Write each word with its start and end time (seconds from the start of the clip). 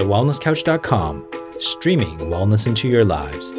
thewellnesscouch.com, 0.00 1.26
streaming 1.58 2.16
wellness 2.20 2.66
into 2.66 2.88
your 2.88 3.04
lives. 3.04 3.52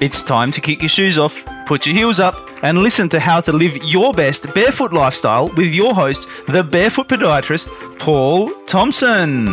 It's 0.00 0.22
time 0.22 0.50
to 0.52 0.60
kick 0.62 0.80
your 0.80 0.88
shoes 0.88 1.18
off, 1.18 1.44
put 1.66 1.84
your 1.84 1.94
heels 1.94 2.20
up, 2.20 2.36
and 2.62 2.78
listen 2.78 3.10
to 3.10 3.20
how 3.20 3.42
to 3.42 3.52
live 3.52 3.76
your 3.84 4.14
best 4.14 4.54
barefoot 4.54 4.94
lifestyle 4.94 5.48
with 5.58 5.74
your 5.74 5.94
host, 5.94 6.26
the 6.46 6.64
barefoot 6.64 7.08
podiatrist, 7.08 7.68
Paul 7.98 8.48
Thompson. 8.64 9.46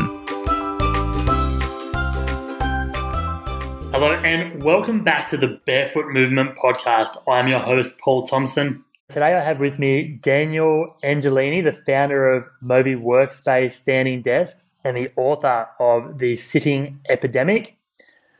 Hello, 3.91 4.13
and 4.23 4.63
welcome 4.63 5.03
back 5.03 5.27
to 5.27 5.37
the 5.37 5.59
Barefoot 5.65 6.13
Movement 6.13 6.55
Podcast. 6.55 7.21
I'm 7.27 7.49
your 7.49 7.59
host, 7.59 7.97
Paul 7.97 8.25
Thompson. 8.25 8.85
Today 9.07 9.35
I 9.35 9.39
have 9.41 9.59
with 9.59 9.77
me 9.77 10.19
Daniel 10.21 10.95
Angelini, 11.03 11.63
the 11.63 11.71
founder 11.71 12.27
of 12.27 12.45
Movi 12.63 12.99
Workspace 12.99 13.73
Standing 13.73 14.21
Desks 14.23 14.75
and 14.83 14.97
the 14.97 15.11
author 15.15 15.67
of 15.79 16.17
The 16.17 16.35
Sitting 16.35 16.99
Epidemic. 17.07 17.77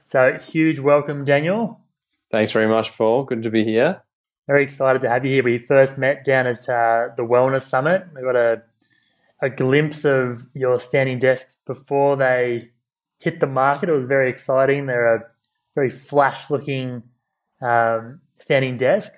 So, 0.07 0.39
huge 0.41 0.79
welcome, 0.79 1.23
Daniel. 1.23 1.79
Thanks 2.31 2.51
very 2.51 2.67
much, 2.67 2.97
Paul. 2.97 3.23
Good 3.25 3.43
to 3.43 3.51
be 3.51 3.63
here. 3.63 4.01
Very 4.47 4.63
excited 4.63 5.01
to 5.03 5.09
have 5.09 5.23
you 5.23 5.31
here. 5.31 5.43
We 5.43 5.59
first 5.59 5.97
met 5.99 6.25
down 6.25 6.47
at 6.47 6.67
uh, 6.67 7.09
the 7.15 7.23
Wellness 7.23 7.63
Summit. 7.63 8.07
We 8.15 8.21
got 8.21 8.35
a 8.35 8.63
a 9.41 9.49
glimpse 9.49 10.05
of 10.05 10.47
your 10.53 10.79
standing 10.79 11.19
desks 11.19 11.59
before 11.65 12.15
they 12.15 12.71
hit 13.19 13.39
the 13.39 13.47
market. 13.47 13.89
It 13.89 13.93
was 13.93 14.07
very 14.07 14.29
exciting. 14.29 14.85
They're 14.85 15.15
a 15.15 15.23
very 15.75 15.89
flash 15.89 16.49
looking 16.49 17.03
um, 17.61 18.21
standing 18.37 18.77
desk. 18.77 19.11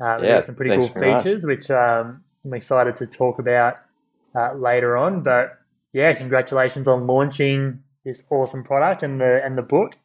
Uh, 0.00 0.18
yeah, 0.22 0.44
some 0.44 0.54
pretty 0.54 0.76
cool 0.76 0.88
features, 0.88 1.44
much. 1.44 1.56
which 1.56 1.70
um, 1.70 2.22
I'm 2.44 2.54
excited 2.54 2.96
to 2.96 3.06
talk 3.06 3.38
about 3.38 3.76
uh, 4.34 4.54
later 4.54 4.96
on. 4.96 5.22
But 5.22 5.58
yeah, 5.92 6.12
congratulations 6.12 6.86
on 6.86 7.06
launching 7.06 7.82
this 8.04 8.22
awesome 8.30 8.62
product 8.62 9.02
and 9.02 9.20
the 9.20 9.44
and 9.44 9.56
the 9.56 9.62
book. 9.62 9.96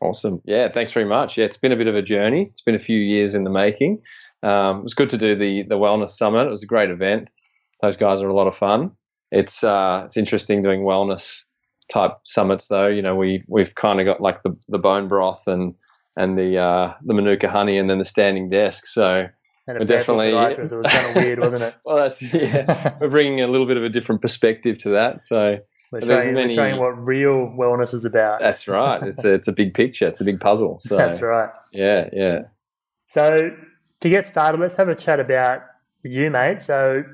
Awesome. 0.00 0.40
Yeah, 0.44 0.68
thanks 0.70 0.92
very 0.92 1.06
much. 1.06 1.36
Yeah, 1.36 1.44
it's 1.44 1.56
been 1.56 1.72
a 1.72 1.76
bit 1.76 1.88
of 1.88 1.96
a 1.96 2.02
journey. 2.02 2.46
It's 2.48 2.60
been 2.60 2.76
a 2.76 2.80
few 2.80 2.98
years 2.98 3.34
in 3.34 3.44
the 3.44 3.50
making. 3.50 4.02
Um, 4.42 4.78
it 4.78 4.82
was 4.84 4.94
good 4.94 5.10
to 5.10 5.18
do 5.18 5.34
the 5.34 5.62
the 5.62 5.76
wellness 5.76 6.10
summit. 6.10 6.46
It 6.46 6.50
was 6.50 6.62
a 6.62 6.66
great 6.66 6.90
event. 6.90 7.30
Those 7.82 7.96
guys 7.96 8.22
are 8.22 8.28
a 8.28 8.34
lot 8.34 8.46
of 8.46 8.56
fun. 8.56 8.92
It's 9.30 9.64
uh, 9.64 10.02
it's 10.06 10.16
interesting 10.16 10.62
doing 10.62 10.82
wellness 10.82 11.44
type 11.90 12.12
summits 12.24 12.68
though. 12.68 12.86
You 12.86 13.02
know, 13.02 13.16
we 13.16 13.44
we've 13.48 13.74
kind 13.74 14.00
of 14.00 14.06
got 14.06 14.20
like 14.20 14.42
the, 14.42 14.56
the 14.68 14.78
bone 14.78 15.08
broth 15.08 15.46
and 15.48 15.74
and 16.18 16.36
the 16.36 16.58
uh, 16.58 16.94
the 17.02 17.14
manuka 17.14 17.48
honey 17.48 17.78
and 17.78 17.88
then 17.88 17.98
the 17.98 18.04
standing 18.04 18.50
desk. 18.50 18.86
So 18.86 19.28
and 19.66 19.86
definitely 19.86 20.28
it 20.28 20.58
was 20.58 20.86
kind 20.86 21.06
of 21.06 21.14
weird, 21.14 21.38
wasn't 21.38 21.62
it? 21.62 21.74
well, 21.84 21.96
that's 21.96 22.20
yeah. 22.20 22.96
we're 23.00 23.08
bringing 23.08 23.40
a 23.40 23.46
little 23.46 23.66
bit 23.66 23.76
of 23.76 23.84
a 23.84 23.88
different 23.88 24.20
perspective 24.20 24.78
to 24.78 24.90
that. 24.90 25.20
So 25.20 25.58
we're 25.92 26.00
showing, 26.00 26.34
many, 26.34 26.56
we're 26.56 26.70
showing, 26.70 26.80
what 26.80 26.98
real 26.98 27.46
wellness 27.48 27.94
is 27.94 28.04
about. 28.04 28.40
That's 28.40 28.66
right. 28.66 29.02
It's 29.02 29.24
a, 29.24 29.34
it's 29.34 29.48
a 29.48 29.52
big 29.52 29.74
picture. 29.74 30.06
It's 30.06 30.20
a 30.20 30.24
big 30.24 30.40
puzzle. 30.40 30.80
So, 30.88 30.96
that's 30.96 31.22
right. 31.22 31.50
Yeah, 31.72 32.08
yeah. 32.12 32.40
So 33.06 33.56
to 34.00 34.08
get 34.08 34.26
started, 34.26 34.60
let's 34.60 34.76
have 34.76 34.88
a 34.88 34.94
chat 34.94 35.20
about 35.20 35.62
you, 36.02 36.30
mate. 36.30 36.60
So 36.60 37.04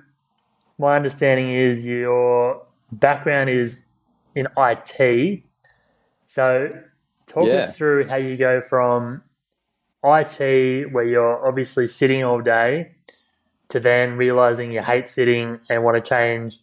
my 0.78 0.96
understanding 0.96 1.50
is 1.50 1.86
your 1.86 2.66
background 2.90 3.50
is 3.50 3.84
in 4.34 4.48
IT. 4.56 5.42
So 6.26 6.70
talk 7.26 7.48
yeah. 7.48 7.54
us 7.54 7.76
through 7.76 8.08
how 8.08 8.16
you 8.16 8.36
go 8.36 8.60
from 8.60 9.22
IT, 10.04 10.92
where 10.92 11.04
you're 11.04 11.46
obviously 11.46 11.86
sitting 11.86 12.22
all 12.22 12.40
day, 12.40 12.92
to 13.68 13.80
then 13.80 14.16
realizing 14.16 14.72
you 14.72 14.82
hate 14.82 15.08
sitting 15.08 15.60
and 15.70 15.82
want 15.82 15.96
to 15.96 16.08
change 16.08 16.58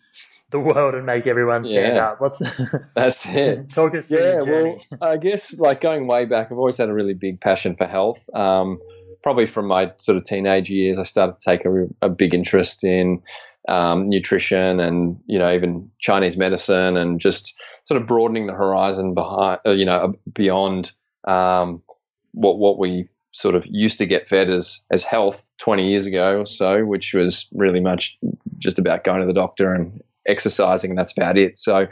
the 0.51 0.59
world 0.59 0.93
and 0.93 1.05
make 1.05 1.25
everyone 1.27 1.63
stand 1.63 1.95
yeah. 1.95 2.09
up. 2.09 2.21
What's 2.21 2.39
that's 2.95 3.25
it? 3.25 3.71
Talk 3.71 3.95
us 3.95 4.07
through 4.07 4.19
yeah, 4.19 4.41
well, 4.41 4.81
I 5.01 5.17
guess 5.17 5.57
like 5.57 5.81
going 5.81 6.07
way 6.07 6.25
back, 6.25 6.51
I've 6.51 6.57
always 6.57 6.77
had 6.77 6.89
a 6.89 6.93
really 6.93 7.13
big 7.13 7.39
passion 7.39 7.75
for 7.75 7.87
health. 7.87 8.29
Um, 8.35 8.79
probably 9.23 9.45
from 9.45 9.67
my 9.67 9.91
sort 9.97 10.17
of 10.17 10.25
teenage 10.25 10.69
years, 10.69 10.99
I 10.99 11.03
started 11.03 11.39
to 11.39 11.43
take 11.43 11.65
a, 11.65 11.87
a 12.01 12.09
big 12.09 12.33
interest 12.33 12.83
in 12.83 13.21
um, 13.67 14.05
nutrition 14.07 14.79
and 14.79 15.19
you 15.25 15.37
know 15.37 15.53
even 15.53 15.89
Chinese 15.99 16.37
medicine 16.37 16.97
and 16.97 17.19
just 17.19 17.59
sort 17.85 18.01
of 18.01 18.07
broadening 18.07 18.47
the 18.47 18.53
horizon 18.53 19.13
behind 19.13 19.59
uh, 19.65 19.71
you 19.71 19.85
know 19.85 20.13
beyond 20.33 20.91
um, 21.27 21.81
what 22.33 22.57
what 22.57 22.79
we 22.79 23.07
sort 23.31 23.55
of 23.55 23.65
used 23.67 23.97
to 23.97 24.05
get 24.05 24.27
fed 24.27 24.49
as 24.49 24.83
as 24.91 25.03
health 25.03 25.49
20 25.59 25.89
years 25.89 26.05
ago 26.05 26.39
or 26.39 26.45
so, 26.45 26.85
which 26.85 27.13
was 27.13 27.47
really 27.53 27.79
much 27.79 28.17
just 28.57 28.79
about 28.79 29.03
going 29.03 29.21
to 29.21 29.27
the 29.27 29.33
doctor 29.33 29.73
and 29.73 30.01
exercising, 30.27 30.91
and 30.91 30.97
that's 30.97 31.15
about 31.17 31.37
it. 31.37 31.57
So, 31.57 31.77
I've 31.77 31.89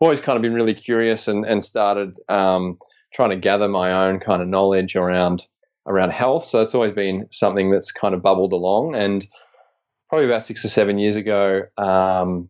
always 0.00 0.20
kind 0.20 0.36
of 0.36 0.42
been 0.42 0.54
really 0.54 0.74
curious 0.74 1.28
and 1.28 1.44
and 1.44 1.64
started 1.64 2.18
um, 2.28 2.78
trying 3.12 3.30
to 3.30 3.36
gather 3.36 3.68
my 3.68 4.08
own 4.08 4.20
kind 4.20 4.42
of 4.42 4.48
knowledge 4.48 4.96
around 4.96 5.46
around 5.86 6.10
health. 6.10 6.44
So 6.44 6.62
it's 6.62 6.74
always 6.74 6.94
been 6.94 7.26
something 7.30 7.70
that's 7.70 7.92
kind 7.92 8.14
of 8.14 8.22
bubbled 8.22 8.52
along. 8.52 8.94
And 8.94 9.24
probably 10.14 10.30
about 10.30 10.44
six 10.44 10.64
or 10.64 10.68
seven 10.68 10.96
years 10.96 11.16
ago, 11.16 11.62
um, 11.76 12.48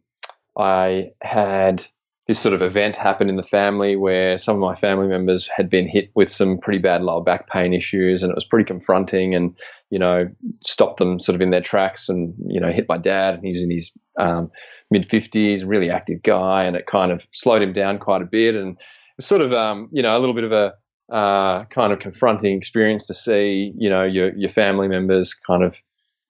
I 0.59 1.13
had 1.23 1.83
this 2.27 2.39
sort 2.39 2.55
of 2.55 2.61
event 2.61 2.95
happen 2.95 3.31
in 3.31 3.37
the 3.37 3.43
family 3.43 3.97
where 3.97 4.37
some 4.37 4.57
of 4.57 4.61
my 4.61 4.75
family 4.75 5.09
members 5.09 5.49
had 5.49 5.71
been 5.71 5.89
hit 5.89 6.11
with 6.15 6.31
some 6.31 6.59
pretty 6.59 6.79
bad 6.79 7.03
lower 7.03 7.23
back 7.23 7.49
pain 7.49 7.73
issues 7.73 8.23
and 8.23 8.31
it 8.31 8.35
was 8.35 8.45
pretty 8.45 8.67
confronting 8.67 9.35
and 9.35 9.59
you 9.89 9.99
know 9.99 10.29
stopped 10.63 10.99
them 10.99 11.19
sort 11.19 11.35
of 11.35 11.41
in 11.41 11.49
their 11.49 11.63
tracks 11.63 12.11
and 12.11 12.35
you 12.49 12.61
know 12.61 12.71
hit 12.71 12.87
my 12.87 12.99
dad 12.99 13.35
and 13.35 13.45
he's 13.47 13.63
in 13.63 13.71
his 13.71 13.97
um, 14.19 14.51
mid 14.91 15.09
50s 15.09 15.67
really 15.67 15.89
active 15.89 16.23
guy 16.23 16.65
and 16.65 16.77
it 16.77 16.85
kind 16.85 17.13
of 17.13 17.27
slowed 17.33 17.63
him 17.63 17.73
down 17.73 17.99
quite 17.99 18.21
a 18.21 18.27
bit. 18.27 18.55
And 18.55 18.77
it 18.77 18.85
was 19.17 19.27
sort 19.27 19.41
of 19.41 19.55
um, 19.55 19.89
you 19.91 20.03
know 20.03 20.15
a 20.15 20.21
little 20.21 20.35
bit 20.35 20.45
of 20.45 20.53
a 20.53 20.75
uh, 21.11 21.65
kind 21.65 21.95
of 21.95 21.99
confronting 21.99 22.59
experience 22.59 23.07
to 23.07 23.15
see 23.15 23.73
you 23.79 23.89
know 23.89 24.05
your 24.05 24.37
your 24.37 24.51
family 24.51 24.87
members 24.87 25.33
kind 25.33 25.63
of 25.63 25.83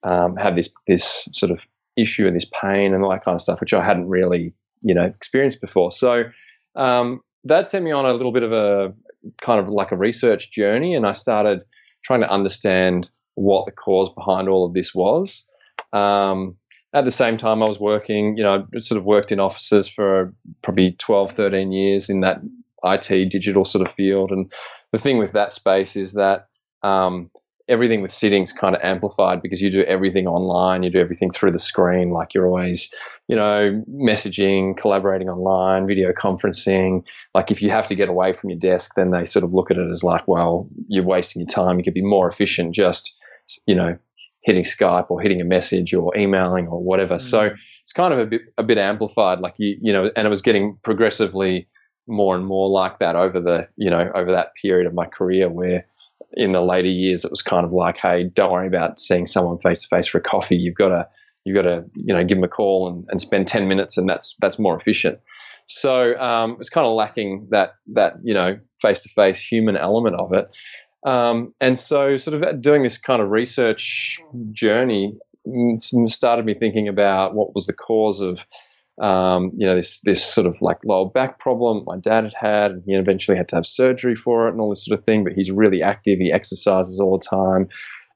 um, 0.05 0.37
have 0.37 0.57
this 0.57 0.73
this 0.87 1.29
sort 1.33 1.51
of 1.51 1.61
issue 1.97 2.27
and 2.27 2.37
this 2.37 2.47
pain 2.61 2.93
and 2.93 3.05
all 3.05 3.11
that 3.11 3.25
kind 3.25 3.35
of 3.35 3.41
stuff 3.41 3.61
which 3.61 3.73
I 3.73 3.85
hadn't 3.85 4.09
really 4.09 4.53
you 4.83 4.95
know 4.95 5.05
experienced 5.05 5.61
before. 5.61 5.91
So 5.91 6.25
um, 6.77 7.21
that 7.45 7.67
sent 7.67 7.85
me 7.85 7.91
on 7.91 8.07
a 8.07 8.13
little 8.13 8.33
bit 8.33 8.43
of 8.43 8.53
a 8.53 8.95
kind 9.41 9.61
of 9.61 9.69
like 9.69 9.91
a 9.91 9.97
research 9.97 10.51
journey, 10.53 10.95
and 10.95 11.07
I 11.07 11.13
started 11.13 11.65
trying 12.05 12.21
to 12.21 12.31
understand 12.31 13.11
what 13.35 13.67
the 13.67 13.73
cause 13.73 14.11
behind 14.15 14.49
all 14.49 14.67
of 14.67 14.75
this 14.75 14.95
was. 14.95 15.49
Um, 15.93 16.57
at 16.93 17.05
the 17.05 17.11
same 17.11 17.37
time, 17.37 17.63
I 17.63 17.67
was 17.67 17.81
working, 17.81 18.37
you 18.37 18.45
know, 18.45 18.67
sort 18.79 18.99
of 18.99 19.05
worked 19.05 19.33
in 19.33 19.41
offices 19.41 19.89
for 19.89 20.33
probably 20.63 20.93
12, 20.93 21.33
13 21.33 21.73
years 21.73 22.09
in 22.09 22.21
that 22.21 22.41
IT 22.85 23.31
digital 23.31 23.65
sort 23.65 23.87
of 23.87 23.93
field. 23.93 24.31
And 24.31 24.53
the 24.93 24.99
thing 24.99 25.19
with 25.19 25.33
that 25.33 25.53
space 25.53 25.97
is 25.97 26.13
that 26.13 26.47
um, 26.83 27.31
everything 27.69 28.03
with 28.03 28.13
sitting's 28.13 28.53
kind 28.53 28.77
of 28.77 28.83
amplified 28.83 29.41
because 29.41 29.63
you 29.63 29.71
do 29.71 29.83
everything 29.85 30.27
online, 30.27 30.83
you 30.83 30.91
do 30.91 31.01
everything 31.01 31.31
through 31.31 31.51
the 31.51 31.59
screen. 31.59 32.11
Like 32.11 32.35
you're 32.35 32.47
always, 32.47 32.93
you 33.27 33.35
know, 33.35 33.83
messaging, 33.91 34.77
collaborating 34.77 35.31
online, 35.31 35.87
video 35.87 36.13
conferencing. 36.13 37.05
Like 37.35 37.51
if 37.51 37.63
you 37.63 37.71
have 37.71 37.89
to 37.89 37.95
get 37.95 38.09
away 38.09 38.35
from 38.35 38.51
your 38.51 38.59
desk, 38.59 38.95
then 38.97 39.13
they 39.13 39.25
sort 39.25 39.45
of 39.45 39.55
look 39.55 39.71
at 39.71 39.79
it 39.79 39.91
as 39.91 40.05
like, 40.05 40.29
well, 40.29 40.69
you're 40.89 41.05
wasting 41.05 41.41
your 41.41 41.49
time. 41.49 41.79
You 41.79 41.85
could 41.85 41.95
be 41.95 42.03
more 42.03 42.29
efficient 42.29 42.75
just, 42.75 43.17
you 43.67 43.75
know, 43.75 43.97
hitting 44.43 44.65
Skype 44.65 45.11
or 45.11 45.21
hitting 45.21 45.41
a 45.41 45.45
message 45.45 45.95
or 45.95 46.15
emailing 46.17 46.69
or 46.69 46.83
whatever. 46.83 47.15
Mm-hmm. 47.15 47.29
So 47.29 47.51
it's 47.83 47.93
kind 47.95 48.13
of 48.13 48.19
a 48.19 48.27
bit 48.27 48.43
a 48.59 48.63
bit 48.63 48.77
amplified. 48.77 49.41
Like 49.41 49.55
you, 49.57 49.79
you 49.81 49.93
know, 49.93 50.11
and 50.15 50.27
it 50.27 50.31
was 50.31 50.43
getting 50.43 50.79
progressively 50.83 51.67
more 52.07 52.37
and 52.37 52.45
more 52.45 52.69
like 52.69 52.99
that 52.99 53.17
over 53.17 53.41
the, 53.41 53.67
you 53.77 53.89
know, 53.89 54.11
over 54.15 54.33
that 54.33 54.55
period 54.61 54.87
of 54.87 54.93
my 54.93 55.07
career 55.07 55.49
where 55.49 55.87
in 56.37 56.53
the 56.53 56.61
later 56.61 56.89
years, 56.89 57.25
it 57.25 57.31
was 57.31 57.43
kind 57.43 57.65
of 57.65 57.73
like, 57.73 57.97
hey, 57.97 58.25
don't 58.25 58.53
worry 58.53 58.67
about 58.67 59.01
seeing 59.01 59.27
someone 59.27 59.59
face 59.59 59.83
to 59.83 59.89
face 59.89 60.07
for 60.07 60.19
a 60.19 60.23
coffee. 60.23 60.57
You've 60.57 60.75
got 60.75 60.89
to 60.89 61.09
you've 61.45 61.55
got 61.55 61.63
to 61.63 61.85
you 61.95 62.15
know 62.15 62.25
give 62.25 62.39
them 62.39 62.45
a 62.45 62.49
call 62.49 62.89
and, 62.89 63.05
and 63.09 63.21
spend 63.21 63.47
ten 63.47 63.69
minutes, 63.69 63.97
and 63.97 64.09
that's 64.09 64.37
that's 64.41 64.59
more 64.59 64.77
efficient. 64.77 65.19
So 65.67 66.19
um, 66.19 66.57
it's 66.61 66.71
kind 66.71 66.87
of 66.87 66.95
lacking 66.95 67.49
that 67.51 67.75
that 67.93 68.15
you 68.23 68.35
know 68.35 68.59
face 68.83 69.01
to 69.01 69.09
face 69.09 69.41
human 69.41 69.77
element 69.77 70.17
of 70.17 70.33
it. 70.33 70.55
Um, 71.05 71.51
and 71.61 71.79
so, 71.79 72.17
sort 72.17 72.43
of 72.43 72.61
doing 72.63 72.83
this 72.83 72.97
kind 72.97 73.21
of 73.21 73.31
research 73.31 74.19
journey 74.53 75.19
started 76.09 76.47
me 76.47 76.55
thinking 76.55 76.89
about 76.89 77.35
what 77.35 77.55
was 77.55 77.67
the 77.67 77.75
cause 77.75 78.21
of 78.21 78.47
um, 79.01 79.51
you 79.57 79.67
know, 79.67 79.75
this 79.75 80.01
this 80.01 80.25
sort 80.25 80.47
of 80.47 80.61
like 80.61 80.79
lower 80.85 81.11
back 81.11 81.39
problem 81.39 81.85
my 81.87 81.99
dad 81.99 82.25
had 82.25 82.35
had, 82.35 82.71
and 82.71 82.83
he 82.87 82.95
eventually 82.95 83.37
had 83.37 83.49
to 83.49 83.57
have 83.57 83.67
surgery 83.67 84.15
for 84.15 84.47
it 84.47 84.53
and 84.53 84.61
all 84.61 84.71
this 84.71 84.85
sort 84.85 84.99
of 84.99 85.05
thing. 85.05 85.25
But 85.25 85.33
he's 85.33 85.51
really 85.51 85.83
active; 85.83 86.19
he 86.19 86.33
exercises 86.33 87.01
all 87.01 87.19
the 87.19 87.27
time, 87.27 87.69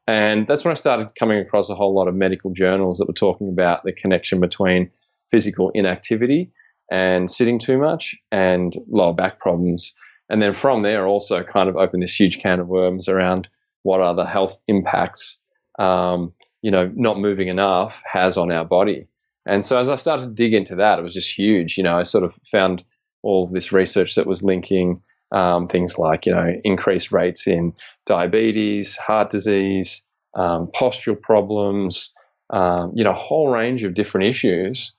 and 0.06 0.46
that's 0.46 0.64
when 0.64 0.72
I 0.72 0.76
started 0.76 1.10
coming 1.18 1.38
across 1.38 1.68
a 1.68 1.74
whole 1.74 1.94
lot 1.94 2.08
of 2.08 2.14
medical 2.14 2.52
journals 2.52 2.98
that 2.98 3.08
were 3.08 3.14
talking 3.14 3.48
about 3.48 3.84
the 3.84 3.92
connection 3.92 4.40
between 4.40 4.90
physical 5.30 5.70
inactivity 5.74 6.52
and 6.90 7.30
sitting 7.30 7.58
too 7.58 7.78
much 7.78 8.16
and 8.30 8.74
lower 8.88 9.12
back 9.12 9.38
problems. 9.38 9.94
And 10.30 10.40
then 10.40 10.54
from 10.54 10.82
there, 10.82 11.06
also 11.06 11.42
kind 11.42 11.68
of 11.68 11.76
opened 11.76 12.02
this 12.02 12.18
huge 12.18 12.40
can 12.40 12.60
of 12.60 12.68
worms 12.68 13.08
around 13.08 13.48
what 13.82 14.00
are 14.00 14.14
the 14.14 14.26
health 14.26 14.60
impacts, 14.68 15.40
um, 15.78 16.32
you 16.62 16.70
know, 16.70 16.90
not 16.94 17.18
moving 17.18 17.48
enough 17.48 18.02
has 18.10 18.36
on 18.36 18.50
our 18.50 18.64
body. 18.64 19.08
And 19.48 19.64
so 19.64 19.78
as 19.78 19.88
I 19.88 19.96
started 19.96 20.22
to 20.26 20.34
dig 20.34 20.54
into 20.54 20.76
that, 20.76 20.98
it 20.98 21.02
was 21.02 21.14
just 21.14 21.36
huge. 21.36 21.78
You 21.78 21.84
know, 21.84 21.98
I 21.98 22.02
sort 22.02 22.24
of 22.24 22.34
found 22.52 22.84
all 23.22 23.44
of 23.44 23.52
this 23.52 23.72
research 23.72 24.14
that 24.14 24.26
was 24.26 24.42
linking 24.42 25.02
um, 25.32 25.66
things 25.68 25.98
like, 25.98 26.26
you 26.26 26.34
know, 26.34 26.52
increased 26.64 27.12
rates 27.12 27.46
in 27.46 27.72
diabetes, 28.06 28.96
heart 28.96 29.30
disease, 29.30 30.06
um, 30.34 30.68
postural 30.74 31.20
problems, 31.20 32.14
um, 32.50 32.92
you 32.94 33.04
know, 33.04 33.10
a 33.10 33.14
whole 33.14 33.48
range 33.48 33.84
of 33.84 33.94
different 33.94 34.26
issues 34.26 34.96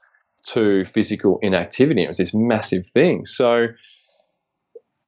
to 0.47 0.85
physical 0.85 1.39
inactivity. 1.41 2.03
It 2.03 2.07
was 2.07 2.17
this 2.17 2.33
massive 2.33 2.87
thing. 2.87 3.25
So 3.25 3.67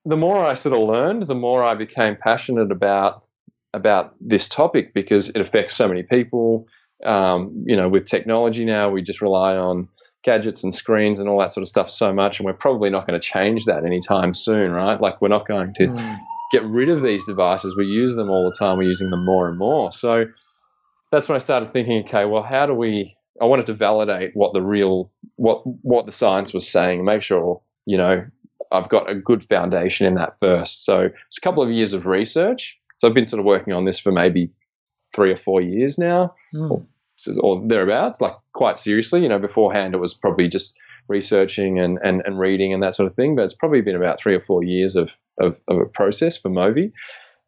the 0.05 0.17
more 0.17 0.38
I 0.38 0.55
sort 0.55 0.73
of 0.73 0.88
learned, 0.88 1.23
the 1.23 1.35
more 1.35 1.63
I 1.63 1.75
became 1.75 2.15
passionate 2.15 2.71
about 2.71 3.25
about 3.73 4.13
this 4.19 4.49
topic 4.49 4.93
because 4.93 5.29
it 5.29 5.39
affects 5.39 5.75
so 5.75 5.88
many 5.88 6.03
people. 6.03 6.67
Um, 7.03 7.63
you 7.68 7.75
know, 7.75 7.89
with 7.89 8.06
technology 8.06 8.65
now, 8.65 8.89
we 8.89 9.01
just 9.01 9.21
rely 9.21 9.56
on 9.56 9.89
gadgets 10.24 10.63
and 10.63 10.74
screens 10.74 11.19
and 11.19 11.27
all 11.27 11.39
that 11.39 11.51
sort 11.51 11.63
of 11.63 11.68
stuff 11.68 11.89
so 11.89 12.13
much, 12.13 12.39
and 12.39 12.45
we're 12.45 12.53
probably 12.53 12.89
not 12.89 13.07
going 13.07 13.19
to 13.19 13.25
change 13.25 13.65
that 13.65 13.86
anytime 13.86 14.33
soon, 14.33 14.71
right? 14.71 15.00
Like, 15.00 15.21
we're 15.21 15.30
not 15.30 15.48
going 15.48 15.74
to 15.75 15.88
mm. 15.88 16.19
get 16.51 16.63
rid 16.63 16.89
of 16.89 17.01
these 17.01 17.25
devices. 17.25 17.75
We 17.75 17.86
use 17.86 18.15
them 18.15 18.30
all 18.30 18.50
the 18.50 18.56
time. 18.57 18.77
We're 18.77 18.89
using 18.89 19.09
them 19.09 19.25
more 19.25 19.50
and 19.50 19.57
more. 19.57 19.92
So 19.92 20.25
that's 21.12 21.27
when 21.27 21.36
I 21.36 21.39
started 21.39 21.71
thinking, 21.71 22.03
okay, 22.06 22.25
well, 22.25 22.44
how 22.44 22.65
do 22.65 22.74
we? 22.74 23.18
I 23.42 23.45
wanted 23.45 23.65
to 23.68 23.74
validate 23.74 24.31
what 24.36 24.53
the 24.53 24.62
real, 24.62 25.12
what 25.36 25.63
what 25.65 26.06
the 26.06 26.12
science 26.12 26.53
was 26.53 26.69
saying, 26.69 27.03
make 27.03 27.24
sure 27.24 27.62
you 27.86 27.98
know 27.98 28.25
I've 28.71 28.89
got 28.89 29.09
a 29.09 29.15
good 29.15 29.44
foundation 29.44 30.07
in 30.07 30.15
that 30.15 30.38
first. 30.39 30.86
So 30.86 31.09
it's 31.27 31.38
a 31.38 31.42
couple 31.42 31.63
of 31.63 31.69
years 31.69 31.94
of 31.94 32.06
research. 32.06 32.80
So 32.98 33.07
I've 33.07 33.13
been 33.13 33.25
sort 33.25 33.39
of 33.39 33.45
working 33.45 33.74
on 33.74 33.86
this 33.86 34.00
for 34.00 34.12
maybe 34.12 34.51
three 35.13 35.31
or 35.31 35.38
four 35.38 35.62
years 35.62 35.98
now, 35.98 36.36
mm. 36.54 36.72
or, 36.72 36.86
or, 37.40 37.68
thereabouts, 37.68 38.22
like 38.22 38.34
quite 38.54 38.78
seriously. 38.78 39.22
You 39.22 39.30
know, 39.30 39.40
beforehand 39.40 39.94
it 39.94 40.00
was 40.00 40.13
probably 40.13 40.48
just 40.48 40.78
researching 41.08 41.80
and, 41.80 42.00
and, 42.04 42.22
and 42.25 42.40
reading 42.40 42.74
and 42.74 42.81
that 42.84 42.96
sort 42.96 43.08
of 43.08 43.13
thing, 43.13 43.36
but 43.36 43.44
it's 43.44 43.54
probably 43.54 43.81
been 43.81 43.96
about 43.96 44.19
three 44.19 44.36
or 44.36 44.42
four 44.42 44.63
years 44.63 44.96
of, 44.96 45.12
of, 45.40 45.60
of 45.68 45.78
a 45.78 45.86
process 45.86 46.38
for 46.38 46.50
Movi. 46.50 46.92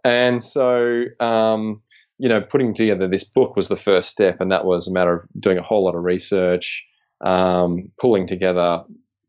And 0.04 0.44
so, 0.44 1.04
um, 1.19 1.81
you 2.18 2.30
know, 2.30 2.42
putting 2.42 2.74
together 2.74 3.07
this 3.07 3.24
book 3.24 3.56
was 3.56 3.69
the 3.69 3.77
first 3.77 4.10
step, 4.10 4.42
and 4.42 4.51
that 4.51 4.65
was 4.65 4.88
a 4.88 4.92
matter 4.92 5.13
of 5.13 5.27
doing 5.39 5.57
a 5.57 5.63
whole 5.63 5.86
lot 5.86 5.95
of 5.95 6.04
research, 6.04 6.86
um, 7.21 7.92
pulling 8.00 8.27
together 8.27 8.83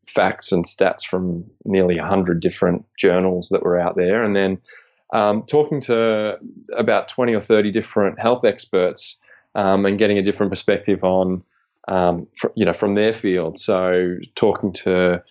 facts 0.07 0.53
and 0.53 0.67
stats 0.67 1.05
from 1.05 1.45
nearly 1.65 1.99
100 1.99 2.41
different 2.41 2.85
journals 2.99 3.49
that 3.51 3.63
were 3.63 3.79
out 3.79 3.97
there, 3.97 4.23
and 4.23 4.35
then 4.35 4.59
um, 5.15 5.45
talking 5.45 5.81
to 5.83 6.39
about 6.77 7.09
20 7.09 7.35
or 7.35 7.41
30 7.41 7.71
different 7.71 8.21
health 8.21 8.45
experts 8.45 9.21
um, 9.55 9.87
and 9.87 9.99
getting 9.99 10.19
a 10.19 10.23
different 10.23 10.51
perspective 10.51 11.05
on, 11.05 11.45
um, 11.87 12.27
fr- 12.37 12.49
you 12.57 12.67
know, 12.67 12.73
from 12.73 12.97
their 12.97 13.13
field. 13.13 13.59
So 13.59 14.17
talking 14.35 14.73
to 14.73 15.23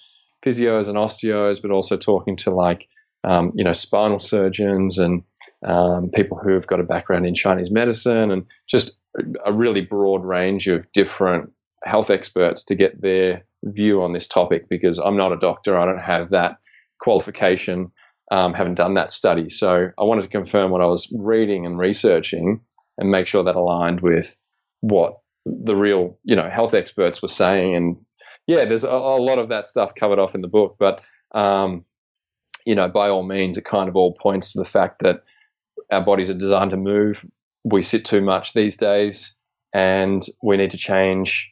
physios 0.42 0.88
and 0.88 0.98
osteos, 0.98 1.62
but 1.62 1.72
also 1.72 1.98
talking 1.98 2.38
to 2.38 2.52
like, 2.52 2.88
um, 3.26 3.52
you 3.56 3.64
know, 3.64 3.74
spinal 3.74 4.20
surgeons 4.20 5.00
and 5.00 5.24
um, 5.66 6.10
people 6.12 6.38
who 6.38 6.54
have 6.54 6.66
got 6.66 6.80
a 6.80 6.84
background 6.84 7.26
in 7.26 7.36
Chinese 7.36 7.70
medicine 7.70 8.32
and 8.32 8.46
just 8.70 8.98
a 9.46 9.52
really 9.52 9.82
broad 9.82 10.24
range 10.24 10.68
of 10.70 10.90
different 10.94 11.52
health 11.84 12.10
experts 12.10 12.64
to 12.64 12.76
get 12.76 13.02
their 13.02 13.44
view 13.66 14.02
on 14.02 14.14
this 14.14 14.30
topic 14.30 14.70
because 14.70 14.98
I'm 14.98 15.18
not 15.18 15.34
a 15.34 15.38
doctor. 15.38 15.78
I 15.78 15.86
don't 15.86 16.00
have 16.00 16.30
that 16.30 16.58
qualification, 17.00 17.92
um, 18.34 18.56
haven't 18.56 18.74
done 18.74 18.96
that 18.96 19.12
study. 19.12 19.48
So 19.48 19.90
I 19.96 20.04
wanted 20.04 20.24
to 20.24 20.28
confirm 20.28 20.72
what 20.72 20.82
I 20.82 20.88
was 20.88 21.08
reading 21.16 21.68
and 21.68 21.78
researching 21.78 22.62
and 22.98 23.12
make 23.12 23.28
sure 23.28 23.44
that 23.44 23.56
aligned 23.56 24.02
with 24.02 24.36
what 24.82 25.20
the 25.46 25.76
real, 25.76 26.18
you 26.24 26.36
know, 26.36 26.50
health 26.50 26.74
experts 26.74 27.22
were 27.22 27.28
saying. 27.28 27.76
And 27.76 27.98
yeah, 28.48 28.66
there's 28.66 28.84
a, 28.84 28.90
a 28.90 29.22
lot 29.22 29.38
of 29.38 29.50
that 29.50 29.68
stuff 29.68 29.94
covered 29.94 30.18
off 30.18 30.34
in 30.34 30.42
the 30.42 30.48
book, 30.48 30.78
but 30.80 31.04
um, 31.36 31.86
you 32.66 32.74
know, 32.74 32.88
by 32.88 33.10
all 33.10 33.22
means, 33.22 33.56
it 33.56 33.66
kind 33.66 33.88
of 33.88 33.96
all 33.96 34.16
points 34.16 34.54
to 34.54 34.60
the 34.60 34.66
fact 34.66 35.04
that 35.04 35.24
our 35.92 36.04
bodies 36.04 36.32
are 36.32 36.36
designed 36.36 36.72
to 36.72 36.78
move. 36.78 37.24
We 37.64 37.84
sit 37.84 38.04
too 38.04 38.22
much 38.22 38.54
these 38.54 38.78
days, 38.78 39.38
and 39.74 40.24
we 40.42 40.58
need 40.58 40.72
to 40.72 40.78
change 40.78 41.52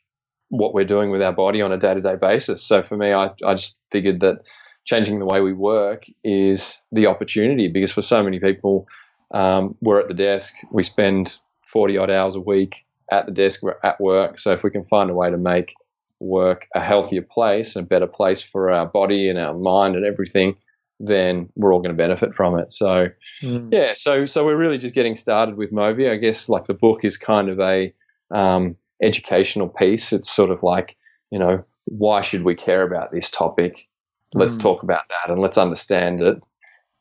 what 0.50 0.74
we're 0.74 0.86
doing 0.86 1.12
with 1.12 1.22
our 1.22 1.34
body 1.34 1.62
on 1.62 1.72
a 1.72 1.78
day 1.78 1.94
to 1.94 2.02
day 2.02 2.16
basis. 2.16 2.64
So 2.64 2.82
for 2.82 2.98
me, 2.98 3.14
I, 3.14 3.30
I 3.46 3.54
just 3.54 3.84
figured 3.92 4.22
that 4.22 4.40
changing 4.86 5.20
the 5.20 5.26
way 5.26 5.42
we 5.42 5.54
work 5.54 6.06
is 6.24 6.82
the 6.92 7.08
opportunity 7.08 7.68
because 7.68 7.92
for 7.92 8.02
so 8.02 8.24
many 8.24 8.40
people, 8.40 8.88
um, 9.34 9.76
we're 9.82 10.00
at 10.00 10.08
the 10.08 10.14
desk, 10.14 10.54
we 10.72 10.84
spend 10.84 11.38
40 11.68 11.98
odd 11.98 12.10
hours 12.10 12.36
a 12.36 12.42
week 12.42 12.86
at 13.12 13.26
the 13.26 13.32
desk, 13.32 13.62
we're 13.62 13.78
at 13.84 14.00
work. 14.00 14.40
So 14.40 14.54
if 14.54 14.64
we 14.64 14.72
can 14.72 14.86
find 14.86 15.10
a 15.10 15.14
way 15.14 15.30
to 15.30 15.38
make 15.38 15.74
work 16.20 16.68
a 16.76 16.82
healthier 16.82 17.22
place, 17.22 17.76
a 17.76 17.82
better 17.82 18.08
place 18.08 18.42
for 18.42 18.72
our 18.72 18.86
body 18.86 19.30
and 19.30 19.40
our 19.40 19.54
mind 19.54 19.96
and 19.96 20.06
everything, 20.06 20.56
then 21.00 21.50
we're 21.56 21.74
all 21.74 21.82
going 21.82 21.96
to 21.96 21.98
benefit 21.98 22.36
from 22.36 22.60
it. 22.60 22.72
So, 22.72 23.08
mm. 23.42 23.70
yeah, 23.72 23.94
so 23.96 24.26
so 24.26 24.46
we're 24.46 24.58
really 24.58 24.78
just 24.78 24.94
getting 24.94 25.16
started 25.16 25.58
with 25.58 25.72
Movi. 25.72 26.10
I 26.10 26.18
guess 26.18 26.48
like 26.48 26.68
the 26.68 26.76
book 26.76 27.04
is 27.04 27.18
kind 27.18 27.50
of 27.50 27.60
a 27.60 27.94
um, 28.30 28.78
educational 29.02 29.68
piece. 29.68 30.14
It's 30.14 30.32
sort 30.32 30.52
of 30.52 30.64
like, 30.64 30.96
you 31.32 31.40
know, 31.40 31.64
why 31.86 32.22
should 32.22 32.44
we 32.44 32.56
care 32.56 32.84
about 32.84 33.12
this 33.12 33.32
topic? 33.32 33.88
Let's 34.34 34.58
mm. 34.58 34.62
talk 34.62 34.84
about 34.84 35.04
that 35.10 35.32
and 35.32 35.42
let's 35.42 35.58
understand 35.58 36.22
it. 36.22 36.42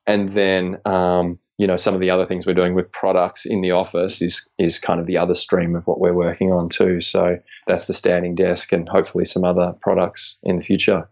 And 0.06 0.28
then, 0.30 0.78
um, 0.86 1.38
you 1.58 1.66
know, 1.66 1.76
some 1.76 1.94
of 1.94 2.00
the 2.00 2.10
other 2.10 2.26
things 2.26 2.46
we're 2.46 2.54
doing 2.54 2.74
with 2.74 2.90
products 2.90 3.46
in 3.46 3.60
the 3.60 3.72
office 3.72 4.22
is 4.22 4.48
is 4.58 4.78
kind 4.78 4.98
of 4.98 5.06
the 5.06 5.18
other 5.18 5.34
stream 5.34 5.76
of 5.76 5.86
what 5.86 6.00
we're 6.00 6.14
working 6.14 6.52
on 6.52 6.68
too. 6.68 7.00
So 7.00 7.38
that's 7.66 7.86
the 7.86 7.94
standing 7.94 8.34
desk 8.34 8.72
and 8.72 8.88
hopefully 8.88 9.24
some 9.24 9.44
other 9.44 9.74
products 9.80 10.38
in 10.42 10.56
the 10.56 10.64
future. 10.64 11.08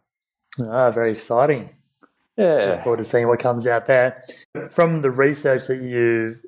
Ah, 0.59 0.91
very 0.91 1.13
exciting. 1.13 1.71
Yeah. 2.37 2.73
Look 2.73 2.83
forward 2.83 2.97
to 2.99 3.05
seeing 3.05 3.29
what 3.29 3.41
comes 3.41 3.67
out 3.67 3.87
there. 3.87 4.25
From 4.71 4.97
the 5.03 5.11
research 5.11 5.67
that 5.67 5.83
you've 5.83 6.41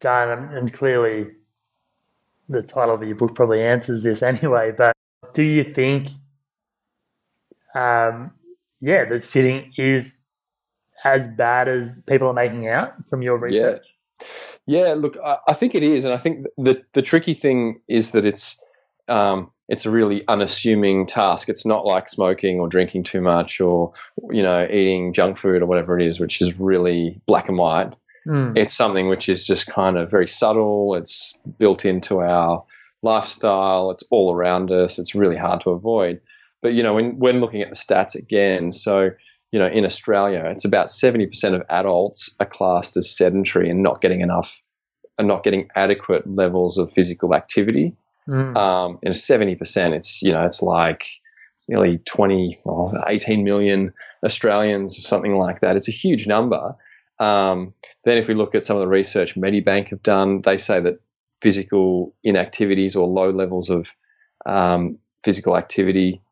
done, 0.00 0.54
and 0.54 0.72
clearly 0.72 1.28
the 2.48 2.62
title 2.62 2.94
of 2.94 3.02
your 3.02 3.14
book 3.14 3.34
probably 3.34 3.62
answers 3.62 4.02
this 4.02 4.22
anyway, 4.22 4.72
but 4.76 4.94
do 5.32 5.42
you 5.42 5.62
think, 5.62 6.08
um, 7.74 8.32
yeah, 8.80 9.04
that 9.04 9.22
sitting 9.22 9.72
is 9.76 10.20
as 11.04 11.28
bad 11.28 11.68
as 11.68 12.00
people 12.06 12.28
are 12.28 12.34
making 12.34 12.68
out 12.68 13.08
from 13.08 13.22
your 13.22 13.38
research? 13.38 13.86
Yeah, 14.66 14.88
yeah 14.88 14.94
look, 14.94 15.16
I, 15.24 15.38
I 15.48 15.52
think 15.52 15.74
it 15.74 15.82
is. 15.82 16.04
And 16.04 16.14
I 16.14 16.18
think 16.18 16.46
the, 16.56 16.82
the 16.92 17.02
tricky 17.02 17.34
thing 17.34 17.80
is 17.88 18.12
that 18.12 18.24
it's, 18.24 18.62
um, 19.08 19.50
it's 19.68 19.86
a 19.86 19.90
really 19.90 20.26
unassuming 20.26 21.06
task. 21.06 21.48
It's 21.48 21.64
not 21.64 21.86
like 21.86 22.08
smoking 22.08 22.58
or 22.58 22.68
drinking 22.68 23.04
too 23.04 23.20
much 23.20 23.60
or, 23.60 23.92
you 24.30 24.42
know, 24.42 24.66
eating 24.68 25.12
junk 25.12 25.36
food 25.36 25.62
or 25.62 25.66
whatever 25.66 25.98
it 25.98 26.04
is, 26.04 26.18
which 26.18 26.40
is 26.40 26.58
really 26.58 27.20
black 27.26 27.48
and 27.48 27.56
white. 27.56 27.92
Mm. 28.26 28.56
It's 28.56 28.74
something 28.74 29.08
which 29.08 29.28
is 29.28 29.46
just 29.46 29.66
kind 29.66 29.96
of 29.96 30.10
very 30.10 30.26
subtle. 30.26 30.94
It's 30.94 31.38
built 31.58 31.84
into 31.84 32.20
our 32.20 32.64
lifestyle. 33.02 33.90
It's 33.92 34.04
all 34.10 34.34
around 34.34 34.70
us. 34.70 34.98
It's 34.98 35.14
really 35.14 35.36
hard 35.36 35.62
to 35.62 35.70
avoid. 35.70 36.20
But 36.62 36.74
you 36.74 36.82
know, 36.82 36.94
when 36.94 37.18
when 37.18 37.40
looking 37.40 37.62
at 37.62 37.70
the 37.70 37.76
stats 37.76 38.14
again, 38.14 38.72
so 38.72 39.10
you 39.52 39.58
know, 39.58 39.66
in 39.66 39.84
Australia, 39.84 40.44
it's 40.46 40.64
about 40.64 40.88
70% 40.88 41.54
of 41.54 41.62
adults 41.68 42.34
are 42.38 42.46
classed 42.46 42.96
as 42.96 43.16
sedentary 43.16 43.68
and 43.68 43.82
not 43.82 44.00
getting 44.00 44.20
enough 44.20 44.62
and 45.18 45.26
not 45.26 45.42
getting 45.42 45.68
adequate 45.74 46.26
levels 46.26 46.78
of 46.78 46.92
physical 46.92 47.34
activity. 47.34 47.96
Mm. 48.28 48.56
Um, 48.56 48.98
and 49.02 49.12
70%, 49.12 49.92
it's, 49.92 50.22
you 50.22 50.30
know, 50.30 50.44
it's 50.44 50.62
like 50.62 51.04
it's 51.56 51.68
nearly 51.68 51.98
20, 51.98 52.60
well, 52.64 52.94
18 53.08 53.42
million 53.42 53.92
Australians, 54.24 55.04
something 55.04 55.36
like 55.36 55.60
that. 55.60 55.76
It's 55.76 55.88
a 55.88 55.92
huge 55.92 56.28
number. 56.28 56.76
Um, 57.18 57.74
then, 58.04 58.16
if 58.16 58.28
we 58.28 58.34
look 58.34 58.54
at 58.54 58.64
some 58.64 58.76
of 58.76 58.80
the 58.80 58.88
research 58.88 59.34
Medibank 59.34 59.88
have 59.88 60.02
done, 60.02 60.40
they 60.42 60.56
say 60.56 60.80
that 60.80 61.00
physical 61.42 62.14
inactivities 62.24 62.96
or 62.96 63.06
low 63.06 63.30
levels 63.30 63.68
of 63.68 63.92
um, 64.46 64.98
physical 65.22 65.56
activity 65.56 66.22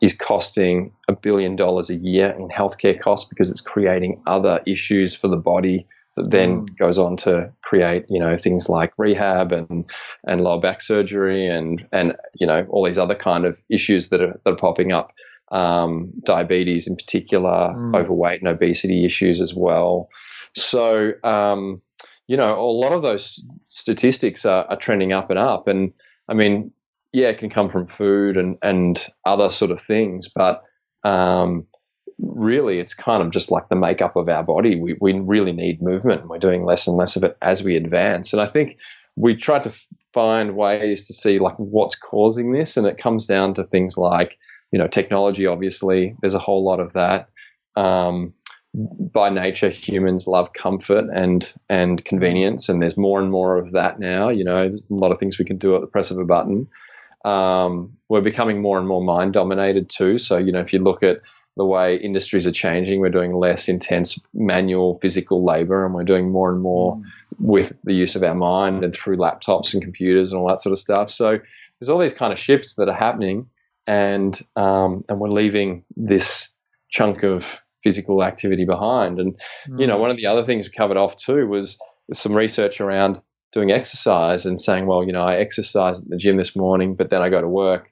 is 0.00 0.14
costing 0.14 0.92
a 1.08 1.12
billion 1.14 1.56
dollars 1.56 1.90
a 1.90 1.94
year 1.94 2.30
in 2.30 2.48
healthcare 2.48 2.98
costs 2.98 3.28
because 3.28 3.50
it's 3.50 3.60
creating 3.60 4.22
other 4.26 4.60
issues 4.66 5.14
for 5.14 5.28
the 5.28 5.36
body 5.36 5.86
that 6.16 6.30
then 6.30 6.66
mm. 6.66 6.78
goes 6.78 6.98
on 6.98 7.16
to 7.16 7.52
create, 7.62 8.06
you 8.08 8.18
know, 8.18 8.36
things 8.36 8.68
like 8.68 8.92
rehab 8.96 9.52
and 9.52 9.90
and 10.26 10.40
lower 10.40 10.60
back 10.60 10.80
surgery 10.80 11.46
and 11.46 11.86
and 11.92 12.16
you 12.34 12.46
know 12.46 12.66
all 12.70 12.84
these 12.84 12.98
other 12.98 13.14
kind 13.14 13.44
of 13.44 13.60
issues 13.68 14.08
that 14.10 14.20
are 14.20 14.40
that 14.44 14.52
are 14.52 14.56
popping 14.56 14.92
up 14.92 15.12
um, 15.50 16.12
diabetes 16.24 16.86
in 16.88 16.96
particular, 16.96 17.72
mm. 17.74 17.96
overweight 17.96 18.40
and 18.40 18.48
obesity 18.48 19.04
issues 19.04 19.40
as 19.40 19.54
well. 19.54 20.08
So, 20.54 21.12
um, 21.22 21.82
you 22.26 22.36
know, 22.36 22.58
a 22.58 22.72
lot 22.72 22.92
of 22.92 23.02
those 23.02 23.44
statistics 23.62 24.44
are, 24.44 24.64
are, 24.64 24.76
trending 24.76 25.12
up 25.12 25.30
and 25.30 25.38
up. 25.38 25.68
And 25.68 25.92
I 26.28 26.34
mean, 26.34 26.72
yeah, 27.12 27.28
it 27.28 27.38
can 27.38 27.50
come 27.50 27.68
from 27.68 27.86
food 27.86 28.36
and, 28.36 28.58
and 28.62 29.04
other 29.24 29.50
sort 29.50 29.70
of 29.70 29.80
things, 29.80 30.28
but 30.28 30.62
um, 31.04 31.66
really 32.18 32.78
it's 32.78 32.94
kind 32.94 33.22
of 33.22 33.30
just 33.30 33.50
like 33.50 33.68
the 33.68 33.76
makeup 33.76 34.16
of 34.16 34.28
our 34.28 34.42
body. 34.42 34.80
We, 34.80 34.96
we 35.00 35.12
really 35.12 35.52
need 35.52 35.82
movement. 35.82 36.22
And 36.22 36.30
we're 36.30 36.38
doing 36.38 36.64
less 36.64 36.86
and 36.86 36.96
less 36.96 37.16
of 37.16 37.24
it 37.24 37.36
as 37.42 37.62
we 37.62 37.76
advance. 37.76 38.32
And 38.32 38.42
I 38.42 38.46
think 38.46 38.78
we 39.16 39.34
try 39.34 39.58
to 39.58 39.72
find 40.12 40.56
ways 40.56 41.06
to 41.06 41.14
see 41.14 41.38
like 41.38 41.56
what's 41.56 41.96
causing 41.96 42.52
this, 42.52 42.76
and 42.76 42.86
it 42.86 42.98
comes 42.98 43.26
down 43.26 43.54
to 43.54 43.64
things 43.64 43.96
like 43.96 44.38
you 44.72 44.78
know 44.78 44.86
technology. 44.86 45.46
Obviously, 45.46 46.14
there's 46.20 46.34
a 46.34 46.38
whole 46.38 46.64
lot 46.64 46.80
of 46.80 46.92
that. 46.92 47.28
Um, 47.76 48.34
by 48.74 49.30
nature, 49.30 49.70
humans 49.70 50.26
love 50.26 50.52
comfort 50.52 51.06
and 51.12 51.50
and 51.68 52.04
convenience, 52.04 52.68
and 52.68 52.80
there's 52.80 52.98
more 52.98 53.20
and 53.20 53.30
more 53.30 53.56
of 53.56 53.72
that 53.72 53.98
now. 53.98 54.28
You 54.28 54.44
know, 54.44 54.68
there's 54.68 54.88
a 54.90 54.94
lot 54.94 55.12
of 55.12 55.18
things 55.18 55.38
we 55.38 55.46
can 55.46 55.58
do 55.58 55.74
at 55.74 55.80
the 55.80 55.86
press 55.86 56.10
of 56.10 56.18
a 56.18 56.24
button. 56.24 56.68
Um, 57.26 57.96
we're 58.08 58.20
becoming 58.20 58.62
more 58.62 58.78
and 58.78 58.86
more 58.86 59.02
mind 59.02 59.32
dominated 59.32 59.90
too. 59.90 60.18
So 60.18 60.38
you 60.38 60.52
know, 60.52 60.60
if 60.60 60.72
you 60.72 60.78
look 60.78 61.02
at 61.02 61.20
the 61.56 61.64
way 61.64 61.96
industries 61.96 62.46
are 62.46 62.52
changing, 62.52 63.00
we're 63.00 63.10
doing 63.10 63.34
less 63.34 63.68
intense 63.68 64.24
manual 64.34 64.98
physical 65.00 65.44
labor, 65.44 65.84
and 65.84 65.94
we're 65.94 66.04
doing 66.04 66.30
more 66.30 66.52
and 66.52 66.60
more 66.60 66.96
mm. 66.96 67.04
with 67.38 67.80
the 67.82 67.94
use 67.94 68.14
of 68.14 68.22
our 68.22 68.34
mind 68.34 68.84
and 68.84 68.94
through 68.94 69.16
laptops 69.16 69.74
and 69.74 69.82
computers 69.82 70.30
and 70.30 70.40
all 70.40 70.48
that 70.48 70.60
sort 70.60 70.72
of 70.72 70.78
stuff. 70.78 71.10
So 71.10 71.38
there's 71.80 71.88
all 71.88 71.98
these 71.98 72.14
kind 72.14 72.32
of 72.32 72.38
shifts 72.38 72.76
that 72.76 72.88
are 72.88 72.94
happening, 72.94 73.48
and 73.86 74.38
um, 74.54 75.04
and 75.08 75.18
we're 75.18 75.28
leaving 75.28 75.84
this 75.96 76.52
chunk 76.90 77.24
of 77.24 77.60
physical 77.82 78.22
activity 78.22 78.64
behind. 78.64 79.18
And 79.18 79.40
mm. 79.68 79.80
you 79.80 79.86
know, 79.86 79.96
mm. 79.96 80.00
one 80.00 80.10
of 80.10 80.16
the 80.16 80.26
other 80.26 80.42
things 80.42 80.66
we 80.66 80.72
covered 80.72 80.96
off 80.96 81.16
too 81.16 81.48
was 81.48 81.78
some 82.12 82.34
research 82.34 82.80
around 82.80 83.20
doing 83.56 83.70
exercise 83.70 84.44
and 84.44 84.60
saying, 84.60 84.84
well, 84.84 85.02
you 85.02 85.12
know, 85.12 85.22
I 85.22 85.36
exercise 85.36 86.02
at 86.02 86.10
the 86.10 86.18
gym 86.18 86.36
this 86.36 86.54
morning, 86.54 86.94
but 86.94 87.08
then 87.08 87.22
I 87.22 87.30
go 87.30 87.40
to 87.40 87.48
work. 87.48 87.90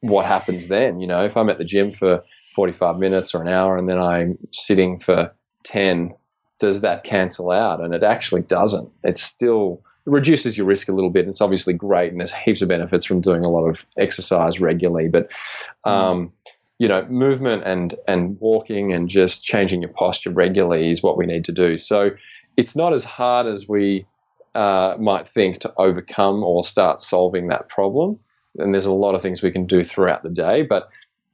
What 0.00 0.26
happens 0.26 0.66
then? 0.66 0.98
You 0.98 1.06
know, 1.06 1.24
if 1.24 1.36
I'm 1.36 1.48
at 1.48 1.58
the 1.58 1.64
gym 1.64 1.92
for 1.92 2.24
45 2.56 2.98
minutes 2.98 3.32
or 3.32 3.40
an 3.40 3.46
hour 3.46 3.78
and 3.78 3.88
then 3.88 4.00
I'm 4.00 4.36
sitting 4.52 4.98
for 4.98 5.32
10, 5.62 6.12
does 6.58 6.80
that 6.80 7.04
cancel 7.04 7.52
out? 7.52 7.80
And 7.80 7.94
it 7.94 8.02
actually 8.02 8.42
doesn't. 8.42 8.90
It 9.04 9.16
still 9.16 9.80
reduces 10.06 10.58
your 10.58 10.66
risk 10.66 10.88
a 10.88 10.92
little 10.92 11.10
bit. 11.10 11.28
It's 11.28 11.40
obviously 11.40 11.72
great, 11.72 12.10
and 12.10 12.18
there's 12.18 12.34
heaps 12.34 12.60
of 12.60 12.68
benefits 12.68 13.04
from 13.04 13.20
doing 13.20 13.44
a 13.44 13.48
lot 13.48 13.68
of 13.68 13.86
exercise 13.96 14.60
regularly. 14.60 15.08
But 15.08 15.30
um, 15.84 16.32
you 16.80 16.88
know, 16.88 17.06
movement 17.06 17.62
and 17.64 17.94
and 18.08 18.40
walking 18.40 18.92
and 18.92 19.08
just 19.08 19.44
changing 19.44 19.82
your 19.82 19.92
posture 19.92 20.30
regularly 20.30 20.90
is 20.90 21.00
what 21.00 21.16
we 21.16 21.26
need 21.26 21.44
to 21.44 21.52
do. 21.52 21.76
So 21.78 22.10
it's 22.56 22.74
not 22.74 22.92
as 22.92 23.04
hard 23.04 23.46
as 23.46 23.68
we 23.68 24.06
uh, 24.54 24.96
might 24.98 25.26
think 25.26 25.60
to 25.60 25.72
overcome 25.76 26.42
or 26.42 26.64
start 26.64 27.00
solving 27.00 27.48
that 27.48 27.68
problem. 27.68 28.18
And 28.58 28.74
there's 28.74 28.86
a 28.86 28.92
lot 28.92 29.14
of 29.14 29.22
things 29.22 29.42
we 29.42 29.52
can 29.52 29.66
do 29.66 29.84
throughout 29.84 30.22
the 30.22 30.30
day, 30.30 30.62
but 30.62 30.90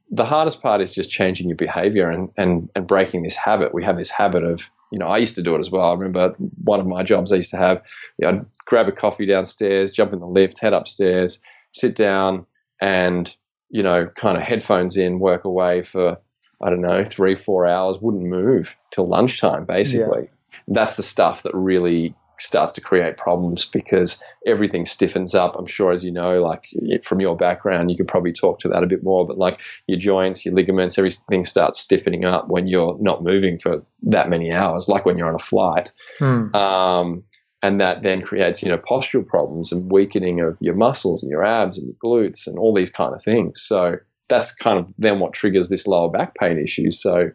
the 0.09 0.25
hardest 0.25 0.61
part 0.61 0.81
is 0.81 0.93
just 0.93 1.09
changing 1.09 1.49
your 1.49 1.57
behavior 1.57 2.09
and, 2.09 2.29
and, 2.37 2.69
and 2.75 2.87
breaking 2.87 3.23
this 3.23 3.35
habit. 3.35 3.73
We 3.73 3.83
have 3.83 3.97
this 3.97 4.09
habit 4.09 4.43
of, 4.43 4.69
you 4.91 4.99
know, 4.99 5.07
I 5.07 5.17
used 5.17 5.35
to 5.35 5.41
do 5.41 5.55
it 5.55 5.59
as 5.59 5.69
well. 5.69 5.89
I 5.89 5.93
remember 5.93 6.35
one 6.63 6.79
of 6.79 6.87
my 6.87 7.03
jobs 7.03 7.31
I 7.31 7.37
used 7.37 7.51
to 7.51 7.57
have, 7.57 7.81
you 8.17 8.27
know, 8.27 8.37
I'd 8.37 8.45
grab 8.65 8.87
a 8.87 8.91
coffee 8.91 9.25
downstairs, 9.25 9.91
jump 9.91 10.13
in 10.13 10.19
the 10.19 10.27
lift, 10.27 10.59
head 10.59 10.73
upstairs, 10.73 11.39
sit 11.73 11.95
down, 11.95 12.45
and 12.79 13.35
you 13.69 13.83
know, 13.83 14.07
kind 14.15 14.37
of 14.37 14.43
headphones 14.43 14.97
in, 14.97 15.19
work 15.19 15.43
away 15.43 15.83
for, 15.83 16.17
I 16.61 16.69
don't 16.69 16.81
know, 16.81 17.03
three, 17.03 17.35
four 17.35 17.67
hours, 17.67 17.97
wouldn't 18.01 18.23
move 18.23 18.77
till 18.91 19.07
lunchtime, 19.07 19.65
basically. 19.65 20.23
Yeah. 20.23 20.29
That's 20.69 20.95
the 20.95 21.03
stuff 21.03 21.43
that 21.43 21.53
really 21.53 22.15
starts 22.39 22.73
to 22.73 22.81
create 22.81 23.17
problems 23.17 23.65
because 23.65 24.21
everything 24.45 24.85
stiffens 24.85 25.33
up. 25.33 25.55
I'm 25.57 25.65
sure, 25.65 25.91
as 25.91 26.03
you 26.03 26.11
know, 26.11 26.41
like 26.41 26.67
from 27.03 27.19
your 27.19 27.35
background, 27.35 27.89
you 27.89 27.97
could 27.97 28.07
probably 28.07 28.33
talk 28.33 28.59
to 28.59 28.69
that 28.69 28.83
a 28.83 28.87
bit 28.87 29.03
more, 29.03 29.25
but 29.25 29.37
like 29.37 29.61
your 29.87 29.99
joints, 29.99 30.45
your 30.45 30.53
ligaments, 30.53 30.97
everything 30.97 31.45
starts 31.45 31.79
stiffening 31.79 32.25
up 32.25 32.47
when 32.47 32.67
you're 32.67 32.97
not 32.99 33.23
moving 33.23 33.57
for 33.57 33.83
that 34.03 34.29
many 34.29 34.51
hours, 34.51 34.87
like 34.87 35.05
when 35.05 35.17
you're 35.17 35.27
on 35.27 35.35
a 35.35 35.39
flight. 35.39 35.91
Hmm. 36.19 36.53
Um, 36.55 37.23
and 37.63 37.81
that 37.81 38.03
then 38.03 38.21
creates 38.21 38.61
you 38.61 38.69
know 38.69 38.77
postural 38.77 39.25
problems 39.25 39.71
and 39.71 39.91
weakening 39.91 40.41
of 40.41 40.57
your 40.61 40.75
muscles 40.75 41.23
and 41.23 41.31
your 41.31 41.43
abs 41.43 41.77
and 41.77 41.87
your 41.87 41.95
glutes 41.95 42.47
and 42.47 42.57
all 42.59 42.73
these 42.73 42.91
kind 42.91 43.15
of 43.15 43.23
things 43.23 43.61
so 43.61 43.95
that's 44.29 44.53
kind 44.53 44.77
of 44.77 44.93
then 44.97 45.19
what 45.19 45.33
triggers 45.33 45.69
this 45.69 45.87
lower 45.87 46.09
back 46.09 46.35
pain 46.35 46.59
issue 46.59 46.91
so 46.91 47.29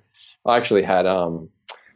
i 0.46 0.56
actually 0.56 0.82
had 0.82 1.06
um 1.06 1.48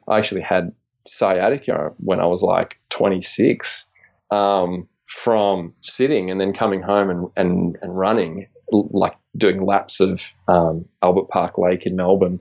i 0.09 0.19
actually 0.19 0.41
had 0.41 0.73
sciatica 1.09 1.93
when 1.99 2.21
i 2.21 2.27
was 2.27 2.43
like 2.43 2.79
26 2.91 3.89
um, 4.31 4.89
from 5.07 5.73
sitting 5.83 6.31
and 6.31 6.41
then 6.41 6.53
coming 6.53 6.83
home 6.83 7.11
and, 7.11 7.29
and, 7.37 7.79
and 7.81 7.97
running 7.97 8.49
like 8.73 9.17
doing 9.37 9.65
laps 9.65 10.01
of 10.01 10.23
um, 10.49 10.85
albert 11.03 11.29
park 11.29 11.59
lake 11.59 11.87
in 11.87 11.95
melbourne 11.95 12.41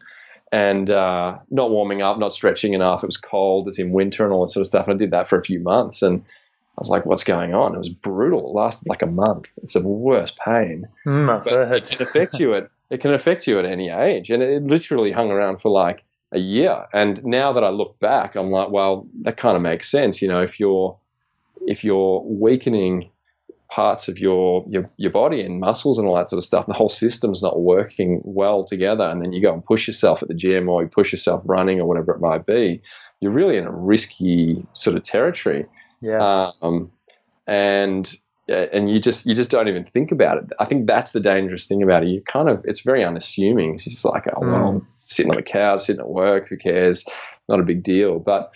and 0.55 0.89
uh, 0.89 1.37
not 1.49 1.69
warming 1.69 2.01
up, 2.01 2.17
not 2.17 2.31
stretching 2.31 2.73
enough. 2.73 3.03
It 3.03 3.07
was 3.07 3.17
cold. 3.17 3.67
It's 3.67 3.77
in 3.77 3.91
winter 3.91 4.23
and 4.23 4.31
all 4.31 4.45
that 4.45 4.51
sort 4.53 4.61
of 4.61 4.67
stuff. 4.67 4.87
And 4.87 4.95
I 4.95 4.97
did 4.97 5.11
that 5.11 5.27
for 5.27 5.37
a 5.37 5.43
few 5.43 5.59
months, 5.59 6.01
and 6.01 6.21
I 6.21 6.77
was 6.77 6.89
like, 6.89 7.05
"What's 7.05 7.25
going 7.25 7.53
on?" 7.53 7.75
It 7.75 7.77
was 7.77 7.89
brutal. 7.89 8.39
It 8.39 8.57
lasted 8.57 8.87
like 8.87 9.01
a 9.01 9.07
month. 9.07 9.51
It's 9.61 9.73
the 9.73 9.81
worst 9.81 10.37
pain. 10.37 10.87
Mm, 11.05 11.75
it 11.75 11.89
can 11.89 12.01
affect 12.01 12.39
you 12.39 12.55
at 12.55 12.69
it 12.89 13.01
can 13.01 13.13
affect 13.13 13.47
you 13.47 13.59
at 13.59 13.65
any 13.65 13.89
age, 13.89 14.29
and 14.29 14.41
it 14.41 14.63
literally 14.63 15.11
hung 15.11 15.29
around 15.29 15.57
for 15.57 15.69
like 15.69 16.05
a 16.35 16.39
year. 16.39 16.85
And 16.93 17.23
now 17.25 17.53
that 17.53 17.63
I 17.63 17.69
look 17.69 17.99
back, 17.99 18.35
I'm 18.35 18.51
like, 18.51 18.69
well, 18.69 19.07
that 19.21 19.37
kind 19.37 19.55
of 19.55 19.63
makes 19.63 19.89
sense. 19.89 20.21
You 20.21 20.27
know, 20.27 20.41
if 20.41 20.59
you're 20.59 20.97
if 21.65 21.83
you're 21.83 22.21
weakening 22.23 23.09
parts 23.69 24.07
of 24.07 24.19
your, 24.19 24.63
your 24.69 24.89
your 24.97 25.11
body 25.11 25.41
and 25.41 25.59
muscles 25.59 25.97
and 25.97 26.07
all 26.07 26.15
that 26.15 26.29
sort 26.29 26.37
of 26.37 26.43
stuff. 26.43 26.65
The 26.65 26.73
whole 26.73 26.89
system's 26.89 27.41
not 27.41 27.59
working 27.59 28.21
well 28.23 28.63
together, 28.63 29.03
and 29.03 29.21
then 29.21 29.33
you 29.33 29.41
go 29.41 29.53
and 29.53 29.65
push 29.65 29.87
yourself 29.87 30.21
at 30.21 30.29
the 30.29 30.35
gym 30.35 30.69
or 30.69 30.83
you 30.83 30.89
push 30.89 31.11
yourself 31.11 31.41
running 31.45 31.79
or 31.79 31.87
whatever 31.87 32.13
it 32.13 32.21
might 32.21 32.45
be. 32.45 32.81
You're 33.19 33.31
really 33.31 33.57
in 33.57 33.65
a 33.65 33.71
risky 33.71 34.65
sort 34.73 34.95
of 34.95 35.03
territory. 35.03 35.65
Yeah. 36.01 36.51
Um, 36.61 36.91
and 37.47 38.13
and 38.47 38.89
you 38.89 38.99
just 38.99 39.25
you 39.25 39.33
just 39.33 39.49
don't 39.49 39.67
even 39.67 39.83
think 39.83 40.11
about 40.11 40.37
it. 40.37 40.51
I 40.59 40.65
think 40.65 40.87
that's 40.87 41.11
the 41.11 41.19
dangerous 41.19 41.67
thing 41.67 41.81
about 41.81 42.03
it. 42.03 42.09
You 42.09 42.21
kind 42.21 42.49
of 42.49 42.63
it's 42.65 42.81
very 42.81 43.03
unassuming. 43.03 43.75
It's 43.75 43.85
just 43.85 44.05
like, 44.05 44.27
oh 44.27 44.41
well, 44.41 44.73
mm. 44.73 44.85
sitting 44.85 45.31
on 45.31 45.37
the 45.37 45.43
couch, 45.43 45.81
sitting 45.81 46.01
at 46.01 46.09
work, 46.09 46.49
who 46.49 46.57
cares? 46.57 47.05
Not 47.49 47.59
a 47.59 47.63
big 47.63 47.83
deal. 47.83 48.19
But 48.19 48.55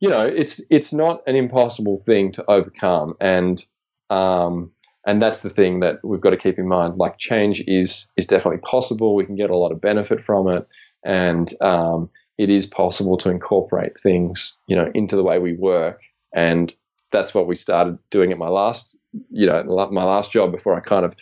you 0.00 0.08
know, 0.08 0.24
it's 0.24 0.62
it's 0.70 0.92
not 0.92 1.22
an 1.26 1.36
impossible 1.36 1.98
thing 1.98 2.32
to 2.32 2.44
overcome. 2.50 3.14
And 3.20 3.64
um, 4.10 4.72
and 5.06 5.22
that's 5.22 5.40
the 5.40 5.50
thing 5.50 5.80
that 5.80 6.04
we've 6.04 6.20
got 6.20 6.30
to 6.30 6.36
keep 6.36 6.58
in 6.58 6.68
mind. 6.68 6.96
Like 6.96 7.18
change 7.18 7.62
is 7.66 8.12
is 8.16 8.26
definitely 8.26 8.60
possible. 8.60 9.14
We 9.14 9.26
can 9.26 9.36
get 9.36 9.50
a 9.50 9.56
lot 9.56 9.72
of 9.72 9.80
benefit 9.80 10.22
from 10.22 10.48
it, 10.48 10.66
and 11.04 11.50
um, 11.62 12.10
it 12.36 12.50
is 12.50 12.66
possible 12.66 13.16
to 13.18 13.30
incorporate 13.30 13.98
things, 13.98 14.60
you 14.66 14.76
know, 14.76 14.90
into 14.94 15.16
the 15.16 15.22
way 15.22 15.38
we 15.38 15.54
work. 15.54 16.00
And 16.34 16.72
that's 17.12 17.34
what 17.34 17.46
we 17.46 17.56
started 17.56 17.98
doing 18.10 18.32
at 18.32 18.38
my 18.38 18.48
last, 18.48 18.96
you 19.30 19.46
know, 19.46 19.88
my 19.90 20.04
last 20.04 20.32
job 20.32 20.52
before 20.52 20.76
I 20.76 20.80
kind 20.80 21.04
of 21.04 21.14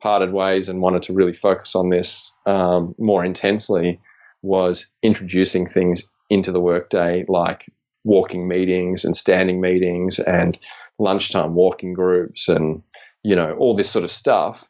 parted 0.00 0.32
ways 0.32 0.68
and 0.68 0.80
wanted 0.80 1.02
to 1.02 1.12
really 1.12 1.32
focus 1.32 1.74
on 1.74 1.90
this 1.90 2.32
um, 2.46 2.94
more 2.98 3.24
intensely. 3.24 4.00
Was 4.42 4.86
introducing 5.02 5.66
things 5.66 6.08
into 6.30 6.52
the 6.52 6.60
workday, 6.60 7.24
like 7.26 7.64
walking 8.04 8.46
meetings 8.46 9.04
and 9.04 9.16
standing 9.16 9.60
meetings 9.60 10.20
and 10.20 10.58
lunchtime 10.98 11.54
walking 11.54 11.92
groups 11.92 12.48
and 12.48 12.82
you 13.22 13.34
know 13.34 13.54
all 13.58 13.74
this 13.74 13.90
sort 13.90 14.04
of 14.04 14.12
stuff 14.12 14.66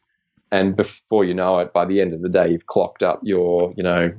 and 0.51 0.75
before 0.75 1.23
you 1.23 1.33
know 1.33 1.59
it 1.59 1.71
by 1.71 1.85
the 1.85 2.01
end 2.01 2.13
of 2.13 2.21
the 2.21 2.29
day 2.29 2.49
you've 2.49 2.65
clocked 2.65 3.03
up 3.03 3.19
your 3.23 3.73
you 3.77 3.83
know 3.83 4.11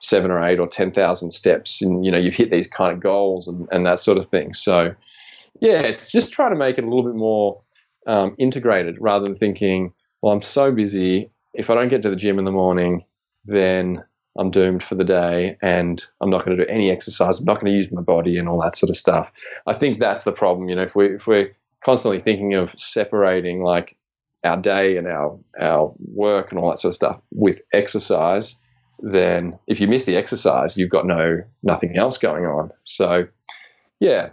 seven 0.00 0.30
or 0.30 0.44
eight 0.44 0.60
or 0.60 0.68
ten 0.68 0.92
thousand 0.92 1.30
steps 1.30 1.80
and 1.80 2.04
you 2.04 2.12
know 2.12 2.18
you've 2.18 2.34
hit 2.34 2.50
these 2.50 2.68
kind 2.68 2.92
of 2.92 3.00
goals 3.00 3.48
and, 3.48 3.66
and 3.72 3.86
that 3.86 3.98
sort 3.98 4.18
of 4.18 4.28
thing 4.28 4.52
so 4.52 4.94
yeah 5.60 5.80
it's 5.80 6.12
just 6.12 6.32
trying 6.32 6.52
to 6.52 6.58
make 6.58 6.76
it 6.76 6.84
a 6.84 6.86
little 6.86 7.04
bit 7.04 7.14
more 7.14 7.60
um, 8.06 8.34
integrated 8.38 8.96
rather 9.00 9.24
than 9.24 9.36
thinking 9.36 9.92
well 10.22 10.32
i'm 10.32 10.42
so 10.42 10.70
busy 10.72 11.30
if 11.54 11.70
i 11.70 11.74
don't 11.74 11.88
get 11.88 12.02
to 12.02 12.10
the 12.10 12.16
gym 12.16 12.38
in 12.38 12.44
the 12.44 12.52
morning 12.52 13.04
then 13.44 14.02
I'm 14.38 14.50
doomed 14.50 14.82
for 14.82 14.94
the 14.94 15.04
day 15.04 15.56
and 15.62 16.04
I'm 16.20 16.30
not 16.30 16.44
going 16.44 16.56
to 16.56 16.64
do 16.64 16.70
any 16.70 16.90
exercise. 16.90 17.38
I'm 17.38 17.44
not 17.44 17.60
going 17.60 17.72
to 17.72 17.76
use 17.76 17.90
my 17.90 18.02
body 18.02 18.38
and 18.38 18.48
all 18.48 18.60
that 18.62 18.76
sort 18.76 18.90
of 18.90 18.96
stuff. 18.96 19.32
I 19.66 19.72
think 19.72 19.98
that's 19.98 20.24
the 20.24 20.32
problem. 20.32 20.68
You 20.68 20.76
know, 20.76 20.82
if 20.82 20.94
we 20.94 21.14
if 21.14 21.26
we're 21.26 21.54
constantly 21.84 22.20
thinking 22.20 22.54
of 22.54 22.78
separating 22.78 23.62
like 23.62 23.96
our 24.44 24.56
day 24.56 24.96
and 24.96 25.06
our 25.06 25.38
our 25.58 25.94
work 25.98 26.50
and 26.50 26.60
all 26.60 26.70
that 26.70 26.78
sort 26.78 26.90
of 26.90 26.96
stuff 26.96 27.20
with 27.32 27.62
exercise, 27.72 28.60
then 29.00 29.58
if 29.66 29.80
you 29.80 29.88
miss 29.88 30.04
the 30.04 30.16
exercise, 30.16 30.76
you've 30.76 30.90
got 30.90 31.06
no 31.06 31.42
nothing 31.62 31.96
else 31.96 32.18
going 32.18 32.44
on. 32.44 32.70
So, 32.84 33.26
yeah. 34.00 34.30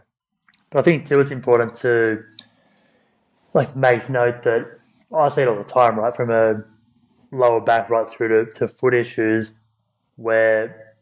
But 0.69 0.79
I 0.79 0.81
think 0.81 1.05
too, 1.05 1.19
it's 1.19 1.31
important 1.31 1.75
to 1.77 2.23
like 3.53 3.75
make 3.75 4.09
note 4.09 4.43
that 4.43 4.77
I 5.15 5.29
see 5.29 5.41
it 5.41 5.47
all 5.47 5.55
the 5.55 5.63
time, 5.63 5.99
right? 5.99 6.13
From 6.13 6.31
a 6.31 6.63
lower 7.31 7.61
back 7.61 7.89
right 7.89 8.09
through 8.09 8.45
to, 8.45 8.51
to 8.53 8.67
foot 8.67 8.93
issues 8.93 9.55
where 10.15 10.95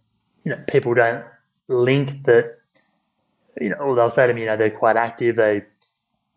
you 0.43 0.51
know 0.51 0.63
people 0.67 0.93
don't 0.93 1.25
link 1.67 2.23
that. 2.23 2.57
You 3.59 3.69
know, 3.69 3.75
or 3.77 3.95
they'll 3.95 4.09
say 4.09 4.27
to 4.27 4.33
me, 4.33 4.41
you 4.41 4.47
know, 4.47 4.57
they're 4.57 4.69
quite 4.69 4.95
active. 4.95 5.35
They 5.35 5.63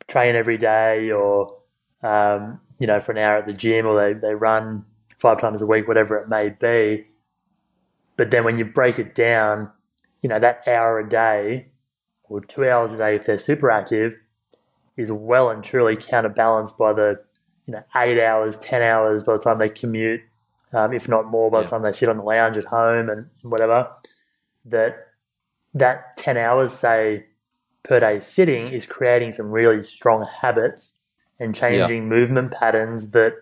train 0.09 0.35
every 0.35 0.59
day, 0.59 1.11
or 1.11 1.56
um, 2.02 2.61
you 2.78 2.87
know, 2.87 3.00
for 3.00 3.12
an 3.12 3.18
hour 3.18 3.38
at 3.38 3.47
the 3.47 3.52
gym, 3.52 3.87
or 3.87 3.97
they 3.97 4.18
they 4.18 4.35
run 4.35 4.85
five 5.18 5.40
times 5.40 5.62
a 5.62 5.66
week, 5.66 5.88
whatever 5.88 6.16
it 6.18 6.28
may 6.28 6.50
be. 6.50 7.06
But 8.16 8.30
then 8.30 8.44
when 8.44 8.59
you 8.59 8.64
break 8.64 8.99
it 8.99 9.14
down, 9.14 9.71
you 10.23 10.28
know, 10.28 10.38
that 10.38 10.66
hour 10.66 10.99
a 10.99 11.09
day 11.09 11.68
or 12.25 12.40
two 12.40 12.68
hours 12.68 12.92
a 12.92 12.97
day 12.97 13.16
if 13.16 13.26
they're 13.26 13.37
super 13.37 13.71
active 13.71 14.14
is 14.96 15.10
well 15.10 15.50
and 15.50 15.62
truly 15.64 15.96
counterbalanced 15.96 16.76
by 16.78 16.92
the 16.92 17.20
you 17.66 17.72
know 17.72 17.82
eight 17.96 18.22
hours, 18.22 18.56
ten 18.58 18.82
hours 18.82 19.24
by 19.24 19.34
the 19.34 19.38
time 19.38 19.58
they 19.58 19.68
commute, 19.68 20.20
um, 20.72 20.92
if 20.92 21.08
not 21.08 21.26
more 21.26 21.50
by 21.50 21.62
the 21.62 21.68
time 21.68 21.82
they 21.82 21.92
sit 21.92 22.08
on 22.08 22.16
the 22.18 22.22
lounge 22.22 22.56
at 22.56 22.64
home 22.64 23.08
and 23.08 23.26
whatever. 23.42 23.90
That 24.64 24.96
that 25.74 26.16
ten 26.16 26.36
hours, 26.36 26.72
say 26.72 27.26
per 27.82 28.00
day 28.00 28.20
sitting, 28.20 28.68
is 28.68 28.86
creating 28.86 29.32
some 29.32 29.50
really 29.50 29.80
strong 29.80 30.24
habits 30.40 30.94
and 31.40 31.54
changing 31.54 32.08
movement 32.08 32.52
patterns 32.52 33.10
that 33.10 33.34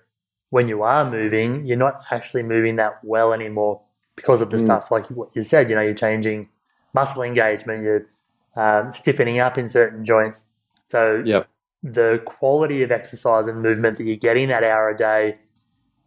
when 0.50 0.68
you 0.68 0.82
are 0.82 1.08
moving, 1.08 1.64
you're 1.66 1.76
not 1.76 2.00
actually 2.10 2.42
moving 2.42 2.76
that 2.76 2.98
well 3.04 3.32
anymore 3.32 3.80
because 4.16 4.40
of 4.40 4.50
the 4.50 4.56
Mm. 4.58 4.64
stuff 4.64 4.90
like 4.90 5.06
what 5.10 5.28
you 5.34 5.42
said. 5.42 5.68
You 5.70 5.76
know, 5.76 5.82
you're 5.82 5.94
changing 5.94 6.48
muscle 6.94 7.22
engagement, 7.22 7.82
you're 7.82 8.06
um, 8.54 8.92
stiffening 8.92 9.38
up 9.38 9.56
in 9.56 9.68
certain 9.68 10.04
joints. 10.04 10.44
So 10.92 11.22
Yep. 11.24 11.48
the 11.82 12.08
quality 12.24 12.82
of 12.82 12.90
exercise 12.92 13.46
and 13.48 13.62
movement 13.62 13.96
that 13.98 14.04
you're 14.04 14.16
getting 14.28 14.48
that 14.48 14.62
hour 14.70 14.88
a 14.90 14.96
day 14.96 15.22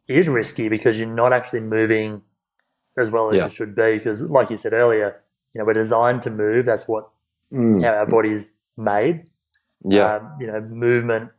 is 0.07 0.27
risky 0.29 0.69
because 0.69 0.99
you're 0.99 1.09
not 1.23 1.33
actually 1.33 1.61
moving 1.61 2.21
as 2.97 3.09
well 3.13 3.27
as 3.29 3.33
Yeah. 3.37 3.45
you 3.45 3.49
should 3.57 3.73
be. 3.75 3.97
Because, 3.97 4.21
like 4.21 4.49
you 4.51 4.57
said 4.57 4.73
earlier, 4.73 5.09
you 5.53 5.59
know, 5.59 5.65
we're 5.65 5.73
designed 5.85 6.21
to 6.23 6.29
move. 6.29 6.65
That's 6.65 6.87
what 6.87 7.09
Mm. 7.51 7.83
how 7.83 7.93
our 8.01 8.05
body 8.05 8.31
is 8.39 8.53
made. 8.77 9.15
Yeah. 9.83 10.15
Um, 10.15 10.37
you 10.39 10.47
know, 10.47 10.61
movement. 10.61 11.31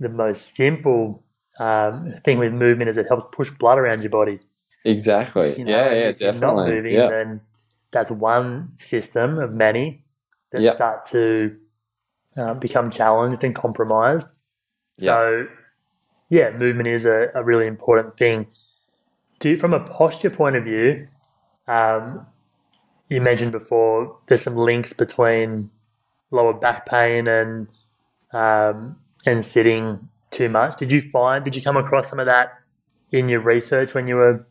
The 0.00 0.08
most 0.24 0.54
simple 0.56 1.22
um, 1.58 2.12
thing 2.24 2.38
with 2.38 2.52
movement 2.52 2.90
is 2.90 2.96
it 2.98 3.06
helps 3.08 3.24
push 3.32 3.50
blood 3.50 3.78
around 3.78 4.00
your 4.02 4.10
body. 4.10 4.40
exactly. 4.84 5.48
You 5.58 5.64
know, 5.64 5.72
yeah. 5.72 5.84
Yeah. 6.00 6.08
if 6.10 6.20
you're 6.20 6.32
Definitely. 6.32 6.62
Not 6.64 6.68
moving, 6.74 6.94
yeah. 6.94 7.08
then 7.08 7.40
that's 7.92 8.10
one 8.10 8.72
system 8.78 9.38
of 9.38 9.52
many 9.54 10.04
that 10.52 10.60
Yep. 10.62 10.74
start 10.76 11.04
to 11.06 11.56
uh, 12.36 12.54
become 12.54 12.90
challenged 12.90 13.44
and 13.44 13.54
compromised. 13.54 14.28
So, 14.98 15.46
yeah, 16.30 16.50
movement 16.50 16.88
is 16.88 17.04
a, 17.04 17.28
a 17.34 17.44
really 17.44 17.66
important 17.66 18.16
thing. 18.16 18.46
Do 19.38 19.56
from 19.56 19.74
a 19.74 19.80
posture 19.80 20.30
point 20.30 20.56
of 20.56 20.64
view, 20.64 21.08
um, 21.68 22.26
you 23.08 23.20
mentioned 23.20 23.52
before 23.52 24.18
there's 24.26 24.42
some 24.42 24.56
links 24.56 24.92
between 24.92 25.70
lower 26.30 26.54
back 26.54 26.86
pain 26.86 27.28
and 27.28 27.68
um, 28.32 28.96
and 29.24 29.44
sitting 29.44 30.08
too 30.30 30.48
much. 30.48 30.78
Did 30.78 30.90
you 30.92 31.02
find? 31.10 31.44
Did 31.44 31.54
you 31.54 31.62
come 31.62 31.76
across 31.76 32.08
some 32.08 32.18
of 32.18 32.26
that 32.26 32.52
in 33.12 33.28
your 33.28 33.40
research 33.40 33.94
when 33.94 34.06
you 34.08 34.16
were? 34.16 34.46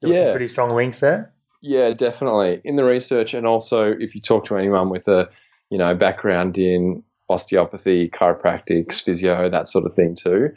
There 0.00 0.08
were 0.08 0.14
some 0.14 0.24
Yeah. 0.26 0.30
pretty 0.30 0.48
strong 0.48 0.70
links 0.70 1.00
there. 1.00 1.32
Yeah, 1.60 1.90
definitely. 1.90 2.62
In 2.64 2.76
the 2.76 2.84
research, 2.84 3.34
and 3.34 3.46
also 3.46 3.92
if 3.92 4.14
you 4.14 4.20
talk 4.20 4.46
to 4.46 4.56
anyone 4.56 4.88
with 4.88 5.08
a, 5.08 5.28
you 5.68 5.76
know, 5.76 5.94
background 5.94 6.56
in 6.56 7.02
osteopathy, 7.30 8.10
chiropractics, 8.10 9.00
physio, 9.00 9.48
that 9.48 9.68
sort 9.68 9.86
of 9.86 9.94
thing 9.94 10.14
too, 10.14 10.50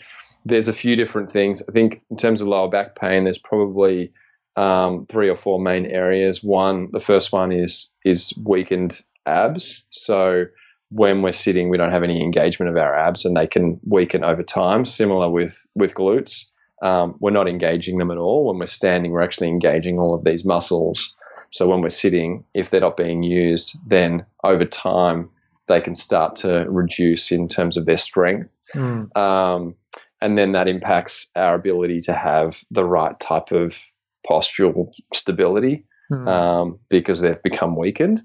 there's 0.46 0.68
a 0.68 0.74
few 0.74 0.96
different 0.96 1.32
things. 1.32 1.64
I 1.68 1.72
think 1.72 2.02
in 2.10 2.18
terms 2.18 2.42
of 2.42 2.48
lower 2.48 2.70
back 2.70 2.96
pain, 2.96 3.24
there's 3.24 3.38
probably 3.38 4.12
um, 4.56 5.06
three 5.08 5.30
or 5.30 5.36
four 5.36 5.60
main 5.60 5.86
areas. 5.86 6.44
One, 6.44 6.90
the 6.92 7.00
first 7.00 7.32
one 7.32 7.52
is 7.52 7.94
is 8.04 8.34
weakened 8.44 9.00
abs. 9.26 9.86
So 9.90 10.46
when 10.90 11.22
we're 11.22 11.32
sitting, 11.32 11.70
we 11.70 11.78
don't 11.78 11.92
have 11.92 12.04
any 12.04 12.22
engagement 12.22 12.70
of 12.70 12.78
our 12.78 12.96
abs, 12.96 13.26
and 13.26 13.36
they 13.36 13.48
can 13.48 13.80
weaken 13.84 14.24
over 14.24 14.44
time. 14.44 14.86
Similar 14.86 15.30
with 15.30 15.66
with 15.76 15.94
glutes 15.94 16.46
um, 16.84 17.16
we're 17.20 17.32
not 17.32 17.48
engaging 17.48 17.98
them 17.98 18.12
at 18.12 18.18
all. 18.18 18.48
When 18.48 18.60
we're 18.60 18.66
standing, 18.66 19.12
we're 19.12 19.22
actually 19.22 19.48
engaging 19.48 19.98
all 19.98 20.14
of 20.14 20.26
these 20.26 20.44
muscles. 20.44 21.16
So 21.50 21.66
when 21.68 21.82
we're 21.82 21.90
sitting, 21.90 22.44
if 22.54 22.70
they're 22.70 22.82
not 22.82 22.98
being 22.98 23.24
used, 23.24 23.78
then 23.88 24.26
over 24.44 24.66
time 24.66 25.30
they 25.68 25.82
can 25.82 25.96
start 25.96 26.38
to 26.38 26.66
reduce 26.68 27.32
in 27.32 27.48
terms 27.48 27.78
of 27.78 27.86
their 27.86 27.98
strength. 27.98 28.60
Mm. 28.76 29.16
Um, 29.16 29.76
and 30.22 30.38
then 30.38 30.54
that 30.54 30.68
impacts 30.68 31.28
our 31.36 31.56
ability 31.56 32.02
to 32.02 32.14
have 32.14 32.62
the 32.72 32.86
right 32.86 33.18
type 33.20 33.52
of 33.52 33.78
postural 34.30 34.92
stability 35.14 35.86
Mm. 36.12 36.28
um, 36.28 36.80
because 36.90 37.22
they've 37.22 37.42
become 37.42 37.78
weakened. 37.78 38.22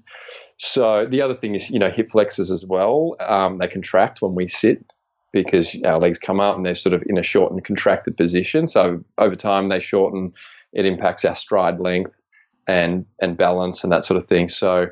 So 0.57 1.05
the 1.05 1.21
other 1.21 1.33
thing 1.33 1.55
is, 1.55 1.69
you 1.69 1.79
know, 1.79 1.89
hip 1.89 2.09
flexors 2.11 2.51
as 2.51 2.65
well. 2.65 3.15
Um, 3.19 3.57
they 3.57 3.69
contract 3.69 4.21
when 4.21 4.35
we 4.35 4.47
sit 4.49 4.85
because 5.31 5.75
our 5.85 5.97
legs 5.97 6.19
come 6.19 6.39
up 6.41 6.57
and 6.57 6.65
they're 6.65 6.75
sort 6.75 6.93
of 6.93 7.03
in 7.07 7.17
a 7.17 7.23
short 7.23 7.51
and 7.51 7.63
contracted 7.63 8.17
position. 8.17 8.67
So 8.67 9.03
over 9.17 9.35
time 9.35 9.67
they 9.67 9.79
shorten. 9.79 10.33
It 10.73 10.85
impacts 10.85 11.23
our 11.25 11.35
stride 11.35 11.79
length 11.79 12.21
and 12.67 13.05
and 13.21 13.37
balance 13.37 13.83
and 13.83 13.91
that 13.93 14.05
sort 14.05 14.17
of 14.17 14.27
thing. 14.27 14.49
So 14.49 14.87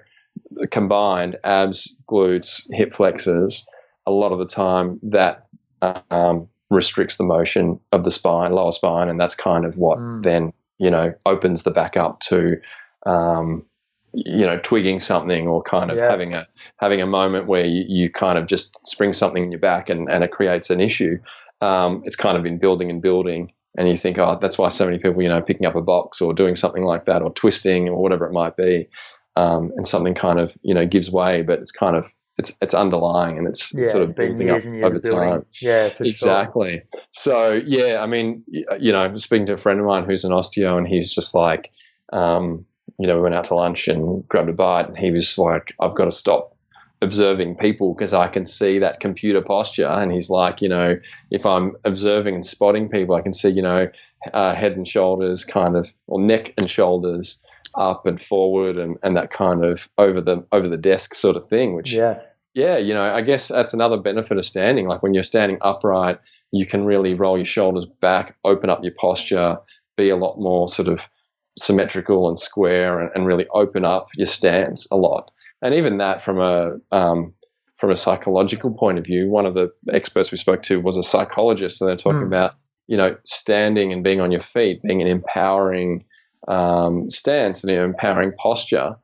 combined, 0.72 1.38
abs, 1.44 1.96
glutes, 2.10 2.64
hip 2.72 2.94
flexors, 2.94 3.66
a 4.06 4.12
lot 4.12 4.32
of 4.32 4.40
the 4.40 4.46
time 4.46 5.00
that 5.04 5.48
um, 5.82 6.48
restricts 6.70 7.18
the 7.18 7.24
motion 7.24 7.80
of 7.92 8.04
the 8.04 8.12
spine, 8.12 8.52
lower 8.52 8.72
spine, 8.72 9.10
and 9.10 9.20
that's 9.20 9.36
kind 9.36 9.66
of 9.66 9.78
what 9.78 9.98
Mm. 10.00 10.24
then 10.24 10.54
you 10.80 10.92
know 10.92 11.14
opens 11.26 11.64
the 11.64 11.72
back 11.72 11.98
up 11.98 12.20
to 12.22 12.58
um, 13.06 13.66
you 14.14 14.46
know 14.46 14.60
twigging 14.60 15.00
something 15.00 15.48
or 15.48 15.62
kind 15.64 15.92
of 15.92 15.98
Yeah. 15.98 16.10
having 16.10 16.36
a 16.36 16.48
having 16.78 17.02
a 17.02 17.08
moment 17.08 17.48
where 17.48 17.66
you, 17.66 17.86
you 17.88 18.12
kind 18.12 18.38
of 18.38 18.48
just 18.48 18.86
spring 18.88 19.14
something 19.14 19.44
in 19.44 19.52
your 19.52 19.60
back 19.60 19.90
and, 19.90 20.10
and 20.10 20.24
it 20.24 20.32
creates 20.32 20.70
an 20.70 20.80
issue. 20.82 21.18
Um, 21.62 22.02
it's 22.06 22.16
kind 22.16 22.38
of 22.38 22.44
been 22.44 22.60
building 22.60 22.90
and 22.92 23.02
building, 23.02 23.52
and 23.78 23.88
you 23.88 23.98
think, 23.98 24.18
oh, 24.20 24.38
that's 24.42 24.58
why 24.58 24.70
so 24.70 24.86
many 24.86 25.00
people, 25.00 25.22
you 25.22 25.30
know, 25.30 25.42
picking 25.42 25.66
up 25.66 25.76
a 25.76 25.82
box 25.82 26.22
or 26.22 26.34
doing 26.34 26.56
something 26.56 26.84
like 26.84 27.06
that 27.06 27.22
or 27.22 27.32
twisting 27.34 27.90
or 27.90 28.02
whatever 28.02 28.28
it 28.28 28.34
might 28.34 28.56
be, 28.56 28.88
um, 29.38 29.72
and 29.76 29.88
something 29.88 30.16
kind 30.16 30.40
of 30.40 30.58
you 30.64 30.74
know 30.74 30.86
gives 30.86 31.12
way, 31.12 31.44
but 31.44 31.60
it's 31.60 31.72
kind 31.72 31.96
of 31.96 32.08
it's 32.38 32.58
it's 32.60 32.74
underlying 32.74 33.38
and 33.38 33.48
it's 33.48 33.72
Yeah, 33.74 33.86
sort 33.86 34.04
of 34.04 34.10
it's 34.10 34.18
building 34.18 34.50
up 34.50 34.54
years 34.54 34.66
and 34.66 34.76
years 34.76 34.86
over 34.86 35.00
time. 35.00 35.46
Yeah, 35.62 35.90
for 35.90 36.06
sure. 36.06 36.12
Exactly. 36.12 36.82
So 37.12 37.54
yeah, 37.54 38.00
I 38.02 38.08
mean, 38.08 38.44
you 38.48 38.92
know, 38.92 39.16
speaking 39.18 39.46
to 39.48 39.54
a 39.54 39.58
friend 39.58 39.80
of 39.80 39.86
mine 39.86 40.06
who's 40.06 40.24
an 40.24 40.32
osteo, 40.32 40.78
and 40.78 40.88
he's 40.88 41.14
just 41.14 41.36
like, 41.36 41.70
um, 42.12 42.66
you 42.98 43.06
know, 43.06 43.16
we 43.18 43.22
went 43.22 43.36
out 43.36 43.46
to 43.46 43.56
lunch 43.56 43.88
and 43.88 44.28
grabbed 44.28 44.50
a 44.50 44.54
bite, 44.54 44.88
and 44.88 44.98
he 44.98 45.12
was 45.12 45.38
like, 45.38 45.74
I've 45.80 45.96
got 45.96 46.06
to 46.06 46.12
stop 46.12 46.56
observing 47.04 47.58
people 47.58 47.94
because 47.94 48.14
I 48.14 48.28
can 48.28 48.48
see 48.48 48.80
that 48.80 49.00
computer 49.00 49.42
posture. 49.42 49.86
And 49.88 50.12
he's 50.12 50.32
like, 50.32 50.64
you 50.64 50.70
know, 50.70 50.96
if 51.30 51.46
I'm 51.46 51.76
observing 51.86 52.34
and 52.34 52.46
spotting 52.46 52.90
people, 52.90 53.14
I 53.14 53.22
can 53.22 53.34
see, 53.34 53.50
you 53.50 53.62
know, 53.62 53.88
uh, 54.34 54.56
head 54.56 54.72
and 54.72 54.88
shoulders 54.88 55.46
kind 55.46 55.76
of, 55.78 55.94
or 56.08 56.20
neck 56.20 56.56
and 56.58 56.68
shoulders 56.68 57.44
up 57.76 58.06
and 58.06 58.22
forward, 58.22 58.78
and, 58.78 58.98
and 59.04 59.16
that 59.18 59.32
kind 59.32 59.64
of 59.66 59.90
over 59.98 60.22
the 60.22 60.46
over 60.52 60.68
the 60.68 60.78
desk 60.78 61.16
sort 61.16 61.36
of 61.36 61.48
thing, 61.50 61.76
which 61.76 61.94
Yeah, 61.94 62.20
yeah, 62.54 62.78
you 62.78 62.94
know, 62.94 63.04
I 63.04 63.22
guess 63.22 63.48
that's 63.50 63.74
another 63.74 63.98
benefit 63.98 64.38
of 64.38 64.46
standing. 64.46 64.88
Like 64.88 65.04
when 65.04 65.14
you're 65.14 65.24
standing 65.24 65.58
upright, 65.62 66.20
you 66.52 66.66
can 66.66 66.86
really 66.86 67.14
roll 67.14 67.38
your 67.38 67.46
shoulders 67.46 67.86
back, 67.86 68.36
open 68.44 68.70
up 68.70 68.84
your 68.84 68.94
posture, 68.94 69.58
be 69.96 70.10
a 70.10 70.16
lot 70.16 70.40
more 70.40 70.68
sort 70.70 70.88
of 70.88 71.08
symmetrical 71.58 72.30
and 72.30 72.40
square, 72.40 73.00
and, 73.00 73.12
and 73.16 73.26
really 73.26 73.48
open 73.54 73.84
up 73.86 74.10
your 74.16 74.28
stance 74.28 74.88
a 74.92 74.96
lot. 74.96 75.32
And 75.62 75.74
even 75.74 75.98
that, 75.98 76.22
from 76.22 76.40
a 76.40 76.78
um, 76.92 77.34
from 77.78 77.92
a 77.92 77.96
psychological 77.96 78.72
point 78.72 78.98
of 78.98 79.06
view, 79.06 79.30
one 79.30 79.46
of 79.46 79.54
the 79.54 79.72
experts 79.94 80.32
we 80.32 80.38
spoke 80.38 80.64
to 80.64 80.80
was 80.80 80.98
a 80.98 81.04
psychologist, 81.04 81.82
and 81.82 81.88
they're 81.90 81.96
talking 81.98 82.22
Hmm. 82.22 82.28
about 82.28 82.54
you 82.88 82.98
know 82.98 83.18
standing 83.26 83.92
and 83.92 84.04
being 84.04 84.22
on 84.22 84.32
your 84.32 84.42
feet, 84.42 84.82
being 84.82 85.02
an 85.02 85.08
empowering 85.08 86.06
um, 86.48 87.10
stance 87.10 87.64
and 87.64 87.72
an 87.72 87.84
empowering 87.84 88.34
posture. 88.34 88.96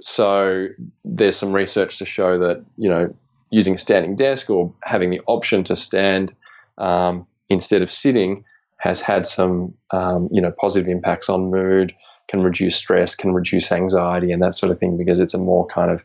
So 0.00 0.66
there's 1.04 1.36
some 1.36 1.52
research 1.52 1.98
to 1.98 2.06
show 2.06 2.38
that 2.38 2.64
you 2.76 2.88
know 2.88 3.14
using 3.50 3.74
a 3.74 3.78
standing 3.78 4.16
desk 4.16 4.50
or 4.50 4.72
having 4.82 5.10
the 5.10 5.20
option 5.26 5.62
to 5.64 5.76
stand 5.76 6.34
um, 6.78 7.26
instead 7.48 7.82
of 7.82 7.90
sitting 7.90 8.44
has 8.78 9.00
had 9.00 9.26
some 9.26 9.74
um, 9.92 10.28
you 10.32 10.40
know 10.40 10.52
positive 10.60 10.88
impacts 10.88 11.28
on 11.28 11.50
mood, 11.50 11.94
can 12.28 12.42
reduce 12.42 12.76
stress, 12.76 13.14
can 13.14 13.32
reduce 13.32 13.70
anxiety, 13.70 14.32
and 14.32 14.42
that 14.42 14.54
sort 14.54 14.72
of 14.72 14.78
thing 14.78 14.96
because 14.96 15.20
it's 15.20 15.34
a 15.34 15.38
more 15.38 15.66
kind 15.66 15.90
of 15.90 16.04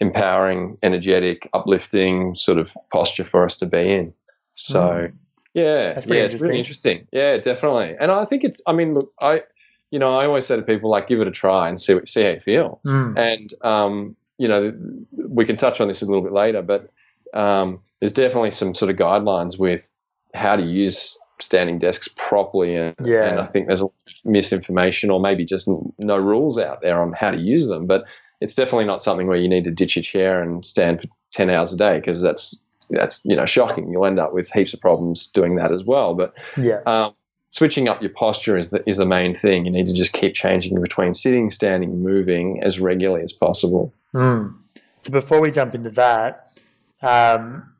empowering, 0.00 0.78
energetic, 0.82 1.50
uplifting 1.52 2.36
sort 2.36 2.56
of 2.58 2.70
posture 2.92 3.24
for 3.24 3.44
us 3.44 3.56
to 3.56 3.66
be 3.66 3.90
in. 3.92 4.14
So 4.54 5.08
yeah, 5.54 5.94
That's 5.94 6.06
yeah, 6.06 6.08
pretty 6.10 6.34
it's 6.34 6.42
really 6.42 6.58
interesting. 6.58 7.08
Yeah, 7.10 7.36
definitely. 7.38 7.96
And 7.98 8.12
I 8.12 8.24
think 8.24 8.44
it's. 8.44 8.60
I 8.66 8.72
mean, 8.72 8.94
look, 8.94 9.12
I 9.20 9.42
you 9.90 9.98
know 9.98 10.14
I 10.14 10.26
always 10.26 10.46
say 10.46 10.56
to 10.56 10.62
people 10.62 10.90
like 10.90 11.08
give 11.08 11.20
it 11.20 11.28
a 11.28 11.32
try 11.32 11.68
and 11.68 11.80
see 11.80 11.98
see 12.06 12.22
how 12.22 12.30
you 12.30 12.40
feel. 12.40 12.80
Mm. 12.86 13.18
And 13.18 13.54
um, 13.64 14.16
you 14.38 14.48
know, 14.48 14.72
we 15.12 15.44
can 15.44 15.56
touch 15.56 15.80
on 15.80 15.88
this 15.88 16.02
a 16.02 16.06
little 16.06 16.22
bit 16.22 16.32
later, 16.32 16.62
but 16.62 16.90
um, 17.34 17.80
there's 18.00 18.12
definitely 18.12 18.52
some 18.52 18.74
sort 18.74 18.90
of 18.90 18.96
guidelines 18.96 19.58
with 19.58 19.90
how 20.34 20.56
to 20.56 20.62
use 20.62 21.18
standing 21.40 21.78
desks 21.78 22.08
properly, 22.16 22.76
and, 22.76 22.94
Yeah. 23.04 23.24
and 23.24 23.40
I 23.40 23.44
think 23.44 23.66
there's 23.66 23.80
a 23.80 23.86
lot 23.86 23.94
of 24.06 24.24
misinformation 24.24 25.10
or 25.10 25.20
maybe 25.20 25.44
just 25.44 25.68
no 25.98 26.16
rules 26.16 26.58
out 26.58 26.80
there 26.82 27.00
on 27.02 27.12
how 27.12 27.30
to 27.30 27.38
use 27.38 27.68
them. 27.68 27.86
But 27.86 28.08
it's 28.40 28.54
definitely 28.54 28.84
not 28.84 29.02
something 29.02 29.26
where 29.26 29.36
you 29.36 29.48
need 29.48 29.64
to 29.64 29.70
ditch 29.70 29.96
your 29.96 30.02
chair 30.02 30.42
and 30.42 30.64
stand 30.64 31.00
for 31.00 31.08
ten 31.32 31.50
hours 31.50 31.72
a 31.72 31.76
day 31.76 31.98
because 31.98 32.22
that's 32.22 32.60
that's 32.90 33.24
you 33.24 33.36
know 33.36 33.46
shocking. 33.46 33.90
You'll 33.90 34.06
end 34.06 34.18
up 34.18 34.32
with 34.32 34.50
heaps 34.52 34.72
of 34.74 34.80
problems 34.80 35.26
doing 35.26 35.56
that 35.56 35.72
as 35.72 35.84
well. 35.84 36.14
But 36.14 36.34
yeah, 36.56 36.80
um, 36.86 37.14
switching 37.50 37.88
up 37.88 38.00
your 38.02 38.10
posture 38.10 38.56
is 38.56 38.70
the, 38.70 38.86
is 38.88 38.98
the 38.98 39.06
main 39.06 39.34
thing. 39.34 39.64
You 39.64 39.70
need 39.70 39.86
to 39.86 39.92
just 39.92 40.12
keep 40.12 40.34
changing 40.34 40.80
between 40.80 41.14
sitting, 41.14 41.50
standing, 41.50 42.02
moving 42.02 42.62
as 42.62 42.78
regularly 42.80 43.24
as 43.24 43.32
possible. 43.32 43.94
Mm. 44.14 44.54
So 45.02 45.12
before 45.12 45.40
we 45.40 45.50
jump 45.50 45.74
into 45.74 45.90
that, 45.90 46.62
um, 47.02 47.72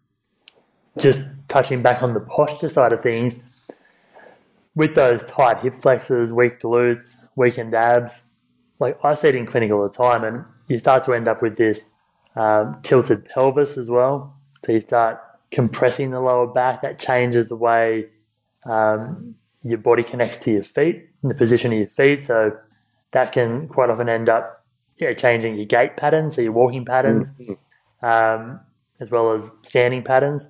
just 0.98 1.20
touching 1.48 1.83
back 1.83 2.02
on 2.02 2.14
the 2.14 2.20
posture 2.20 2.68
side 2.68 2.92
of 2.92 3.02
things, 3.02 3.40
with 4.74 4.94
those 4.94 5.24
tight 5.24 5.59
hip 5.59 5.74
flexors, 5.74 6.33
weak 6.33 6.61
glutes, 6.61 7.26
weakened 7.35 7.74
abs, 7.74 8.26
like 8.78 8.96
I 9.04 9.14
see 9.14 9.28
it 9.28 9.35
in 9.35 9.44
clinic 9.44 9.72
all 9.72 9.83
the 9.83 9.94
time, 9.94 10.22
and 10.22 10.44
you 10.68 10.78
start 10.78 11.02
to 11.04 11.14
end 11.14 11.26
up 11.26 11.42
with 11.42 11.57
this 11.57 11.90
um, 12.37 12.78
tilted 12.85 13.24
pelvis 13.24 13.76
as 13.76 13.90
well. 13.90 14.37
So 14.64 14.72
you 14.72 14.81
start 14.81 15.20
compressing 15.50 16.12
the 16.12 16.20
lower 16.20 16.46
back. 16.46 16.83
That 16.83 16.98
changes 16.98 17.48
the 17.48 17.57
way 17.57 18.11
um, 18.66 19.35
your 19.62 19.79
body 19.79 20.03
connects 20.03 20.37
to 20.38 20.51
your 20.53 20.64
feet 20.64 21.09
and 21.23 21.31
the 21.31 21.35
position 21.35 21.73
of 21.73 21.79
your 21.79 21.88
feet. 21.88 22.23
So 22.23 22.57
that 23.12 23.33
can 23.33 23.68
quite 23.68 23.90
often 23.90 24.09
end 24.09 24.29
up 24.29 24.64
yeah, 24.99 25.12
changing 25.14 25.57
your 25.57 25.64
gait 25.64 25.97
patterns, 25.97 26.35
so 26.37 26.42
your 26.42 26.53
walking 26.53 26.85
patterns, 26.85 27.33
Mm-hmm. 27.33 28.05
um, 28.05 28.61
as 29.01 29.11
well 29.11 29.33
as 29.33 29.53
standing 29.62 30.03
patterns. 30.03 30.49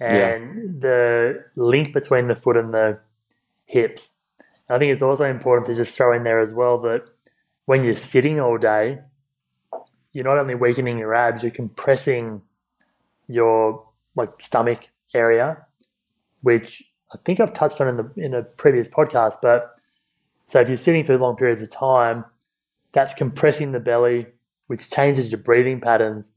And 0.00 0.80
the 0.80 1.44
link 1.56 1.92
between 1.92 2.28
the 2.28 2.36
foot 2.36 2.56
and 2.56 2.72
the 2.72 3.00
hips. 3.64 4.14
I 4.70 4.78
think 4.78 4.92
it's 4.92 5.02
also 5.02 5.24
important 5.24 5.66
to 5.66 5.74
just 5.74 5.96
throw 5.96 6.14
in 6.14 6.22
there 6.22 6.38
as 6.40 6.52
well 6.52 6.78
that 6.82 7.04
when 7.64 7.82
you're 7.82 7.94
sitting 7.94 8.38
all 8.38 8.58
day, 8.58 9.00
you're 10.12 10.24
not 10.24 10.38
only 10.38 10.54
weakening 10.54 10.98
your 10.98 11.14
abs, 11.14 11.42
you're 11.42 11.50
compressing 11.50 12.42
your 13.26 13.88
like 14.14 14.40
stomach 14.40 14.90
area, 15.14 15.66
which 16.42 16.84
I 17.12 17.18
think 17.24 17.40
I've 17.40 17.52
touched 17.54 17.80
on 17.80 17.88
in 17.88 17.96
the 17.96 18.10
in 18.16 18.34
a 18.34 18.42
previous 18.42 18.88
podcast. 18.88 19.36
But 19.42 19.78
so 20.46 20.60
if 20.60 20.68
you're 20.68 20.76
sitting 20.76 21.04
for 21.04 21.16
long 21.18 21.36
periods 21.36 21.62
of 21.62 21.70
time, 21.70 22.24
that's 22.92 23.14
compressing 23.14 23.72
the 23.72 23.80
belly, 23.80 24.26
which 24.66 24.90
changes 24.90 25.30
your 25.30 25.40
breathing 25.40 25.80
patterns 25.80 26.32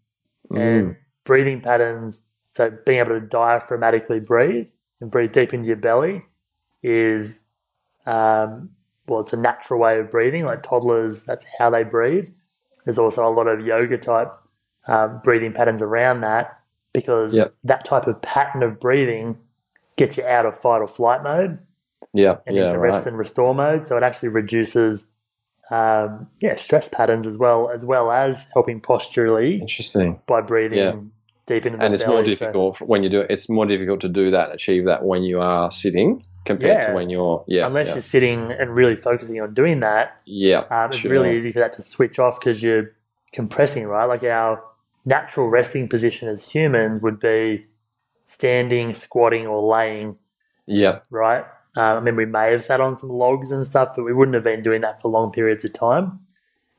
and 0.52 0.96
breathing 1.24 1.62
patterns. 1.62 2.24
So 2.54 2.72
being 2.86 3.00
able 3.00 3.20
to 3.20 3.26
diaphragmatically 3.26 4.26
breathe 4.26 4.70
and 5.00 5.10
breathe 5.10 5.32
deep 5.32 5.54
into 5.54 5.68
your 5.68 5.78
belly 5.78 6.26
is 6.84 7.48
um, 8.06 8.72
well, 9.08 9.22
it's 9.22 9.34
a 9.34 9.38
natural 9.38 9.80
way 9.80 10.00
of 10.00 10.10
breathing. 10.10 10.46
Like 10.46 10.64
toddlers, 10.64 11.24
that's 11.24 11.46
how 11.58 11.70
they 11.70 11.84
breathe. 11.84 12.30
There's 12.86 12.98
also 12.98 13.28
a 13.28 13.32
lot 13.32 13.48
of 13.48 13.66
yoga 13.66 13.98
type 13.98 14.32
um, 14.88 15.22
breathing 15.24 15.54
patterns 15.54 15.82
around 15.82 16.22
that 16.22 16.60
because 16.94 17.34
Yep. 17.34 17.54
that 17.64 17.86
type 17.86 18.08
of 18.08 18.22
pattern 18.22 18.64
of 18.64 18.80
breathing 18.80 19.38
gets 20.06 20.18
you 20.18 20.26
out 20.26 20.46
of 20.46 20.58
fight 20.58 20.80
or 20.82 20.88
flight 20.88 21.22
mode 21.24 21.60
Yeah, 22.14 22.38
and 22.46 22.56
yeah, 22.56 22.66
into 22.66 22.80
rest 22.80 22.98
right. 23.00 23.08
and 23.08 23.18
restore 23.18 23.54
mode. 23.56 23.88
So 23.88 23.96
it 23.98 24.04
actually 24.04 24.30
reduces 24.30 25.06
um, 25.70 26.28
yeah 26.42 26.56
stress 26.56 26.90
patterns 26.90 27.26
as 27.26 27.38
well 27.38 27.70
as 27.74 27.86
well 27.86 28.12
as 28.12 28.46
helping 28.54 28.82
posturally 28.82 29.60
Interesting. 29.62 30.20
by 30.28 30.42
breathing 30.42 30.78
Yeah. 30.80 30.96
deep 31.46 31.66
into 31.66 31.78
the 31.78 31.86
And 31.86 31.94
it's 31.94 32.04
belly. 32.04 32.16
more 32.16 32.24
difficult 32.24 32.78
for- 32.78 32.86
when 32.86 33.04
you 33.04 33.10
do 33.10 33.22
it. 33.22 33.32
It's 33.32 33.48
more 33.50 33.66
difficult 33.66 34.02
to 34.02 34.10
do 34.10 34.32
that, 34.32 34.52
achieve 34.54 34.86
that 34.86 35.06
when 35.06 35.24
you 35.24 35.40
are 35.40 35.72
sitting 35.72 36.24
compared 36.46 36.78
Yeah. 36.80 36.88
to 36.88 36.94
when 36.94 37.10
you're 37.10 37.44
yeah, 37.48 37.68
unless 37.68 37.88
yeah, 37.88 37.94
you're 37.94 38.02
sitting 38.02 38.52
and 38.52 38.76
really 38.76 38.96
focusing 38.96 39.40
on 39.40 39.54
doing 39.54 39.80
that, 39.80 40.18
yeah. 40.26 40.64
um, 40.70 40.90
it's 40.90 40.98
sure. 40.98 41.12
really 41.12 41.38
easy 41.38 41.52
for 41.54 41.60
that 41.60 41.74
to 41.74 41.82
switch 41.84 42.20
off 42.20 42.40
because 42.40 42.62
you're 42.62 42.92
compressing, 43.32 43.86
right? 43.88 44.06
Like 44.06 44.24
our 44.24 44.62
natural 45.06 45.48
resting 45.50 45.88
position 45.88 46.28
as 46.28 46.50
humans 46.52 47.02
would 47.02 47.20
be 47.20 47.66
standing, 48.26 48.94
squatting, 48.94 49.48
or 49.48 49.62
laying, 49.62 50.18
Yeah, 50.66 51.00
right? 51.10 51.46
Uh, 51.76 51.82
I 51.82 52.00
mean, 52.02 52.16
we 52.16 52.26
may 52.26 52.52
have 52.52 52.64
sat 52.64 52.82
on 52.82 52.98
some 52.98 53.10
logs 53.10 53.52
and 53.52 53.66
stuff, 53.66 53.90
but 53.96 54.04
we 54.04 54.14
wouldn't 54.14 54.36
have 54.36 54.44
been 54.44 54.62
doing 54.62 54.82
that 54.82 55.02
for 55.02 55.10
long 55.10 55.32
periods 55.32 55.64
of 55.64 55.74
time. 55.74 56.20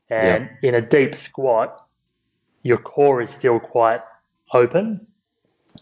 And 0.09 0.49
in 0.61 0.75
a 0.75 0.81
deep 0.81 1.15
squat, 1.15 1.87
your 2.61 2.77
core 2.77 3.21
is 3.21 3.31
still 3.31 3.59
quite 3.59 4.01
open. 4.53 5.07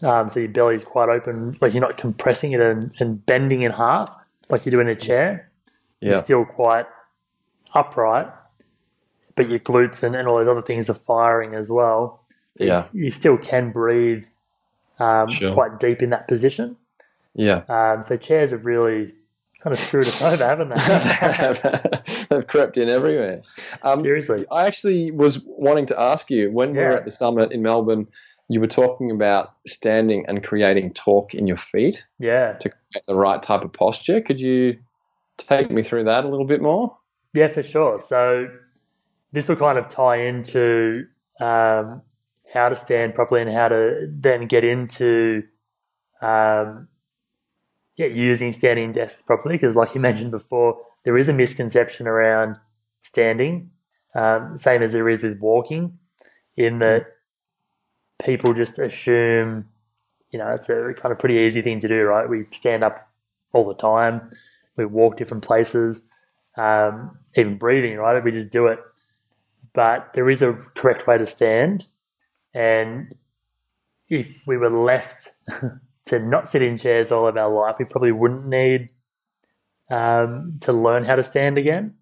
Um, 0.02 0.30
so 0.30 0.40
your 0.40 0.48
belly's 0.48 0.84
quite 0.84 1.10
open, 1.10 1.52
like 1.60 1.74
you're 1.74 1.82
not 1.82 1.98
compressing 1.98 2.52
it 2.52 2.60
and, 2.60 2.94
and 2.98 3.24
bending 3.26 3.62
in 3.62 3.72
half 3.72 4.14
like 4.48 4.64
you 4.64 4.72
do 4.72 4.80
in 4.80 4.88
a 4.88 4.96
chair. 4.96 5.50
You're 6.00 6.14
still 6.24 6.44
quite 6.46 6.86
upright, 7.74 8.28
but 9.36 9.48
your 9.50 9.58
glutes 9.60 10.02
and, 10.02 10.16
and 10.16 10.26
all 10.26 10.38
those 10.38 10.48
other 10.48 10.62
things 10.62 10.88
are 10.90 10.94
firing 10.94 11.54
as 11.54 11.70
well. 11.70 12.24
So 12.56 12.64
Yeah. 12.64 12.86
you, 12.94 13.04
you 13.04 13.10
still 13.10 13.36
can 13.36 13.70
breathe 13.70 14.24
um, 15.02 15.28
Sure. 15.30 15.52
quite 15.54 15.80
deep 15.80 16.02
in 16.02 16.10
that 16.10 16.28
position. 16.28 16.76
yeah. 17.34 17.62
Um, 17.68 18.02
so 18.02 18.16
chairs 18.16 18.50
have 18.52 18.64
really 18.66 19.14
kind 19.60 19.72
of 19.74 19.78
screwed 19.80 20.06
us 20.08 20.20
over, 20.22 20.44
haven't 20.44 20.70
they? 20.70 22.26
They've 22.30 22.46
crept 22.46 22.76
in 22.76 22.88
everywhere. 22.88 23.42
Um, 23.82 24.00
Seriously. 24.02 24.44
I 24.50 24.66
actually 24.66 25.10
was 25.12 25.40
wanting 25.46 25.86
to 25.86 26.00
ask 26.00 26.30
you 26.30 26.50
when 26.50 26.72
we 26.72 26.78
were 26.78 26.96
at 26.96 27.04
the 27.04 27.10
summit 27.10 27.52
in 27.52 27.62
Melbourne. 27.62 28.06
You 28.48 28.60
were 28.60 28.66
talking 28.66 29.10
about 29.10 29.54
standing 29.66 30.24
and 30.28 30.42
creating 30.44 30.92
torque 30.94 31.32
in 31.34 31.46
your 31.46 31.56
feet 31.56 32.04
Yeah. 32.18 32.54
to 32.54 32.68
get 32.92 33.06
the 33.06 33.14
right 33.14 33.42
type 33.42 33.62
of 33.62 33.72
posture. 33.72 34.20
Could 34.20 34.40
you 34.40 34.78
take 35.38 35.70
me 35.70 35.82
through 35.82 36.04
that 36.04 36.24
a 36.24 36.28
little 36.28 36.44
bit 36.44 36.60
more? 36.60 36.96
Yeah, 37.34 37.48
for 37.48 37.62
sure. 37.62 37.98
So 38.00 38.48
this 39.32 39.48
will 39.48 39.56
kind 39.56 39.78
of 39.78 39.88
tie 39.88 40.16
into 40.16 41.06
um, 41.40 42.02
how 42.52 42.68
to 42.68 42.76
stand 42.76 43.14
properly 43.14 43.42
and 43.42 43.50
how 43.50 43.68
to 43.68 44.08
then 44.10 44.46
get 44.46 44.64
into 44.64 45.44
um, 46.20 46.88
yeah 47.96 48.06
using 48.06 48.52
standing 48.52 48.92
desks 48.92 49.22
properly. 49.22 49.56
Because, 49.56 49.76
like 49.76 49.94
you 49.94 50.00
mentioned 50.00 50.30
before, 50.30 50.80
there 51.04 51.16
is 51.18 51.28
a 51.28 51.32
misconception 51.32 52.06
around 52.06 52.58
standing, 53.00 53.70
um, 54.14 54.56
same 54.56 54.82
as 54.82 54.92
there 54.92 55.08
is 55.08 55.22
with 55.22 55.38
walking, 55.38 55.98
in 56.56 56.78
that 56.80 57.06
people 58.24 58.54
just 58.54 58.78
assume 58.78 59.68
you 60.30 60.38
know 60.38 60.48
it's 60.50 60.68
a 60.68 60.94
kind 60.96 61.12
of 61.12 61.18
pretty 61.18 61.36
easy 61.36 61.62
thing 61.62 61.80
to 61.80 61.88
do, 61.88 62.02
right? 62.04 62.28
We 62.28 62.46
stand 62.50 62.84
up 62.84 63.08
all 63.52 63.68
the 63.68 63.74
time, 63.74 64.30
we 64.76 64.84
walk 64.84 65.16
different 65.16 65.44
places 65.44 66.04
um, 66.56 67.18
even 67.36 67.58
breathing, 67.58 67.96
right? 67.96 68.22
We 68.22 68.30
just 68.30 68.50
do 68.50 68.66
it. 68.66 68.78
But 69.72 70.12
there 70.12 70.28
is 70.28 70.42
a 70.42 70.52
correct 70.74 71.06
way 71.06 71.18
to 71.18 71.26
stand. 71.26 71.86
And 72.54 73.14
if 74.08 74.46
we 74.46 74.56
were 74.56 74.70
left 74.70 75.30
to 76.06 76.18
not 76.18 76.48
sit 76.48 76.62
in 76.62 76.76
chairs 76.76 77.10
all 77.10 77.26
of 77.26 77.36
our 77.36 77.50
life, 77.50 77.76
we 77.78 77.84
probably 77.84 78.12
wouldn't 78.12 78.46
need 78.46 78.90
um, 79.90 80.58
to 80.60 80.72
learn 80.72 81.04
how 81.04 81.16
to 81.16 81.22
stand 81.22 81.58
again. 81.58 81.94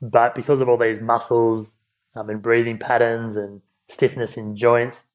But 0.00 0.34
because 0.34 0.60
of 0.60 0.68
all 0.68 0.76
these 0.76 1.00
muscles 1.00 1.76
um, 2.14 2.30
and 2.30 2.42
breathing 2.42 2.78
patterns 2.78 3.36
and 3.36 3.60
stiffness 3.88 4.36
in 4.36 4.54
joints 4.54 5.06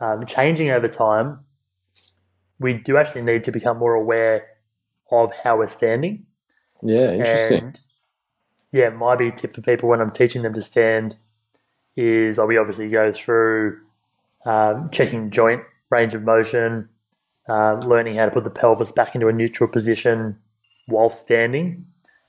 um, 0.00 0.26
changing 0.26 0.70
over 0.70 0.88
time, 0.88 1.40
we 2.58 2.74
do 2.74 2.96
actually 2.96 3.22
need 3.22 3.44
to 3.44 3.52
become 3.52 3.78
more 3.78 3.94
aware 3.94 4.46
of 5.10 5.32
how 5.44 5.58
we're 5.58 5.68
standing. 5.68 6.26
Yeah, 6.82 7.12
interesting. 7.12 7.64
And 7.64 7.80
yeah, 8.72 8.90
my 8.90 9.16
big 9.16 9.36
tip 9.36 9.52
for 9.52 9.62
people 9.62 9.88
when 9.88 10.00
I'm 10.00 10.10
teaching 10.10 10.42
them 10.42 10.54
to 10.54 10.62
stand 10.62 11.16
is 11.96 12.38
we 12.38 12.58
obviously 12.58 12.88
go 12.88 13.10
through 13.12 13.80
um, 14.46 14.88
checking 14.90 15.30
joint 15.30 15.62
range 15.90 16.14
of 16.14 16.22
motion, 16.22 16.88
um, 17.48 17.80
learning 17.80 18.14
how 18.16 18.24
to 18.24 18.30
put 18.30 18.44
the 18.44 18.50
pelvis 18.50 18.90
back 18.92 19.14
into 19.14 19.28
a 19.28 19.32
neutral 19.32 19.68
position 19.68 20.38
while 20.86 21.10
standing, 21.10 21.84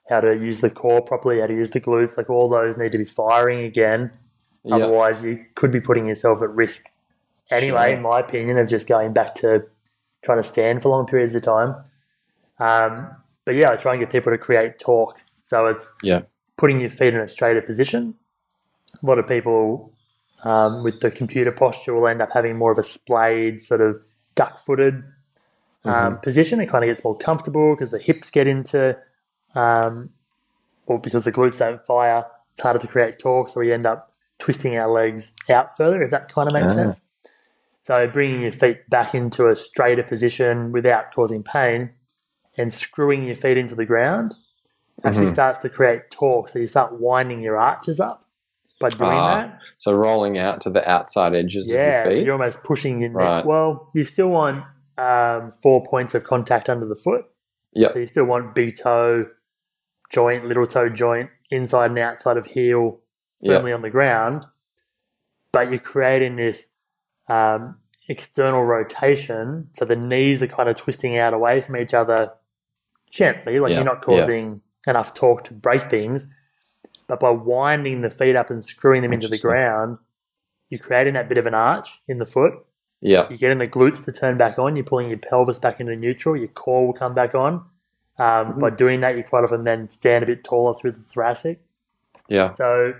how 0.10 0.19
to 0.19 0.36
use 0.36 0.62
the 0.62 0.69
core 0.69 1.01
properly, 1.01 1.39
how 1.39 1.47
to 1.47 1.53
use 1.53 1.69
the 1.69 1.80
glutes, 1.82 2.17
like 2.17 2.30
all 2.30 2.49
those 2.49 2.75
need 2.77 2.91
to 2.91 2.97
be 2.97 3.06
firing 3.06 3.62
again. 3.63 4.12
yeah, 4.63 4.75
Otherwise, 4.75 5.23
you 5.23 5.45
could 5.56 5.71
be 5.71 5.80
putting 5.80 6.08
yourself 6.08 6.41
at 6.41 6.49
risk 6.49 6.88
anyway, 7.51 7.89
Sure. 7.89 7.97
in 7.97 8.01
my 8.01 8.19
opinion, 8.19 8.58
of 8.58 8.67
just 8.67 8.88
going 8.88 9.13
back 9.13 9.36
to 9.36 9.63
trying 10.23 10.39
to 10.39 10.43
stand 10.43 10.82
for 10.82 10.89
long 10.89 11.06
periods 11.06 11.36
of 11.36 11.43
time. 11.43 11.75
Um, 12.60 13.12
but 13.45 13.56
yeah, 13.56 13.71
I 13.71 13.75
try 13.75 13.93
and 13.93 13.99
get 14.01 14.10
people 14.12 14.32
to 14.32 14.38
create 14.38 14.80
torque. 14.80 15.17
So 15.43 15.67
it's 15.67 15.93
yeah, 16.03 16.21
putting 16.58 16.82
your 16.82 16.89
feet 16.89 17.13
in 17.13 17.19
a 17.21 17.30
straighter 17.30 17.62
position. 17.62 18.15
A 19.01 19.06
lot 19.06 19.19
of 19.19 19.27
people 19.27 19.93
um, 20.43 20.84
with 20.84 21.00
the 21.02 21.10
computer 21.12 21.52
posture 21.52 21.93
we'll 21.95 22.08
end 22.08 22.21
up 22.21 22.32
having 22.34 22.58
more 22.58 22.71
of 22.71 22.78
a 22.78 22.84
splayed, 22.84 23.62
sort 23.62 23.82
of 23.82 24.02
duck 24.36 24.60
footed 24.60 25.04
um, 25.84 26.17
position. 26.19 26.60
It 26.60 26.67
kind 26.69 26.84
of 26.84 26.89
gets 26.89 27.04
more 27.04 27.17
comfortable 27.17 27.73
because 27.76 27.89
the 27.91 28.00
hips 28.00 28.30
get 28.30 28.45
into, 28.47 28.97
um, 29.56 30.10
or 30.86 31.00
because 31.00 31.23
the 31.23 31.32
glutes 31.32 31.60
don't 31.60 31.84
fire, 31.86 32.26
it's 32.54 32.62
harder 32.62 32.80
to 32.80 32.88
create 32.88 33.19
torque. 33.19 33.50
So 33.50 33.60
we 33.62 33.71
end 33.71 33.86
up 33.86 34.12
twisting 34.39 34.78
our 34.78 34.89
legs 34.89 35.34
out 35.50 35.76
further, 35.78 36.02
if 36.04 36.12
that 36.12 36.32
kind 36.32 36.47
of 36.47 36.54
makes 36.54 36.73
Ah. 36.73 36.76
sense. 36.76 37.02
So 37.82 38.06
bringing 38.08 38.41
your 38.41 38.52
feet 38.52 38.89
back 38.89 39.15
into 39.15 39.47
a 39.47 39.56
straighter 39.56 40.04
position 40.04 40.71
without 40.73 41.13
causing 41.13 41.41
pain 41.41 41.91
and 42.58 42.71
screwing 42.73 43.23
your 43.23 43.36
feet 43.36 43.58
into 43.58 43.76
the 43.76 43.86
ground 43.86 44.36
actually 45.06 45.28
Mhm. 45.28 45.32
starts 45.34 45.60
to 45.60 45.69
create 45.69 46.12
torque. 46.12 46.50
So 46.50 46.60
you 46.60 46.67
start 46.67 47.00
winding 47.00 47.39
your 47.39 47.56
arches 47.58 48.00
up 48.02 48.26
by 48.79 48.89
doing 48.89 49.11
Ah, 49.11 49.35
that. 49.37 49.61
So 49.79 49.91
rolling 49.93 50.37
out 50.37 50.61
to 50.61 50.69
the 50.69 50.87
outside 50.89 51.33
edges 51.35 51.69
Yeah, 51.69 52.01
of 52.03 52.05
your 52.05 52.15
feet. 52.15 52.25
you're 52.25 52.33
almost 52.33 52.63
pushing 52.63 53.01
in. 53.01 53.13
Right. 53.13 53.45
Well, 53.45 53.89
you 53.95 54.03
still 54.03 54.29
want 54.29 54.63
um, 54.97 55.51
four 55.63 55.83
points 55.83 56.15
of 56.15 56.23
contact 56.23 56.69
under 56.69 56.85
the 56.85 56.95
foot. 56.95 57.25
Yep. 57.73 57.93
So 57.93 57.99
you 57.99 58.07
still 58.07 58.25
want 58.25 58.55
big 58.55 58.77
toe 58.77 59.27
joint, 60.11 60.45
little 60.45 60.65
toe 60.67 60.89
joint, 60.89 61.29
inside 61.51 61.91
and 61.91 61.99
outside 61.99 62.37
of 62.37 62.45
heel 62.47 62.99
Yep. 63.41 63.57
firmly 63.57 63.71
on 63.73 63.81
the 63.83 63.89
ground. 63.89 64.45
But 65.51 65.69
you're 65.69 65.79
creating 65.79 66.35
this 66.37 66.69
um, 67.29 67.77
external 68.09 68.63
rotation. 68.63 69.69
So 69.73 69.85
the 69.85 69.95
knees 69.95 70.41
are 70.41 70.47
kind 70.47 70.69
of 70.69 70.75
twisting 70.75 71.17
out 71.17 71.33
away 71.33 71.61
from 71.61 71.77
each 71.77 71.93
other 71.93 72.31
gently, 73.11 73.59
like 73.59 73.71
Yeah, 73.71 73.77
you're 73.77 73.85
not 73.85 74.03
yeah. 74.07 74.19
causing 74.19 74.61
enough 74.87 75.13
torque 75.13 75.43
to 75.45 75.53
break 75.53 75.89
things. 75.89 76.27
But 77.07 77.19
by 77.19 77.29
winding 77.29 78.01
the 78.01 78.09
feet 78.09 78.35
up 78.35 78.49
and 78.49 78.63
screwing 78.63 79.01
them 79.01 79.13
into 79.13 79.27
the 79.27 79.37
ground, 79.37 79.97
you're 80.69 80.79
creating 80.79 81.13
that 81.13 81.29
bit 81.29 81.37
of 81.37 81.45
an 81.45 81.53
arch 81.53 82.01
in 82.07 82.17
the 82.19 82.25
foot. 82.25 82.53
Yeah. 82.99 83.27
You're 83.29 83.37
getting 83.37 83.59
the 83.59 83.67
glutes 83.67 84.03
to 84.05 84.11
turn 84.11 84.37
back 84.37 84.59
on. 84.59 84.75
You're 84.75 84.83
pulling 84.85 85.07
your 85.07 85.17
pelvis 85.17 85.59
back 85.59 85.79
into 85.79 85.95
neutral. 85.95 86.35
Your 86.35 86.49
core 86.49 86.85
will 86.85 86.93
come 86.93 87.13
back 87.13 87.33
on. 87.33 87.63
Um, 88.19 88.59
By 88.59 88.71
doing 88.71 89.01
that, 89.01 89.15
you 89.15 89.23
quite 89.23 89.43
often 89.43 89.63
then 89.63 89.87
stand 89.87 90.23
a 90.23 90.27
bit 90.27 90.43
taller 90.43 90.73
through 90.73 90.93
the 90.93 91.03
thoracic. 91.07 91.61
Yeah. 92.27 92.49
So, 92.49 92.93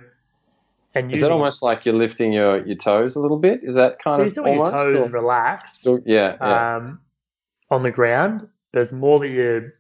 and 0.94 1.12
Is 1.12 1.16
using, 1.16 1.30
that 1.30 1.34
almost 1.34 1.62
like 1.64 1.86
you're 1.86 1.96
lifting 1.96 2.32
your, 2.32 2.66
your 2.66 2.78
toes 2.78 3.16
a 3.16 3.20
little 3.20 3.40
bit? 3.40 3.62
Is 3.64 3.76
that 3.76 4.00
kind 4.00 4.20
so 4.20 4.26
of 4.26 4.32
still 4.32 4.48
your 4.48 4.66
almost? 4.66 4.72
toes 4.72 4.96
or- 4.96 5.10
relaxed 5.10 5.76
still, 5.78 6.00
yeah. 6.06 6.38
Yeah. 6.40 6.76
um, 6.76 7.00
on 7.70 7.84
the 7.84 7.92
ground, 7.92 8.48
but 8.72 8.82
it's 8.84 8.94
more 8.94 9.20
that 9.20 9.28
you're 9.28 9.74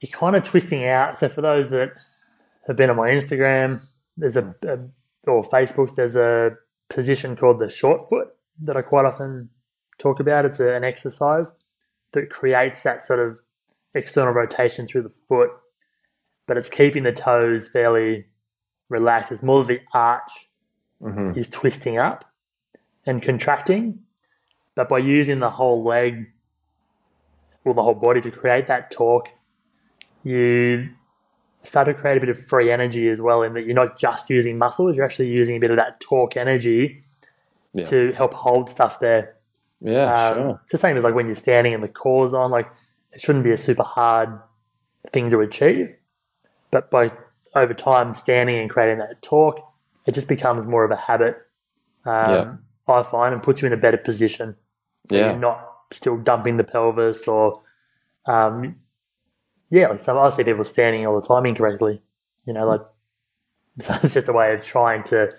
you're 0.00 0.10
kind 0.10 0.34
of 0.36 0.42
twisting 0.42 0.84
out. 0.84 1.16
So 1.16 1.28
for 1.28 1.40
those 1.40 1.70
that 1.70 1.92
have 2.66 2.76
been 2.76 2.90
on 2.90 2.96
my 2.96 3.08
Instagram, 3.08 3.82
there's 4.16 4.36
a, 4.36 4.54
a 4.66 4.78
or 5.26 5.42
Facebook, 5.44 5.94
there's 5.94 6.16
a 6.16 6.56
position 6.88 7.36
called 7.36 7.58
the 7.58 7.68
short 7.68 8.08
foot 8.08 8.28
that 8.60 8.76
I 8.76 8.82
quite 8.82 9.04
often 9.04 9.50
talk 9.98 10.20
about. 10.20 10.44
It's 10.44 10.60
a, 10.60 10.74
an 10.74 10.84
exercise 10.84 11.54
that 12.12 12.30
creates 12.30 12.82
that 12.82 13.02
sort 13.02 13.20
of 13.20 13.40
external 13.94 14.32
rotation 14.32 14.86
through 14.86 15.02
the 15.02 15.14
foot, 15.28 15.50
but 16.46 16.56
it's 16.56 16.70
keeping 16.70 17.02
the 17.02 17.12
toes 17.12 17.68
fairly 17.68 18.26
relaxed. 18.88 19.32
It's 19.32 19.42
more 19.42 19.60
of 19.60 19.66
the 19.66 19.80
arch 19.92 20.30
hmm 21.00 21.32
is 21.34 21.48
twisting 21.48 21.98
up 21.98 22.24
and 23.04 23.20
contracting, 23.20 23.98
but 24.76 24.88
by 24.88 24.98
using 24.98 25.40
the 25.40 25.50
whole 25.50 25.82
leg 25.82 26.26
or 27.64 27.74
the 27.74 27.82
whole 27.82 27.94
body 27.94 28.20
to 28.20 28.30
create 28.30 28.68
that 28.68 28.90
torque, 28.90 29.30
you 30.22 30.90
start 31.62 31.86
to 31.86 31.94
create 31.94 32.16
a 32.16 32.20
bit 32.20 32.28
of 32.28 32.38
free 32.38 32.70
energy 32.70 33.08
as 33.08 33.20
well. 33.20 33.42
In 33.42 33.54
that 33.54 33.62
you're 33.66 33.74
not 33.74 33.98
just 33.98 34.28
using 34.30 34.58
muscles, 34.58 34.96
you're 34.96 35.04
actually 35.04 35.28
using 35.28 35.56
a 35.56 35.60
bit 35.60 35.70
of 35.70 35.76
that 35.76 36.00
torque 36.00 36.36
energy 36.36 37.04
Yeah. 37.72 37.84
to 37.84 38.12
help 38.12 38.34
hold 38.34 38.68
stuff 38.68 38.98
there. 39.00 39.36
Yeah, 39.80 40.28
Um, 40.30 40.34
sure. 40.36 40.60
It's 40.64 40.72
the 40.72 40.78
same 40.78 40.96
as 40.96 41.04
like 41.04 41.14
when 41.14 41.26
you're 41.26 41.34
standing 41.34 41.74
and 41.74 41.82
the 41.82 41.88
core's 41.88 42.34
on. 42.34 42.50
Like 42.50 42.68
it 43.12 43.20
shouldn't 43.20 43.44
be 43.44 43.52
a 43.52 43.56
super 43.56 43.82
hard 43.82 44.30
thing 45.10 45.30
to 45.30 45.40
achieve, 45.40 45.94
but 46.70 46.90
by 46.90 47.10
over 47.54 47.74
time 47.74 48.14
standing 48.14 48.56
and 48.58 48.70
creating 48.70 48.98
that 48.98 49.20
torque, 49.22 49.60
it 50.06 50.12
just 50.14 50.28
becomes 50.28 50.66
more 50.66 50.84
of 50.84 50.90
a 50.90 50.96
habit. 50.96 51.40
Um, 52.04 52.30
Yeah. 52.30 52.54
I 52.88 53.02
find 53.04 53.32
and 53.32 53.42
puts 53.42 53.62
you 53.62 53.66
in 53.66 53.72
a 53.72 53.76
better 53.76 53.96
position. 53.98 54.56
So 55.06 55.16
Yeah. 55.16 55.30
you're 55.30 55.38
not 55.38 55.68
still 55.92 56.16
dumping 56.16 56.56
the 56.56 56.64
pelvis 56.64 57.26
or, 57.28 57.62
um, 58.26 58.76
yeah, 59.72 59.88
like 59.88 60.00
some 60.00 60.16
I 60.18 60.28
see 60.28 60.44
people 60.44 60.64
standing 60.64 61.06
all 61.06 61.20
the 61.20 61.26
time 61.26 61.46
incorrectly. 61.46 62.00
You 62.44 62.52
know, 62.52 62.66
like 62.66 62.82
so 63.80 63.94
it's 64.02 64.14
just 64.14 64.28
a 64.28 64.32
way 64.32 64.54
of 64.54 64.62
trying 64.62 65.02
to 65.04 65.32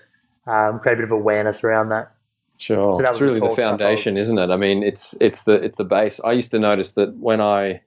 um, 0.48 0.80
create 0.80 0.96
a 0.96 0.98
bit 0.98 1.06
of 1.06 1.12
awareness 1.12 1.64
around 1.64 1.90
that. 1.90 2.12
Sure. 2.58 2.96
So 2.96 3.02
that 3.02 3.12
it's 3.12 3.20
was 3.20 3.20
the 3.20 3.26
really 3.26 3.40
the 3.40 3.46
I 3.46 3.56
foundation, 3.56 4.18
isn't 4.18 4.38
it? 4.38 4.50
I 4.50 4.58
mean, 4.58 4.84
it's 4.84 5.20
it's 5.22 5.44
the 5.44 5.54
it's 5.54 5.78
the 5.78 5.84
base. 5.86 6.20
I 6.20 6.32
used 6.34 6.52
to 6.52 6.60
notice 6.60 6.94
that 6.94 7.14
when 7.16 7.42
I 7.42 7.82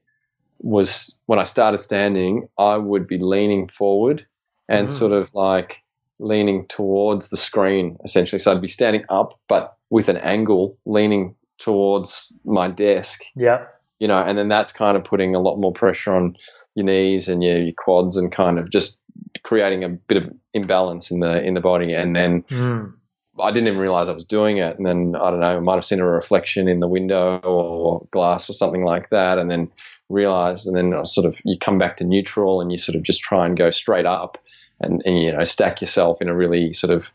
was 0.61 1.21
when 1.27 1.39
I 1.39 1.45
started 1.45 1.81
standing, 1.81 2.49
I 2.59 2.77
would 2.77 3.07
be 3.07 3.19
leaning 3.19 3.69
forward 3.69 4.27
and 4.69 4.89
Mm. 4.89 4.93
sort 4.93 5.13
of 5.13 5.33
like 5.35 5.83
leaning 6.19 6.67
towards 6.67 7.29
the 7.29 7.37
screen 7.37 7.97
essentially. 8.05 8.39
So 8.39 8.53
I'd 8.53 8.61
be 8.63 8.69
standing 8.69 9.05
up 9.09 9.39
but 9.49 9.77
with 9.91 10.09
an 10.09 10.17
angle 10.19 10.77
leaning 10.87 11.35
towards 11.59 12.39
my 12.45 12.69
desk, 12.69 13.23
Yeah, 13.35 13.67
you 13.99 14.09
know, 14.09 14.19
and 14.19 14.37
then 14.37 14.49
that's 14.49 14.73
kind 14.73 14.97
of 14.97 15.05
putting 15.05 15.35
a 15.35 15.41
lot 15.41 15.57
more 15.57 15.73
pressure 15.73 16.15
on 16.15 16.37
your 16.75 16.87
knees 16.87 17.29
and 17.29 17.43
your, 17.43 17.59
your 17.59 17.75
quads 17.77 18.17
and 18.17 18.31
kind 18.33 18.59
of 18.59 18.71
just 18.71 19.01
creating 19.43 19.85
a 19.85 19.89
bit 19.89 20.23
of 20.23 20.31
imbalance 20.53 21.11
in 21.11 21.21
the 21.21 21.43
in 21.43 21.55
the 21.55 21.61
body 21.61 21.93
and 21.95 22.15
then 22.15 22.45
Mm. 22.51 22.95
I 23.39 23.51
didn't 23.51 23.69
even 23.69 23.81
realize 23.81 24.09
I 24.09 24.13
was 24.15 24.25
doing 24.25 24.59
it. 24.59 24.79
And 24.79 24.87
then 24.87 25.15
I 25.15 25.31
don't 25.31 25.41
know, 25.41 25.57
I 25.57 25.61
might 25.61 25.75
have 25.75 25.85
seen 25.85 26.01
a 26.01 26.07
reflection 26.07 26.69
in 26.69 26.81
the 26.81 26.89
window 26.89 27.39
or 27.45 28.07
glass 28.11 28.49
or 28.49 28.55
something 28.55 28.83
like 28.85 29.11
that, 29.11 29.39
and 29.39 29.51
then 29.51 29.71
realized. 30.09 30.67
And 30.67 30.75
then 30.75 31.05
sort 31.05 31.27
of 31.27 31.39
you 31.45 31.59
come 31.59 31.77
back 31.79 31.99
to 31.99 32.05
neutral 32.05 32.61
and 32.63 32.73
you 32.73 32.79
sort 32.79 32.97
of 32.97 33.03
just 33.03 33.21
try 33.21 33.45
and 33.45 33.57
go 33.57 33.71
straight 33.71 34.07
up 34.07 34.39
and, 34.81 35.03
and 35.05 35.21
you 35.21 35.33
know 35.33 35.45
stack 35.45 35.83
yourself 35.83 36.23
in 36.23 36.29
a 36.29 36.35
really 36.35 36.73
sort 36.73 36.93
of 36.93 37.11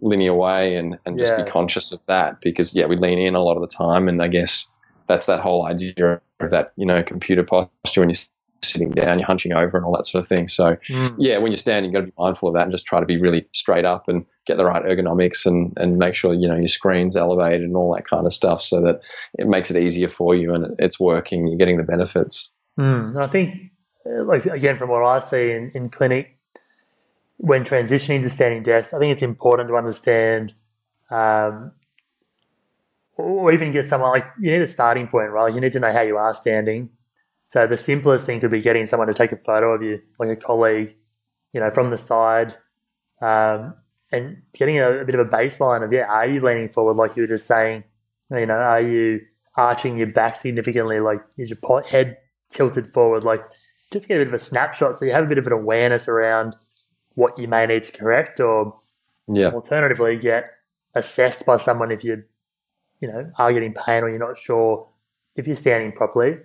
linear 0.00 0.34
way 0.34 0.76
and, 0.76 0.98
and 1.04 1.18
just 1.18 1.36
Yeah. 1.36 1.44
be 1.44 1.50
conscious 1.50 1.90
of 1.92 2.04
that 2.06 2.40
because 2.40 2.74
yeah, 2.74 2.86
we 2.86 2.96
lean 2.96 3.18
in 3.18 3.34
a 3.34 3.42
lot 3.42 3.56
of 3.56 3.68
the 3.68 3.76
time, 3.76 4.08
and 4.08 4.22
I 4.22 4.28
guess 4.28 4.70
that's 5.06 5.26
that 5.26 5.40
whole 5.40 5.66
idea 5.66 6.20
of 6.40 6.50
that 6.50 6.72
you 6.76 6.86
know 6.86 7.02
computer 7.02 7.42
posture 7.44 8.00
when 8.00 8.10
you're 8.10 8.18
sitting 8.62 8.90
down, 8.90 9.18
you're 9.18 9.26
hunching 9.26 9.52
over 9.52 9.76
and 9.76 9.84
all 9.84 9.94
that 9.96 10.06
sort 10.06 10.22
of 10.22 10.28
thing. 10.28 10.48
So 10.48 10.76
Mm. 10.88 11.14
yeah, 11.18 11.38
when 11.38 11.52
you're 11.52 11.56
standing, 11.58 11.92
you've 11.92 11.94
got 11.94 12.06
to 12.06 12.06
be 12.06 12.12
mindful 12.18 12.48
of 12.48 12.54
that 12.54 12.62
and 12.62 12.72
just 12.72 12.86
try 12.86 13.00
to 13.00 13.06
be 13.06 13.20
really 13.20 13.46
straight 13.52 13.84
up 13.84 14.08
and 14.08 14.24
get 14.46 14.56
the 14.56 14.64
right 14.64 14.82
ergonomics 14.82 15.46
and, 15.46 15.72
and 15.76 15.98
make 15.98 16.14
sure, 16.14 16.32
you 16.32 16.48
know, 16.48 16.56
your 16.56 16.68
screen's 16.68 17.16
elevated 17.16 17.62
and 17.62 17.76
all 17.76 17.94
that 17.94 18.08
kind 18.08 18.26
of 18.26 18.32
stuff 18.32 18.62
so 18.62 18.80
that 18.80 19.00
it 19.38 19.46
makes 19.46 19.70
it 19.70 19.76
easier 19.76 20.08
for 20.08 20.34
you 20.34 20.54
and 20.54 20.74
it's 20.78 20.98
working, 20.98 21.46
you're 21.46 21.58
getting 21.58 21.76
the 21.76 21.82
benefits. 21.82 22.50
Mm, 22.78 23.16
I 23.16 23.26
think, 23.26 23.56
uh, 24.06 24.24
like 24.24 24.46
again, 24.46 24.78
from 24.78 24.90
what 24.90 25.04
I 25.04 25.18
see 25.18 25.50
in, 25.52 25.70
in 25.74 25.88
clinic, 25.88 26.38
when 27.38 27.64
transitioning 27.64 28.22
to 28.22 28.30
standing 28.30 28.62
desks, 28.62 28.94
I 28.94 28.98
think 28.98 29.12
it's 29.12 29.22
important 29.22 29.68
to 29.68 29.76
understand, 29.76 30.54
um, 31.10 31.72
or 33.16 33.52
even 33.52 33.72
get 33.72 33.84
someone 33.86 34.10
like 34.10 34.26
you 34.38 34.50
need 34.52 34.62
a 34.62 34.66
starting 34.66 35.08
point, 35.08 35.30
right? 35.30 35.54
You 35.54 35.60
need 35.60 35.72
to 35.72 35.80
know 35.80 35.92
how 35.92 36.02
you 36.02 36.16
are 36.16 36.34
standing. 36.34 36.90
So 37.48 37.66
the 37.66 37.76
simplest 37.76 38.26
thing 38.26 38.40
could 38.40 38.50
be 38.50 38.60
getting 38.60 38.86
someone 38.86 39.08
to 39.08 39.14
take 39.14 39.32
a 39.32 39.36
photo 39.36 39.72
of 39.72 39.82
you, 39.82 40.00
like 40.18 40.28
a 40.30 40.36
colleague, 40.36 40.96
you 41.52 41.60
know, 41.60 41.70
from 41.70 41.88
the 41.88 41.96
side, 41.98 42.56
um, 43.22 43.74
and 44.12 44.42
getting 44.54 44.78
a, 44.78 45.00
a 45.00 45.04
bit 45.04 45.14
of 45.14 45.26
a 45.26 45.30
baseline 45.30 45.84
of 45.84 45.92
yeah, 45.92 46.04
are 46.06 46.26
you 46.26 46.40
leaning 46.40 46.68
forward 46.68 46.96
like 46.96 47.16
you 47.16 47.22
were 47.22 47.28
just 47.28 47.46
saying? 47.46 47.84
You 48.30 48.46
know, 48.46 48.54
are 48.54 48.80
you 48.82 49.20
arching 49.56 49.96
your 49.96 50.08
back 50.08 50.36
significantly? 50.36 51.00
Like 51.00 51.20
is 51.38 51.50
your 51.50 51.82
head 51.82 52.18
tilted 52.50 52.88
forward? 52.92 53.24
Like 53.24 53.40
just 53.92 54.08
get 54.08 54.16
a 54.16 54.18
bit 54.20 54.28
of 54.28 54.34
a 54.34 54.38
snapshot 54.38 54.98
so 54.98 55.04
you 55.04 55.12
have 55.12 55.24
a 55.24 55.28
bit 55.28 55.38
of 55.38 55.46
an 55.46 55.52
awareness 55.52 56.08
around 56.08 56.56
what 57.14 57.38
you 57.38 57.48
may 57.48 57.64
need 57.66 57.84
to 57.84 57.92
correct, 57.92 58.40
or 58.40 58.76
Yeah. 59.28 59.50
alternatively 59.50 60.16
get 60.18 60.50
assessed 60.94 61.46
by 61.46 61.56
someone 61.56 61.90
if 61.90 62.04
you, 62.04 62.24
you 63.00 63.08
know, 63.08 63.30
are 63.38 63.52
getting 63.52 63.74
pain 63.74 64.02
or 64.02 64.08
you're 64.08 64.18
not 64.18 64.38
sure 64.38 64.88
if 65.34 65.46
you're 65.46 65.56
standing 65.56 65.92
properly 65.92 66.38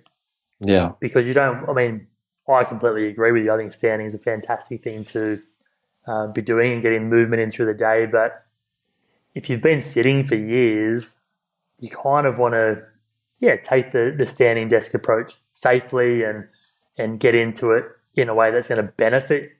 Yeah. 0.60 0.92
because 1.00 1.26
you 1.26 1.34
don't. 1.34 1.68
I 1.68 1.72
mean, 1.72 2.06
I 2.48 2.64
completely 2.64 3.06
agree 3.06 3.32
with 3.32 3.44
you. 3.46 3.52
I 3.52 3.56
think 3.56 3.72
standing 3.72 4.06
is 4.06 4.14
a 4.14 4.18
fantastic 4.18 4.82
thing 4.84 5.04
to 5.06 5.40
uh, 6.06 6.26
be 6.28 6.42
doing 6.42 6.72
and 6.72 6.82
getting 6.82 7.08
movement 7.08 7.40
in 7.40 7.50
through 7.50 7.66
the 7.66 7.74
day. 7.74 8.06
But 8.06 8.44
if 9.34 9.48
you've 9.48 9.62
been 9.62 9.80
sitting 9.80 10.26
for 10.26 10.34
years, 10.34 11.18
you 11.78 11.88
kind 11.88 12.26
of 12.26 12.38
want 12.38 12.54
to, 12.54 12.82
yeah, 13.40 13.56
take 13.56 13.92
the 13.92 14.14
the 14.16 14.26
standing 14.26 14.68
desk 14.68 14.92
approach 14.94 15.36
safely 15.54 16.22
and 16.22 16.48
and 16.98 17.18
get 17.18 17.34
into 17.34 17.70
it 17.70 17.84
in 18.14 18.28
a 18.28 18.34
way 18.34 18.50
that's 18.50 18.68
going 18.68 18.84
to 18.84 18.92
benefit 18.92 19.52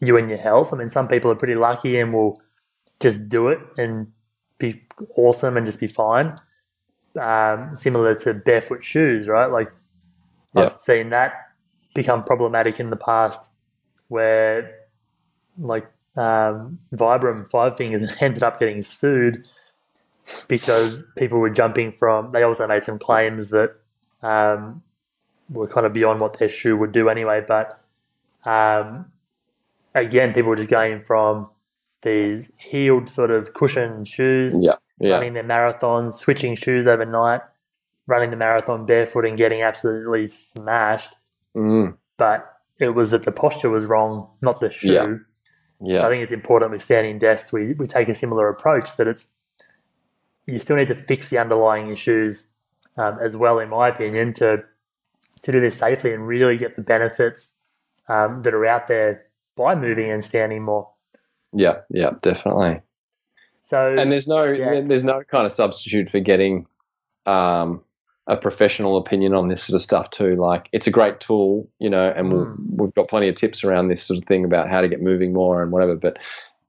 you 0.00 0.16
and 0.16 0.28
your 0.28 0.38
health. 0.38 0.72
I 0.72 0.76
mean, 0.76 0.90
some 0.90 1.08
people 1.08 1.30
are 1.30 1.34
pretty 1.36 1.56
lucky 1.56 1.98
and 1.98 2.12
will 2.14 2.40
just 3.00 3.28
do 3.28 3.48
it 3.48 3.58
and 3.76 4.12
be 4.58 4.82
awesome 5.16 5.56
and 5.56 5.66
just 5.66 5.80
be 5.80 5.86
fine. 5.86 6.36
Um, 7.20 7.76
similar 7.76 8.14
to 8.16 8.34
barefoot 8.34 8.84
shoes, 8.84 9.28
right? 9.28 9.50
Like 9.50 9.70
Yeah. 10.54 10.64
I've 10.64 10.72
seen 10.72 11.10
that 11.10 11.32
become 11.94 12.22
problematic 12.22 12.78
in 12.78 12.90
the 12.90 12.96
past 12.96 13.50
where 14.08 14.86
like 15.58 15.86
um, 16.16 16.78
Vibram 16.94 17.50
Five 17.50 17.76
Fingers 17.76 18.14
ended 18.20 18.42
up 18.42 18.58
getting 18.58 18.82
sued 18.82 19.46
because 20.48 21.04
people 21.16 21.38
were 21.38 21.50
jumping 21.50 21.92
from. 21.92 22.32
They 22.32 22.42
also 22.42 22.66
made 22.66 22.84
some 22.84 22.98
claims 22.98 23.50
that 23.50 23.76
um, 24.22 24.82
were 25.48 25.68
kind 25.68 25.86
of 25.86 25.92
beyond 25.92 26.20
what 26.20 26.38
their 26.38 26.48
shoe 26.48 26.76
would 26.76 26.92
do 26.92 27.08
anyway. 27.08 27.44
But 27.46 27.80
um, 28.44 29.12
again, 29.94 30.32
people 30.32 30.50
were 30.50 30.56
just 30.56 30.70
going 30.70 31.00
from 31.00 31.48
these 32.02 32.50
heeled 32.56 33.08
sort 33.08 33.30
of 33.30 33.52
cushioned 33.52 34.06
shoes 34.06 34.54
Yeah. 34.60 34.74
Yeah. 34.98 35.14
running 35.14 35.34
their 35.34 35.44
marathons, 35.44 36.14
switching 36.14 36.54
shoes 36.54 36.86
overnight, 36.86 37.40
running 38.06 38.30
the 38.30 38.36
marathon 38.36 38.86
barefoot 38.86 39.26
and 39.26 39.36
getting 39.36 39.62
absolutely 39.62 40.26
smashed. 40.26 41.14
Mm. 41.56 41.96
But 42.16 42.50
it 42.78 42.90
was 42.90 43.10
that 43.10 43.22
the 43.22 43.32
posture 43.32 43.70
was 43.70 43.84
wrong, 43.86 44.28
not 44.40 44.60
the 44.60 44.70
shoe. 44.70 45.20
Yeah. 45.80 46.00
So 46.00 46.06
I 46.06 46.10
think 46.10 46.22
it's 46.22 46.32
important 46.32 46.70
with 46.70 46.82
standing 46.82 47.18
desks 47.18 47.52
we, 47.52 47.74
we 47.74 47.86
take 47.86 48.08
a 48.08 48.14
similar 48.14 48.48
approach 48.48 48.96
that 48.96 49.06
it's 49.06 49.26
you 50.46 50.58
still 50.58 50.76
need 50.76 50.88
to 50.88 50.94
fix 50.94 51.28
the 51.28 51.38
underlying 51.38 51.90
issues 51.90 52.46
um, 52.96 53.18
as 53.20 53.36
well, 53.36 53.58
in 53.58 53.68
my 53.68 53.88
opinion, 53.88 54.32
to 54.34 54.64
to 55.42 55.52
do 55.52 55.60
this 55.60 55.78
safely 55.78 56.12
and 56.12 56.26
really 56.26 56.56
get 56.56 56.76
the 56.76 56.82
benefits 56.82 57.52
um, 58.08 58.42
that 58.42 58.54
are 58.54 58.64
out 58.64 58.86
there 58.88 59.26
by 59.56 59.74
moving 59.74 60.10
and 60.10 60.24
standing 60.24 60.62
more. 60.62 60.88
Yeah. 61.52 61.80
Yeah. 61.90 62.10
Definitely. 62.22 62.80
So 63.60 63.96
and 63.98 64.12
there's 64.12 64.28
no 64.28 64.44
Yeah. 64.44 64.80
there's 64.84 65.04
no 65.04 65.22
kind 65.22 65.46
of 65.46 65.52
substitute 65.52 66.08
for 66.10 66.20
getting 66.20 66.66
um, 67.26 67.82
a 68.28 68.36
professional 68.36 68.96
opinion 68.96 69.34
on 69.34 69.48
this 69.48 69.62
sort 69.64 69.74
of 69.76 69.82
stuff 69.82 70.10
too. 70.10 70.32
Like 70.32 70.68
it's 70.72 70.86
a 70.86 70.90
great 70.92 71.20
tool, 71.20 71.68
you 71.78 71.90
know, 71.90 72.08
and 72.08 72.32
we'll, 72.32 72.46
Mm. 72.46 72.56
we've 72.76 72.94
got 72.94 73.08
plenty 73.08 73.28
of 73.28 73.34
tips 73.34 73.64
around 73.64 73.88
this 73.88 74.02
sort 74.02 74.18
of 74.18 74.26
thing 74.28 74.44
about 74.44 74.68
how 74.68 74.80
to 74.80 74.88
get 74.88 75.00
moving 75.02 75.32
more 75.32 75.62
and 75.62 75.72
whatever. 75.72 75.96
But 75.96 76.18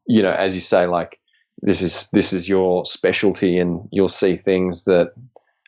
you 0.05 0.21
know, 0.23 0.31
as 0.31 0.55
you 0.55 0.61
say, 0.61 0.87
like 0.87 1.19
this 1.61 1.81
is 1.81 2.09
this 2.13 2.33
is 2.33 2.47
your 2.47 2.85
specialty, 2.85 3.57
and 3.59 3.87
you'll 3.91 4.09
see 4.09 4.35
things 4.35 4.85
that 4.85 5.13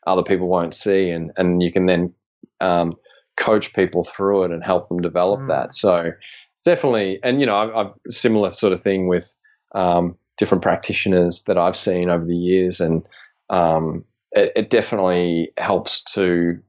other 0.07 0.23
people 0.23 0.47
won't 0.47 0.73
see, 0.75 1.09
and 1.09 1.31
and 1.37 1.61
you 1.61 1.71
can 1.71 1.85
then 1.87 2.13
um, 2.61 2.93
coach 3.37 3.73
people 3.73 4.03
through 4.03 4.43
it 4.45 4.51
and 4.51 4.63
help 4.63 4.89
them 4.89 5.01
develop 5.01 5.41
Mm. 5.41 5.47
that. 5.47 5.73
So 5.73 6.11
it's 6.59 6.65
definitely, 6.65 7.19
and 7.23 7.39
you 7.39 7.45
know, 7.45 7.55
I've, 7.55 7.75
I've 7.75 7.93
similar 8.09 8.49
sort 8.49 8.73
of 8.73 8.81
thing 8.81 9.07
with 9.07 9.33
um, 9.73 10.17
different 10.37 10.61
practitioners 10.61 11.43
that 11.43 11.57
I've 11.57 11.77
seen 11.77 12.09
over 12.09 12.25
the 12.25 12.35
years, 12.35 12.81
and 12.81 13.07
um, 13.49 14.03
it, 14.33 14.51
it 14.57 14.69
definitely 14.69 15.53
helps 15.57 16.03
to, 16.15 16.59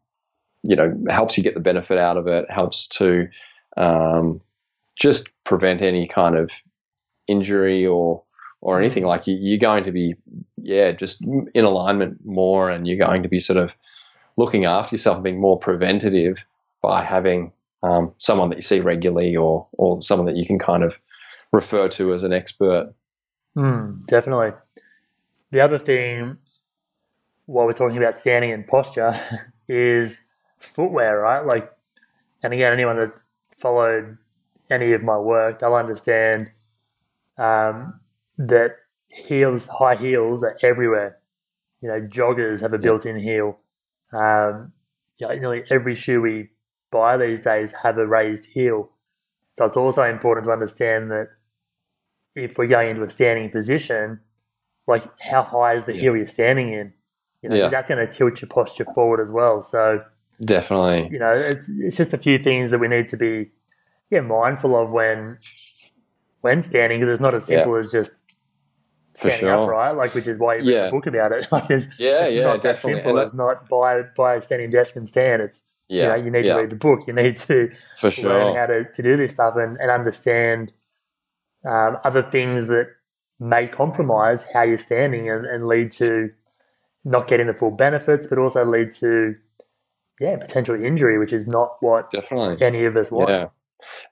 you 0.63 0.77
know, 0.77 0.95
helps 1.09 1.37
you 1.37 1.43
get 1.43 1.55
the 1.55 1.61
benefit 1.61 1.99
out 1.99 2.17
of 2.17 2.29
it. 2.29 2.49
Helps 2.49 2.87
to 2.99 3.27
um, 3.77 4.41
just 4.97 5.33
prevent 5.43 5.83
any 5.83 6.07
kind 6.07 6.37
of 6.37 6.53
injury 7.27 7.85
or 7.85 8.23
or 8.61 8.79
anything. 8.79 9.05
Like 9.05 9.27
you, 9.27 9.37
you're 9.41 9.59
going 9.59 9.85
to 9.85 9.93
be, 9.93 10.15
yeah, 10.57 10.93
just 10.93 11.25
in 11.25 11.65
alignment 11.65 12.25
more, 12.25 12.71
and 12.71 12.87
you're 12.87 13.05
going 13.05 13.25
to 13.25 13.29
be 13.29 13.41
sort 13.41 13.59
of 13.59 13.73
looking 14.37 14.67
after 14.67 14.95
yourself 14.95 15.17
and 15.17 15.25
being 15.25 15.41
more 15.41 15.59
preventative 15.59 16.47
by 16.81 17.03
having 17.03 17.51
um, 17.83 18.13
someone 18.19 18.51
that 18.51 18.57
you 18.57 18.63
see 18.63 18.81
regularly 18.81 19.37
or 19.37 19.69
or 19.73 20.03
someone 20.03 20.27
that 20.27 20.37
you 20.37 20.47
can 20.47 20.59
kind 20.59 20.83
of 20.83 20.95
refer 21.53 21.89
to 21.89 22.13
as 22.13 22.25
an 22.25 22.33
expert. 22.33 22.93
Mm, 23.57 24.07
definitely. 24.07 24.53
The 25.51 25.61
other 25.61 25.79
thing, 25.79 26.39
while 27.47 27.67
we're 27.67 27.73
talking 27.73 27.97
about 27.97 28.17
standing 28.17 28.53
and 28.53 28.67
posture, 28.67 29.19
is 29.69 30.23
footwear, 30.59 31.19
right? 31.21 31.45
Like, 31.45 31.73
and 32.43 32.53
again, 32.53 32.73
anyone 32.73 32.97
that's 32.97 33.29
followed 33.57 34.19
any 34.71 34.93
of 34.93 35.03
my 35.03 35.19
work, 35.19 35.59
they'll 35.59 35.75
understand 35.75 36.51
um, 37.37 38.01
that 38.39 38.77
heels, 39.09 39.67
high 39.67 39.97
heels, 39.97 40.45
are 40.45 40.57
everywhere. 40.63 41.19
You 41.83 41.89
know, 41.89 42.01
joggers 42.01 42.61
have 42.61 42.73
a 42.73 42.79
built-in 42.79 43.19
heel. 43.19 43.59
Um, 44.13 44.73
you 45.19 45.27
know, 45.27 45.35
nearly 45.35 45.65
every 45.71 45.95
shoe 45.95 46.21
we 46.21 46.51
buy 46.91 47.17
these 47.17 47.41
days 47.41 47.73
have 47.83 47.99
a 47.99 48.07
raised 48.07 48.47
heel. 48.47 48.91
So 49.59 49.67
it's 49.67 49.77
also 49.77 50.03
important 50.05 50.47
to 50.47 50.53
understand 50.53 51.11
that 51.11 51.29
if 52.35 52.57
we're 52.59 52.67
going 52.67 52.91
into 52.91 53.03
a 53.03 53.09
standing 53.09 53.51
position, 53.51 54.21
like 54.87 55.03
how 55.21 55.43
high 55.43 55.75
is 55.75 55.85
the 55.85 55.95
Yeah. 55.95 56.01
heel 56.01 56.17
you're 56.17 56.27
standing 56.27 56.73
in? 56.73 56.93
You 57.43 57.49
know, 57.51 57.57
Yeah. 57.57 57.69
that's 57.69 57.89
going 57.89 58.05
to 58.05 58.11
tilt 58.13 58.41
your 58.41 58.49
posture 58.49 58.85
forward 58.87 59.21
as 59.21 59.31
well. 59.31 59.63
So 59.63 60.05
Definitely. 60.45 61.09
you 61.13 61.19
know, 61.19 61.33
it's 61.33 61.69
it's 61.69 61.97
just 61.97 62.13
a 62.15 62.19
few 62.19 62.39
things 62.39 62.71
that 62.71 62.79
we 62.79 62.89
need 62.89 63.09
to 63.09 63.17
be 63.17 63.51
yeah 64.11 64.21
mindful 64.21 64.75
of 64.77 64.91
when 64.93 65.39
when 66.41 66.63
standing 66.63 66.99
because 67.01 67.13
it's 67.13 67.21
not 67.21 67.35
as 67.35 67.49
Yeah. 67.49 67.59
simple 67.59 67.77
as 67.77 67.91
just 67.93 68.13
standing 69.15 69.41
sure. 69.41 69.63
upright. 69.65 69.97
Like 69.97 70.15
which 70.15 70.27
is 70.27 70.39
why 70.39 70.57
you 70.57 70.61
read 70.69 70.75
Yeah. 70.75 70.89
a 70.89 70.91
book 70.91 71.07
about 71.07 71.33
it. 71.33 71.47
Like 71.53 71.71
it's, 71.71 71.89
Yeah, 71.99 72.25
it's 72.25 72.35
yeah, 72.35 72.45
not 72.45 72.63
that 72.63 72.79
simple. 72.81 73.11
And 73.17 73.27
it's 73.27 73.35
not 73.35 73.69
by 73.69 74.03
buy 74.17 74.37
a 74.37 74.43
standing 74.43 74.71
desk 74.71 74.97
and 74.97 75.09
stand. 75.09 75.43
It's 75.43 75.63
Yeah, 75.91 76.03
you 76.03 76.09
know 76.09 76.25
you 76.25 76.31
need 76.31 76.47
yeah, 76.47 76.55
to 76.55 76.61
read 76.61 76.71
the 76.71 76.77
book. 76.77 77.07
You 77.07 77.13
need 77.13 77.37
to 77.39 77.71
for 77.97 78.11
learn 78.23 78.55
how 78.55 78.67
to, 78.67 78.85
to 78.85 79.03
do 79.03 79.17
this 79.17 79.33
stuff 79.33 79.55
and, 79.57 79.77
and 79.79 79.91
understand 79.91 80.73
um, 81.69 81.99
other 82.05 82.23
things 82.23 82.69
that 82.69 82.87
may 83.41 83.67
compromise 83.67 84.45
how 84.53 84.63
you're 84.63 84.79
standing 84.79 85.29
and, 85.29 85.45
and 85.47 85.67
lead 85.67 85.91
to 85.93 86.31
not 87.05 87.27
getting 87.27 87.49
the 87.49 87.55
full 87.55 87.71
benefits, 87.73 88.27
but 88.27 88.39
also 88.39 88.65
lead 88.65 88.93
to 88.95 89.35
yeah 90.21 90.37
potential 90.37 90.81
injury, 90.83 91.19
which 91.19 91.33
is 91.33 91.49
not 91.49 91.77
what 91.81 92.11
Definitely. 92.13 92.65
any 92.65 92.85
of 92.85 92.97
us 92.97 93.11
want. 93.11 93.31
Yeah. 93.31 93.47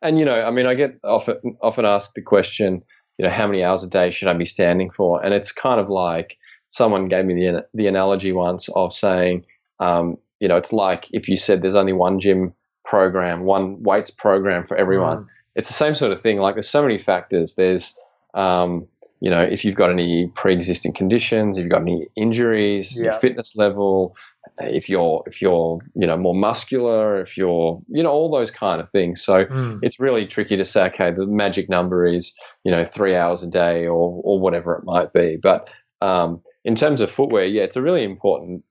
And 0.02 0.18
you 0.18 0.24
know, 0.24 0.40
I 0.40 0.50
mean, 0.50 0.66
I 0.66 0.74
get 0.74 0.98
often 1.04 1.36
often 1.62 1.84
asked 1.84 2.14
the 2.14 2.22
question, 2.22 2.82
you 3.18 3.24
know, 3.24 3.30
how 3.30 3.46
many 3.46 3.62
hours 3.62 3.84
a 3.84 3.88
day 3.88 4.10
should 4.10 4.28
I 4.28 4.34
be 4.34 4.46
standing 4.46 4.90
for? 4.90 5.24
And 5.24 5.32
it's 5.32 5.52
kind 5.52 5.78
of 5.78 5.88
like 5.88 6.36
someone 6.70 7.06
gave 7.06 7.24
me 7.24 7.34
the 7.34 7.66
the 7.74 7.86
analogy 7.86 8.32
once 8.32 8.68
of 8.70 8.92
saying, 8.92 9.44
um, 9.78 10.16
you 10.40 10.48
know, 10.48 10.56
it's 10.56 10.72
like 10.72 11.08
if 11.12 11.28
you 11.28 11.36
said 11.36 11.62
there's 11.62 11.74
only 11.74 11.92
one 11.92 12.20
gym 12.20 12.54
program, 12.84 13.42
one 13.42 13.82
weights 13.82 14.10
program 14.10 14.64
for 14.64 14.76
everyone. 14.76 15.18
Mm. 15.18 15.26
It's 15.56 15.68
the 15.68 15.74
same 15.74 15.94
sort 15.94 16.12
of 16.12 16.20
thing. 16.20 16.38
Like 16.38 16.54
there's 16.54 16.68
so 16.68 16.82
many 16.82 16.98
factors. 16.98 17.54
There's 17.54 17.98
um, 18.34 18.86
you 19.20 19.30
know, 19.30 19.42
if 19.42 19.64
you've 19.64 19.74
got 19.74 19.90
any 19.90 20.28
pre-existing 20.28 20.92
conditions, 20.92 21.58
if 21.58 21.62
you've 21.62 21.72
got 21.72 21.82
any 21.82 22.06
injuries, 22.14 22.96
your 22.96 23.12
fitness 23.14 23.56
level, 23.56 24.16
if 24.60 24.88
you're 24.88 25.24
if 25.26 25.42
you're 25.42 25.80
you 25.94 26.06
know 26.06 26.16
more 26.16 26.34
muscular, 26.34 27.20
if 27.20 27.36
you're 27.36 27.82
you 27.88 28.02
know 28.04 28.10
all 28.10 28.30
those 28.30 28.52
kind 28.52 28.80
of 28.80 28.88
things. 28.90 29.20
So 29.22 29.44
Mm. 29.44 29.80
it's 29.82 29.98
really 29.98 30.26
tricky 30.26 30.56
to 30.56 30.64
say, 30.64 30.86
okay, 30.86 31.10
the 31.10 31.26
magic 31.26 31.68
number 31.68 32.06
is 32.06 32.38
you 32.64 32.70
know 32.70 32.84
three 32.84 33.16
hours 33.16 33.42
a 33.42 33.50
day 33.50 33.86
or 33.86 34.20
or 34.22 34.38
whatever 34.38 34.76
it 34.76 34.84
might 34.84 35.12
be. 35.12 35.36
But 35.36 35.68
um, 36.00 36.42
in 36.64 36.76
terms 36.76 37.00
of 37.00 37.10
footwear, 37.10 37.44
yeah, 37.44 37.64
it's 37.64 37.76
a 37.76 37.82
really 37.82 38.04
important 38.04 38.62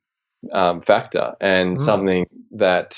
um, 0.51 0.81
factor 0.81 1.33
and 1.41 1.77
Mm. 1.77 1.79
something 1.79 2.25
that 2.51 2.97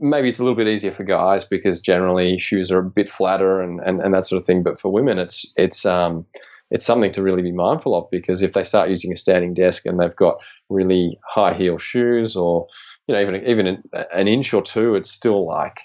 maybe 0.00 0.28
it's 0.28 0.38
a 0.38 0.42
little 0.42 0.56
bit 0.56 0.68
easier 0.68 0.92
for 0.92 1.04
guys 1.04 1.44
because 1.44 1.80
generally 1.80 2.38
shoes 2.38 2.70
are 2.70 2.78
a 2.78 2.90
bit 2.90 3.08
flatter 3.08 3.60
and, 3.60 3.80
and, 3.80 4.00
and 4.00 4.14
that 4.14 4.26
sort 4.26 4.40
of 4.40 4.46
thing. 4.46 4.62
But 4.62 4.80
for 4.80 4.92
women, 4.92 5.18
it's 5.18 5.50
it's 5.56 5.86
um, 5.86 6.26
it's 6.70 6.84
something 6.84 7.12
to 7.12 7.22
really 7.22 7.42
be 7.42 7.52
mindful 7.52 7.94
of 7.94 8.10
because 8.10 8.42
if 8.42 8.52
they 8.52 8.64
start 8.64 8.90
using 8.90 9.12
a 9.12 9.16
standing 9.16 9.54
desk 9.54 9.86
and 9.86 9.98
they've 10.00 10.16
got 10.16 10.38
really 10.68 11.18
high 11.24 11.54
heel 11.54 11.78
shoes 11.78 12.36
or 12.36 12.66
you 13.06 13.14
know 13.14 13.20
even 13.20 13.36
even 13.46 13.66
an, 13.66 13.82
an 14.12 14.28
inch 14.28 14.52
or 14.52 14.62
two, 14.62 14.94
it's 14.94 15.10
still 15.10 15.46
like 15.46 15.80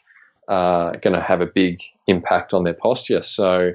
uh, 0.48 0.92
going 0.94 1.14
to 1.16 1.22
have 1.22 1.42
a 1.42 1.46
big 1.46 1.80
impact 2.08 2.54
on 2.54 2.64
their 2.64 2.74
posture. 2.74 3.24
So 3.24 3.72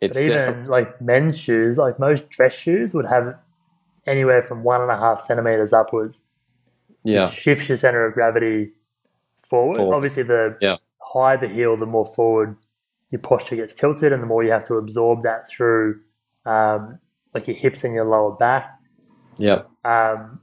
it's 0.00 0.18
But 0.18 0.24
even 0.24 0.66
like 0.66 1.00
men's 1.00 1.38
shoes, 1.38 1.76
like 1.76 1.98
most 1.98 2.30
dress 2.30 2.54
shoes 2.54 2.94
would 2.94 3.06
have 3.06 3.36
anywhere 4.06 4.42
from 4.42 4.62
one 4.62 4.80
and 4.80 4.90
a 4.90 4.96
half 4.96 5.20
centimeters 5.20 5.72
upwards. 5.72 6.22
Yeah 7.04 7.24
shifts 7.28 7.68
your 7.68 7.78
center 7.78 8.04
of 8.06 8.14
gravity 8.14 8.72
forward. 9.44 9.76
Forward. 9.76 9.94
Obviously, 9.96 10.22
the 10.22 10.56
Yeah. 10.60 10.76
higher 11.00 11.36
the 11.36 11.48
heel, 11.48 11.76
the 11.76 11.86
more 11.86 12.06
forward 12.06 12.56
your 13.10 13.20
posture 13.20 13.56
gets 13.56 13.74
tilted, 13.74 14.12
and 14.12 14.22
the 14.22 14.26
more 14.26 14.44
you 14.44 14.52
have 14.52 14.64
to 14.68 14.74
absorb 14.74 15.22
that 15.22 15.48
through 15.48 16.00
um, 16.46 16.98
like 17.34 17.46
your 17.48 17.56
hips 17.56 17.82
and 17.84 17.92
your 17.94 18.04
lower 18.04 18.32
back. 18.36 18.78
yeah 19.36 19.62
Um, 19.84 20.40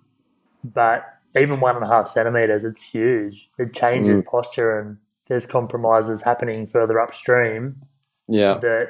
but 0.63 1.06
even 1.36 1.60
one 1.60 1.76
and 1.76 1.84
a 1.84 1.88
half 1.88 2.08
centimeters, 2.08 2.63
it's 2.63 2.84
huge. 2.84 3.50
It 3.58 3.74
changes 3.74 4.22
Mm. 4.22 4.26
posture, 4.26 4.80
and 4.80 4.98
there's 5.28 5.46
compromises 5.46 6.22
happening 6.24 6.67
further 6.67 7.00
upstream 7.00 7.82
yeah 8.28 8.58
that, 8.60 8.89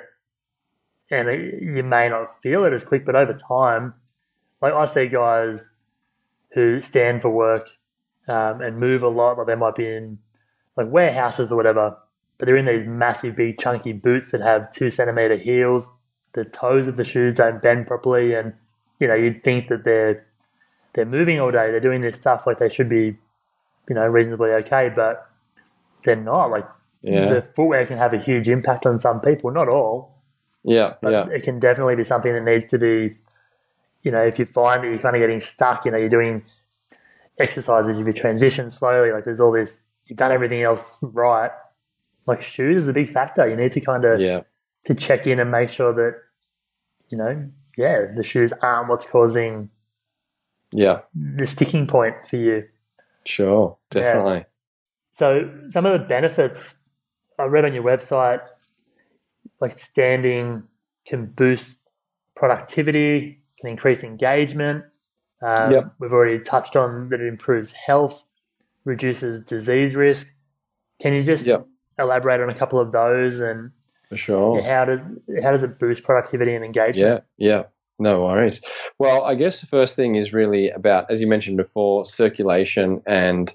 and 1.12 1.28
it, 1.30 1.62
you 1.62 1.84
may 1.84 2.10
not 2.10 2.42
feel 2.42 2.64
it 2.66 2.74
as 2.74 2.84
quick, 2.84 3.06
but 3.06 3.16
over 3.16 3.34
time, 3.34 3.94
like 4.62 4.74
I 4.74 4.86
see 4.86 5.08
guys 5.08 5.70
who 6.58 6.82
stand 6.82 7.22
for 7.22 7.30
work 7.30 7.70
um, 8.28 8.62
and 8.62 8.80
move 8.80 9.04
a 9.04 9.08
lot, 9.08 9.38
like 9.38 9.46
they 9.46 9.56
might 9.56 9.76
be 9.76 9.86
in 9.86 10.18
like 10.76 10.88
warehouses 10.90 11.52
or 11.52 11.56
whatever, 11.56 11.96
but 12.40 12.48
they're 12.48 12.58
in 12.58 12.66
these 12.66 12.88
massive, 12.88 13.36
big, 13.36 13.60
chunky 13.60 13.94
boots 13.94 14.32
that 14.32 14.42
have 14.42 14.72
two 14.72 14.90
centimeter 14.90 15.36
heels. 15.36 15.92
The 16.34 16.46
toes 16.46 16.88
of 16.88 16.98
the 16.98 17.04
shoes 17.04 17.36
don't 17.36 17.62
bend 17.62 17.86
properly, 17.86 18.34
and 18.34 18.54
you 19.00 19.08
know 19.08 19.14
you'd 19.14 19.44
think 19.44 19.68
that 19.68 19.84
they're 19.84 20.26
they're 20.94 21.06
moving 21.06 21.40
all 21.40 21.52
day, 21.52 21.70
they're 21.70 21.80
doing 21.80 22.02
this 22.02 22.16
stuff 22.16 22.48
like 22.48 22.58
they 22.58 22.70
should 22.70 22.90
be, 22.90 23.18
you 23.88 23.96
know, 23.96 24.08
reasonably 24.08 24.50
okay, 24.50 24.90
but 24.94 25.30
they're 26.04 26.16
not. 26.16 26.48
Like 26.50 26.68
yeah 27.04 27.32
the 27.32 27.42
footwear 27.44 27.86
can 27.86 28.00
have 28.00 28.16
a 28.16 28.18
huge 28.18 28.50
impact 28.50 28.88
on 28.88 29.00
some 29.00 29.22
people, 29.22 29.52
not 29.52 29.70
all, 29.70 30.16
yeah 30.64 30.96
but 31.04 31.12
yeah 31.12 31.26
it 31.32 31.44
can 31.44 31.60
definitely 31.60 31.96
be 31.96 32.04
something 32.04 32.34
that 32.34 32.44
needs 32.44 32.66
to 32.66 32.80
be, 32.80 33.16
you 34.08 34.12
know, 34.12 34.26
if 34.26 34.40
you 34.40 34.46
find 34.46 34.82
that 34.82 34.88
you're 34.88 35.00
kind 35.00 35.18
of 35.18 35.20
getting 35.20 35.42
stuck, 35.42 35.84
you 35.84 35.92
know, 35.92 35.98
you're 35.98 36.08
doing 36.08 36.42
exercises, 37.38 38.00
you've 38.00 38.08
transitioned 38.08 38.72
slowly, 38.72 39.12
like 39.12 39.26
there's 39.26 39.42
all 39.42 39.52
this, 39.52 39.82
you've 40.06 40.18
done 40.18 40.32
everything 40.32 40.62
else 40.62 40.98
right. 41.02 41.52
Like 42.26 42.42
shoes 42.42 42.84
is 42.84 42.88
a 42.88 42.94
big 42.94 43.12
factor. 43.12 43.46
You 43.46 43.58
need 43.58 43.74
to 43.74 43.82
kind 43.82 44.06
of 44.06 44.22
yeah 44.22 44.44
to 44.86 44.96
check 44.96 45.28
in 45.28 45.42
and 45.42 45.52
make 45.52 45.68
sure 45.68 45.94
that, 45.94 46.14
you 47.10 47.18
know, 47.18 47.50
yeah, 47.78 48.06
the 48.16 48.24
shoes 48.24 48.54
aren't 48.62 48.88
what's 48.88 49.06
causing 49.06 49.72
yeah 50.72 51.00
the 51.14 51.46
sticking 51.46 51.86
point 51.86 52.16
for 52.30 52.38
you. 52.38 52.64
sure 53.26 53.78
Yeah. 53.94 54.04
definitely 54.04 54.46
So 55.12 55.52
some 55.68 55.86
of 55.86 56.00
the 56.00 56.08
benefits 56.08 56.78
I 57.38 57.44
read 57.44 57.66
on 57.66 57.74
your 57.74 57.84
website, 57.84 58.40
like 59.60 59.78
standing 59.78 60.64
can 61.06 61.26
boost 61.26 61.92
productivity, 62.38 63.42
can 63.60 63.70
increase 63.70 64.04
engagement. 64.04 64.86
Um, 65.42 65.72
Yep. 65.72 65.94
We've 66.00 66.14
already 66.14 66.40
touched 66.40 66.76
on 66.76 67.10
that 67.10 67.22
it 67.22 67.28
improves 67.28 67.74
health, 67.74 68.24
reduces 68.86 69.42
disease 69.42 69.96
risk. 69.96 70.28
Can 71.00 71.14
you 71.14 71.22
just 71.22 71.46
Yep. 71.46 71.68
elaborate 72.00 72.42
on 72.42 72.50
a 72.50 72.56
couple 72.56 72.80
of 72.80 72.92
those 72.92 73.40
and 73.40 73.72
for 74.10 74.18
sure 74.18 74.62
how 74.64 74.86
does 74.86 75.06
how 75.44 75.52
does 75.52 75.64
it 75.64 75.80
boost 75.80 76.04
productivity 76.04 76.56
and 76.56 76.64
engagement? 76.64 77.24
Yeah, 77.38 77.50
yeah. 77.50 77.64
No 78.00 78.24
worries. 78.24 78.64
Well, 79.00 79.24
I 79.24 79.36
guess 79.36 79.60
the 79.60 79.68
first 79.68 79.96
thing 79.96 80.16
is 80.16 80.34
really 80.34 80.70
about, 80.70 81.10
as 81.10 81.20
you 81.20 81.28
mentioned 81.28 81.58
before, 81.58 82.06
circulation 82.06 83.02
and 83.08 83.54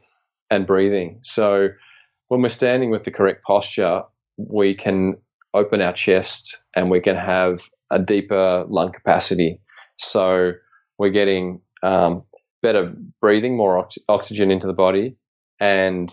and 0.50 0.66
breathing. 0.66 1.20
So 1.22 1.68
when 2.28 2.42
we're 2.42 2.48
standing 2.48 2.90
with 2.90 3.04
the 3.04 3.10
correct 3.10 3.44
posture, 3.44 4.02
we 4.36 4.74
can 4.74 5.16
open 5.54 5.80
our 5.80 5.92
chest 5.92 6.64
and 6.74 6.90
we 6.90 7.00
can 7.00 7.16
have 7.16 7.62
a 7.90 7.98
deeper 7.98 8.64
lung 8.68 8.92
capacity. 8.92 9.60
So 9.98 10.52
we're 10.98 11.10
getting 11.10 11.60
um, 11.82 12.24
better 12.62 12.94
breathing, 13.20 13.56
more 13.56 13.78
ox- 13.78 13.98
oxygen 14.08 14.50
into 14.50 14.66
the 14.66 14.72
body, 14.72 15.16
and 15.60 16.12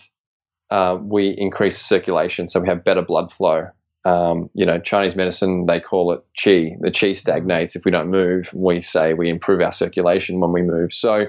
uh, 0.69 0.97
we 1.01 1.29
increase 1.29 1.79
circulation. 1.79 2.47
So 2.47 2.59
we 2.59 2.67
have 2.67 2.83
better 2.83 3.01
blood 3.01 3.31
flow. 3.31 3.67
Um, 4.05 4.49
you 4.53 4.65
know, 4.65 4.79
Chinese 4.79 5.15
medicine, 5.15 5.65
they 5.65 5.79
call 5.79 6.13
it 6.13 6.21
qi. 6.37 6.75
The 6.79 6.91
qi 6.91 7.15
stagnates 7.17 7.75
if 7.75 7.83
we 7.85 7.91
don't 7.91 8.09
move. 8.09 8.51
We 8.53 8.81
say 8.81 9.13
we 9.13 9.29
improve 9.29 9.61
our 9.61 9.71
circulation 9.71 10.39
when 10.39 10.53
we 10.53 10.61
move. 10.61 10.93
So, 10.93 11.25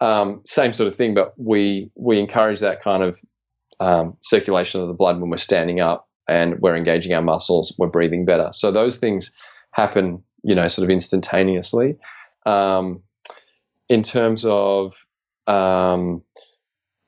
um, 0.00 0.40
same 0.44 0.72
sort 0.72 0.86
of 0.86 0.94
thing, 0.94 1.14
but 1.14 1.32
we 1.38 1.90
we 1.94 2.18
encourage 2.18 2.60
that 2.60 2.82
kind 2.82 3.02
of 3.02 3.20
um, 3.80 4.16
circulation 4.20 4.80
of 4.80 4.88
the 4.88 4.94
blood 4.94 5.20
when 5.20 5.30
we're 5.30 5.38
standing 5.38 5.80
up 5.80 6.08
and 6.28 6.60
we're 6.60 6.76
engaging 6.76 7.12
our 7.12 7.22
muscles. 7.22 7.74
We're 7.78 7.88
breathing 7.88 8.24
better. 8.24 8.50
So 8.52 8.70
those 8.70 8.98
things 8.98 9.34
happen, 9.72 10.22
you 10.42 10.54
know, 10.54 10.68
sort 10.68 10.84
of 10.84 10.90
instantaneously. 10.90 11.96
Um, 12.46 13.02
in 13.88 14.02
terms 14.02 14.44
of, 14.44 14.94
um, 15.46 16.22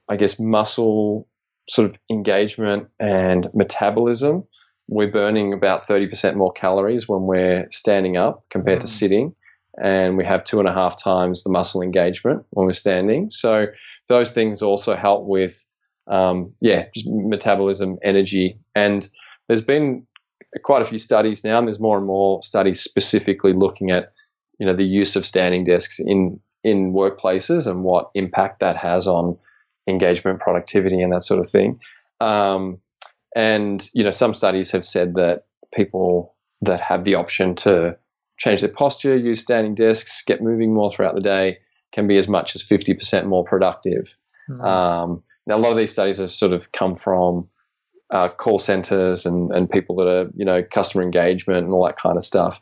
I 0.08 0.16
guess, 0.16 0.38
muscle 0.38 1.28
sort 1.68 1.86
of 1.86 1.96
engagement 2.10 2.88
and 2.98 3.48
metabolism, 3.54 4.44
we're 4.88 5.10
burning 5.10 5.52
about 5.52 5.86
30% 5.86 6.34
more 6.34 6.52
calories 6.52 7.08
when 7.08 7.22
we're 7.22 7.68
standing 7.70 8.16
up 8.16 8.44
compared 8.50 8.78
mm. 8.78 8.82
to 8.82 8.88
sitting. 8.88 9.34
And 9.80 10.18
we 10.18 10.24
have 10.24 10.44
two 10.44 10.58
and 10.58 10.68
a 10.68 10.72
half 10.72 11.02
times 11.02 11.44
the 11.44 11.50
muscle 11.50 11.82
engagement 11.82 12.44
when 12.50 12.66
we're 12.66 12.74
standing. 12.74 13.30
So 13.30 13.68
those 14.08 14.32
things 14.32 14.60
also 14.60 14.96
help 14.96 15.24
with, 15.24 15.64
um, 16.08 16.52
yeah, 16.60 16.86
metabolism, 17.06 17.98
energy. 18.02 18.58
And 18.74 19.08
there's 19.48 19.62
been 19.62 20.06
quite 20.62 20.82
a 20.82 20.84
few 20.84 20.98
studies 20.98 21.44
now, 21.44 21.58
and 21.58 21.66
there's 21.66 21.80
more 21.80 21.96
and 21.96 22.06
more 22.06 22.42
studies 22.42 22.80
specifically 22.80 23.52
looking 23.52 23.90
at, 23.90 24.12
you 24.58 24.66
know, 24.66 24.74
the 24.74 24.84
use 24.84 25.16
of 25.16 25.26
standing 25.26 25.64
desks 25.64 25.98
in 25.98 26.40
in 26.64 26.92
workplaces 26.92 27.66
and 27.66 27.82
what 27.82 28.10
impact 28.14 28.60
that 28.60 28.76
has 28.76 29.06
on 29.06 29.36
engagement, 29.88 30.40
productivity, 30.40 31.00
and 31.00 31.12
that 31.12 31.24
sort 31.24 31.40
of 31.40 31.50
thing. 31.50 31.80
Um, 32.20 32.78
and 33.34 33.88
you 33.94 34.04
know, 34.04 34.10
some 34.10 34.34
studies 34.34 34.70
have 34.70 34.84
said 34.84 35.14
that 35.14 35.44
people 35.74 36.34
that 36.60 36.80
have 36.80 37.04
the 37.04 37.14
option 37.16 37.54
to 37.56 37.96
change 38.38 38.60
their 38.60 38.70
posture, 38.70 39.16
use 39.16 39.40
standing 39.40 39.74
desks, 39.74 40.22
get 40.24 40.42
moving 40.42 40.74
more 40.74 40.90
throughout 40.90 41.14
the 41.14 41.20
day, 41.20 41.58
can 41.92 42.06
be 42.06 42.16
as 42.16 42.28
much 42.28 42.54
as 42.54 42.62
50% 42.62 43.26
more 43.26 43.44
productive. 43.44 44.08
Mm. 44.48 44.64
Um, 44.64 45.22
now, 45.46 45.56
a 45.56 45.58
lot 45.58 45.72
of 45.72 45.78
these 45.78 45.92
studies 45.92 46.18
have 46.18 46.30
sort 46.30 46.52
of 46.52 46.72
come 46.72 46.96
from 46.96 47.48
uh, 48.12 48.28
call 48.28 48.58
centers 48.58 49.26
and, 49.26 49.50
and 49.52 49.68
people 49.68 49.96
that 49.96 50.06
are, 50.06 50.30
you 50.36 50.44
know, 50.44 50.62
customer 50.62 51.02
engagement 51.02 51.64
and 51.64 51.72
all 51.72 51.84
that 51.86 51.98
kind 51.98 52.16
of 52.16 52.24
stuff. 52.24 52.60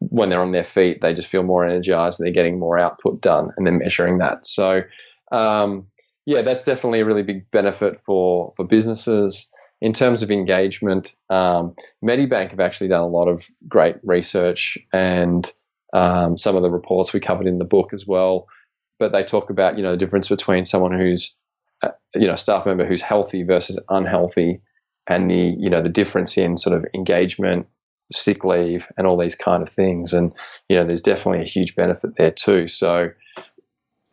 When 0.00 0.28
they're 0.28 0.42
on 0.42 0.52
their 0.52 0.64
feet, 0.64 1.00
they 1.00 1.14
just 1.14 1.28
feel 1.28 1.42
more 1.42 1.64
energized 1.64 2.20
and 2.20 2.26
they're 2.26 2.34
getting 2.34 2.58
more 2.58 2.78
output 2.78 3.20
done 3.20 3.50
and 3.56 3.66
they're 3.66 3.78
measuring 3.78 4.18
that. 4.18 4.46
So, 4.46 4.82
um, 5.32 5.86
yeah, 6.26 6.42
that's 6.42 6.64
definitely 6.64 7.00
a 7.00 7.04
really 7.06 7.22
big 7.22 7.50
benefit 7.50 7.98
for, 8.00 8.52
for 8.56 8.64
businesses 8.64 9.50
in 9.80 9.92
terms 9.92 10.22
of 10.22 10.30
engagement, 10.30 11.14
um, 11.30 11.74
Medibank 12.04 12.50
have 12.50 12.60
actually 12.60 12.88
done 12.88 13.02
a 13.02 13.08
lot 13.08 13.28
of 13.28 13.44
great 13.68 13.96
research 14.02 14.76
and 14.92 15.50
um, 15.92 16.36
some 16.36 16.56
of 16.56 16.62
the 16.62 16.70
reports 16.70 17.12
we 17.12 17.20
covered 17.20 17.46
in 17.46 17.58
the 17.58 17.64
book 17.64 17.92
as 17.92 18.06
well. 18.06 18.48
But 18.98 19.12
they 19.12 19.22
talk 19.22 19.50
about 19.50 19.76
you 19.76 19.82
know 19.84 19.92
the 19.92 19.96
difference 19.96 20.28
between 20.28 20.64
someone 20.64 20.98
who's 20.98 21.38
uh, 21.82 21.90
you 22.14 22.26
know 22.26 22.34
staff 22.34 22.66
member 22.66 22.84
who's 22.84 23.00
healthy 23.00 23.44
versus 23.44 23.80
unhealthy, 23.88 24.60
and 25.08 25.30
the 25.30 25.54
you 25.58 25.70
know 25.70 25.82
the 25.82 25.88
difference 25.88 26.36
in 26.36 26.56
sort 26.56 26.76
of 26.76 26.86
engagement, 26.94 27.66
sick 28.12 28.44
leave, 28.44 28.88
and 28.96 29.06
all 29.06 29.18
these 29.18 29.34
kind 29.34 29.62
of 29.62 29.68
things. 29.68 30.12
And 30.12 30.32
you 30.68 30.76
know 30.76 30.86
there's 30.86 31.02
definitely 31.02 31.42
a 31.42 31.48
huge 31.48 31.74
benefit 31.74 32.16
there 32.16 32.30
too. 32.30 32.68
So 32.68 33.10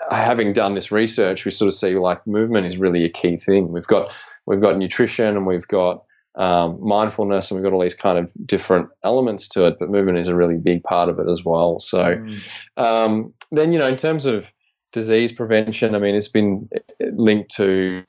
having 0.09 0.53
done 0.53 0.75
this 0.75 0.91
research, 0.91 1.45
we 1.45 1.51
sort 1.51 1.67
of 1.67 1.73
see 1.73 1.97
like 1.97 2.25
movement 2.25 2.65
is 2.65 2.77
really 2.77 3.03
a 3.05 3.09
key 3.09 3.37
thing. 3.37 3.71
We've 3.71 3.87
got 3.87 4.15
we've 4.45 4.61
got 4.61 4.77
nutrition 4.77 5.35
and 5.35 5.45
we've 5.45 5.67
got 5.67 6.05
um, 6.35 6.77
mindfulness 6.81 7.49
and 7.49 7.59
we've 7.59 7.63
got 7.63 7.73
all 7.73 7.81
these 7.81 7.95
kind 7.95 8.17
of 8.17 8.29
different 8.45 8.89
elements 9.03 9.47
to 9.49 9.67
it, 9.67 9.77
but 9.79 9.89
movement 9.89 10.17
is 10.17 10.27
a 10.27 10.35
really 10.35 10.57
big 10.57 10.83
part 10.83 11.09
of 11.09 11.19
it 11.19 11.29
as 11.29 11.43
well. 11.45 11.79
So 11.79 12.03
mm. 12.03 12.67
um, 12.77 13.33
then, 13.51 13.71
you 13.71 13.79
know, 13.79 13.87
in 13.87 13.95
terms 13.95 14.25
of 14.25 14.51
disease 14.91 15.31
prevention, 15.31 15.95
I 15.95 15.99
mean, 15.99 16.15
it's 16.15 16.27
been 16.27 16.69
linked 16.99 17.51
to, 17.55 18.03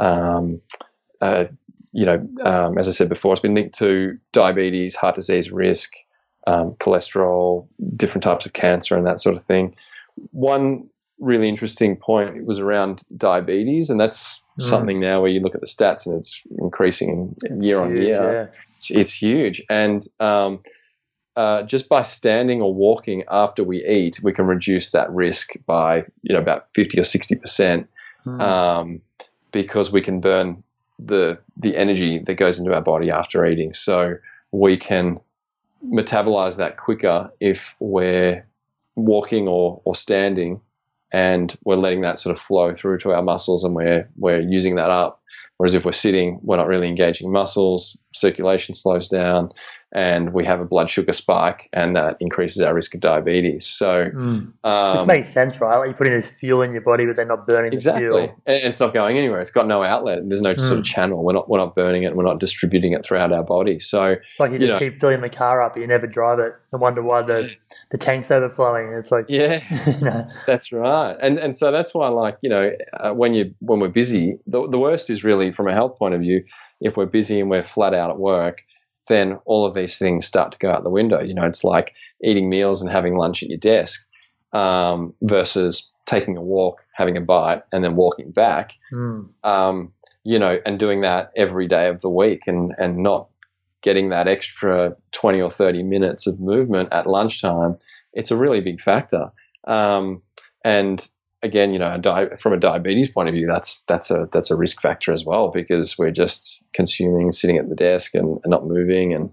um, 0.00 0.60
uh, 1.20 1.44
you 1.94 2.04
know, 2.04 2.28
um, 2.42 2.76
as 2.76 2.88
I 2.88 2.90
said 2.90 3.08
before, 3.08 3.32
it's 3.32 3.40
been 3.40 3.54
linked 3.54 3.78
to 3.78 4.18
diabetes, 4.32 4.96
heart 4.96 5.14
disease 5.14 5.52
risk, 5.52 5.92
um, 6.44 6.74
cholesterol, 6.74 7.68
different 7.96 8.24
types 8.24 8.46
of 8.46 8.52
cancer, 8.52 8.96
and 8.96 9.06
that 9.06 9.20
sort 9.20 9.36
of 9.36 9.44
thing. 9.44 9.76
One 10.32 10.90
really 11.20 11.48
interesting 11.48 11.96
point 11.96 12.44
was 12.44 12.58
around 12.58 13.04
diabetes, 13.16 13.90
and 13.90 14.00
that's 14.00 14.42
mm. 14.60 14.64
something 14.64 14.98
now 14.98 15.20
where 15.20 15.30
you 15.30 15.38
look 15.38 15.54
at 15.54 15.60
the 15.60 15.68
stats 15.68 16.06
and 16.06 16.18
it's 16.18 16.42
increasing 16.58 17.36
it's 17.42 17.64
year 17.64 17.78
huge, 17.78 17.86
on 17.86 17.96
year. 17.96 18.32
Yeah. 18.52 18.60
It's, 18.74 18.90
it's, 18.90 19.12
huge, 19.12 19.62
and 19.70 20.04
um, 20.18 20.60
uh, 21.36 21.62
just 21.62 21.88
by 21.88 22.02
standing 22.02 22.60
or 22.60 22.74
walking 22.74 23.22
after 23.30 23.62
we 23.62 23.86
eat, 23.86 24.20
we 24.20 24.32
can 24.32 24.46
reduce 24.46 24.90
that 24.90 25.08
risk 25.12 25.52
by 25.64 25.98
you 26.22 26.34
know 26.34 26.40
about 26.40 26.72
fifty 26.74 26.98
or 26.98 27.04
sixty 27.04 27.36
percent, 27.36 27.88
mm. 28.26 28.40
um, 28.40 29.00
because 29.52 29.92
we 29.92 30.00
can 30.00 30.18
burn 30.18 30.63
the 30.98 31.38
the 31.56 31.76
energy 31.76 32.18
that 32.20 32.34
goes 32.34 32.58
into 32.58 32.74
our 32.74 32.82
body 32.82 33.10
after 33.10 33.44
eating. 33.44 33.74
So 33.74 34.16
we 34.52 34.76
can 34.76 35.20
metabolize 35.84 36.56
that 36.56 36.76
quicker 36.76 37.30
if 37.40 37.74
we're 37.80 38.46
walking 38.96 39.48
or, 39.48 39.82
or 39.84 39.94
standing 39.94 40.60
and 41.12 41.56
we're 41.64 41.76
letting 41.76 42.02
that 42.02 42.18
sort 42.18 42.34
of 42.34 42.40
flow 42.40 42.72
through 42.72 42.98
to 42.98 43.12
our 43.12 43.22
muscles 43.22 43.64
and 43.64 43.74
we're 43.74 44.08
we're 44.16 44.40
using 44.40 44.76
that 44.76 44.90
up 44.90 45.20
Whereas 45.56 45.74
if 45.74 45.84
we're 45.84 45.92
sitting, 45.92 46.40
we're 46.42 46.56
not 46.56 46.66
really 46.66 46.88
engaging 46.88 47.30
muscles, 47.30 48.02
circulation 48.12 48.74
slows 48.74 49.08
down, 49.08 49.50
and 49.94 50.32
we 50.32 50.44
have 50.44 50.60
a 50.60 50.64
blood 50.64 50.90
sugar 50.90 51.12
spike, 51.12 51.68
and 51.72 51.94
that 51.94 52.16
increases 52.18 52.60
our 52.60 52.74
risk 52.74 52.96
of 52.96 53.00
diabetes. 53.00 53.64
So, 53.64 54.10
mm. 54.12 54.52
um, 54.64 54.98
it 54.98 55.06
makes 55.06 55.28
sense, 55.28 55.60
right? 55.60 55.76
Like 55.76 55.86
you're 55.86 55.94
putting 55.94 56.14
this 56.14 56.28
fuel 56.28 56.62
in 56.62 56.72
your 56.72 56.80
body, 56.80 57.06
but 57.06 57.14
they're 57.14 57.24
not 57.24 57.46
burning 57.46 57.72
exactly. 57.72 58.06
the 58.06 58.10
fuel. 58.10 58.42
And 58.44 58.64
it's 58.64 58.80
not 58.80 58.92
going 58.92 59.16
anywhere. 59.16 59.40
It's 59.40 59.52
got 59.52 59.68
no 59.68 59.84
outlet. 59.84 60.28
There's 60.28 60.42
no 60.42 60.54
mm. 60.54 60.60
sort 60.60 60.80
of 60.80 60.84
channel. 60.84 61.22
We're 61.22 61.34
not 61.34 61.48
we're 61.48 61.58
not 61.58 61.76
burning 61.76 62.02
it. 62.02 62.16
We're 62.16 62.24
not 62.24 62.40
distributing 62.40 62.92
it 62.92 63.04
throughout 63.04 63.32
our 63.32 63.44
body. 63.44 63.78
So, 63.78 64.16
it's 64.20 64.40
like 64.40 64.50
you, 64.50 64.54
you 64.54 64.66
just 64.66 64.72
know, 64.72 64.90
keep 64.90 65.00
filling 65.00 65.20
the 65.20 65.30
car 65.30 65.64
up, 65.64 65.74
but 65.74 65.80
you 65.80 65.86
never 65.86 66.08
drive 66.08 66.40
it, 66.40 66.52
and 66.72 66.80
wonder 66.80 67.00
why 67.00 67.22
the 67.22 67.54
the 67.92 67.98
tank's 67.98 68.32
overflowing. 68.32 68.92
It's 68.94 69.12
like 69.12 69.26
yeah, 69.28 69.62
you 69.86 70.04
know. 70.04 70.28
that's 70.44 70.72
right. 70.72 71.16
And 71.22 71.38
and 71.38 71.54
so 71.54 71.70
that's 71.70 71.94
why, 71.94 72.08
like 72.08 72.38
you 72.42 72.50
know, 72.50 72.72
uh, 72.94 73.12
when 73.12 73.34
you 73.34 73.54
when 73.60 73.78
we're 73.78 73.88
busy, 73.88 74.38
the 74.48 74.68
the 74.68 74.78
worst 74.78 75.08
is 75.08 75.22
really 75.22 75.52
from 75.52 75.68
a 75.68 75.72
health 75.72 75.96
point 75.98 76.14
of 76.14 76.20
view, 76.20 76.44
if 76.80 76.96
we're 76.96 77.06
busy 77.06 77.38
and 77.38 77.48
we're 77.48 77.62
flat 77.62 77.94
out 77.94 78.10
at 78.10 78.18
work, 78.18 78.62
then 79.08 79.38
all 79.44 79.66
of 79.66 79.74
these 79.74 79.98
things 79.98 80.26
start 80.26 80.52
to 80.52 80.58
go 80.58 80.70
out 80.70 80.84
the 80.84 80.90
window. 80.90 81.20
You 81.20 81.34
know, 81.34 81.44
it's 81.44 81.64
like 81.64 81.94
eating 82.22 82.48
meals 82.48 82.82
and 82.82 82.90
having 82.90 83.16
lunch 83.16 83.42
at 83.42 83.50
your 83.50 83.58
desk 83.58 84.06
um, 84.52 85.14
versus 85.22 85.90
taking 86.06 86.36
a 86.36 86.42
walk, 86.42 86.84
having 86.92 87.16
a 87.16 87.20
bite, 87.20 87.62
and 87.72 87.84
then 87.84 87.96
walking 87.96 88.30
back. 88.30 88.74
Mm. 88.92 89.28
Um, 89.42 89.92
you 90.22 90.38
know, 90.38 90.58
and 90.64 90.78
doing 90.78 91.02
that 91.02 91.32
every 91.36 91.68
day 91.68 91.88
of 91.88 92.00
the 92.00 92.08
week, 92.08 92.42
and 92.46 92.74
and 92.78 92.98
not 92.98 93.28
getting 93.82 94.08
that 94.08 94.28
extra 94.28 94.96
twenty 95.12 95.40
or 95.40 95.50
thirty 95.50 95.82
minutes 95.82 96.26
of 96.26 96.40
movement 96.40 96.88
at 96.92 97.06
lunchtime. 97.06 97.76
It's 98.12 98.30
a 98.30 98.36
really 98.36 98.60
big 98.60 98.80
factor. 98.80 99.30
Um, 99.66 100.22
and 100.64 101.06
again, 101.44 101.72
you 101.72 101.78
know, 101.78 101.96
di- 101.98 102.34
from 102.36 102.54
a 102.54 102.58
diabetes 102.58 103.10
point 103.10 103.28
of 103.28 103.34
view, 103.34 103.46
that's 103.46 103.84
that's 103.84 104.10
a 104.10 104.28
that's 104.32 104.50
a 104.50 104.56
risk 104.56 104.80
factor 104.80 105.12
as 105.12 105.24
well 105.24 105.50
because 105.50 105.96
we're 105.98 106.10
just 106.10 106.64
consuming, 106.72 107.30
sitting 107.30 107.58
at 107.58 107.68
the 107.68 107.76
desk, 107.76 108.14
and, 108.14 108.40
and 108.42 108.50
not 108.50 108.66
moving. 108.66 109.14
And 109.14 109.30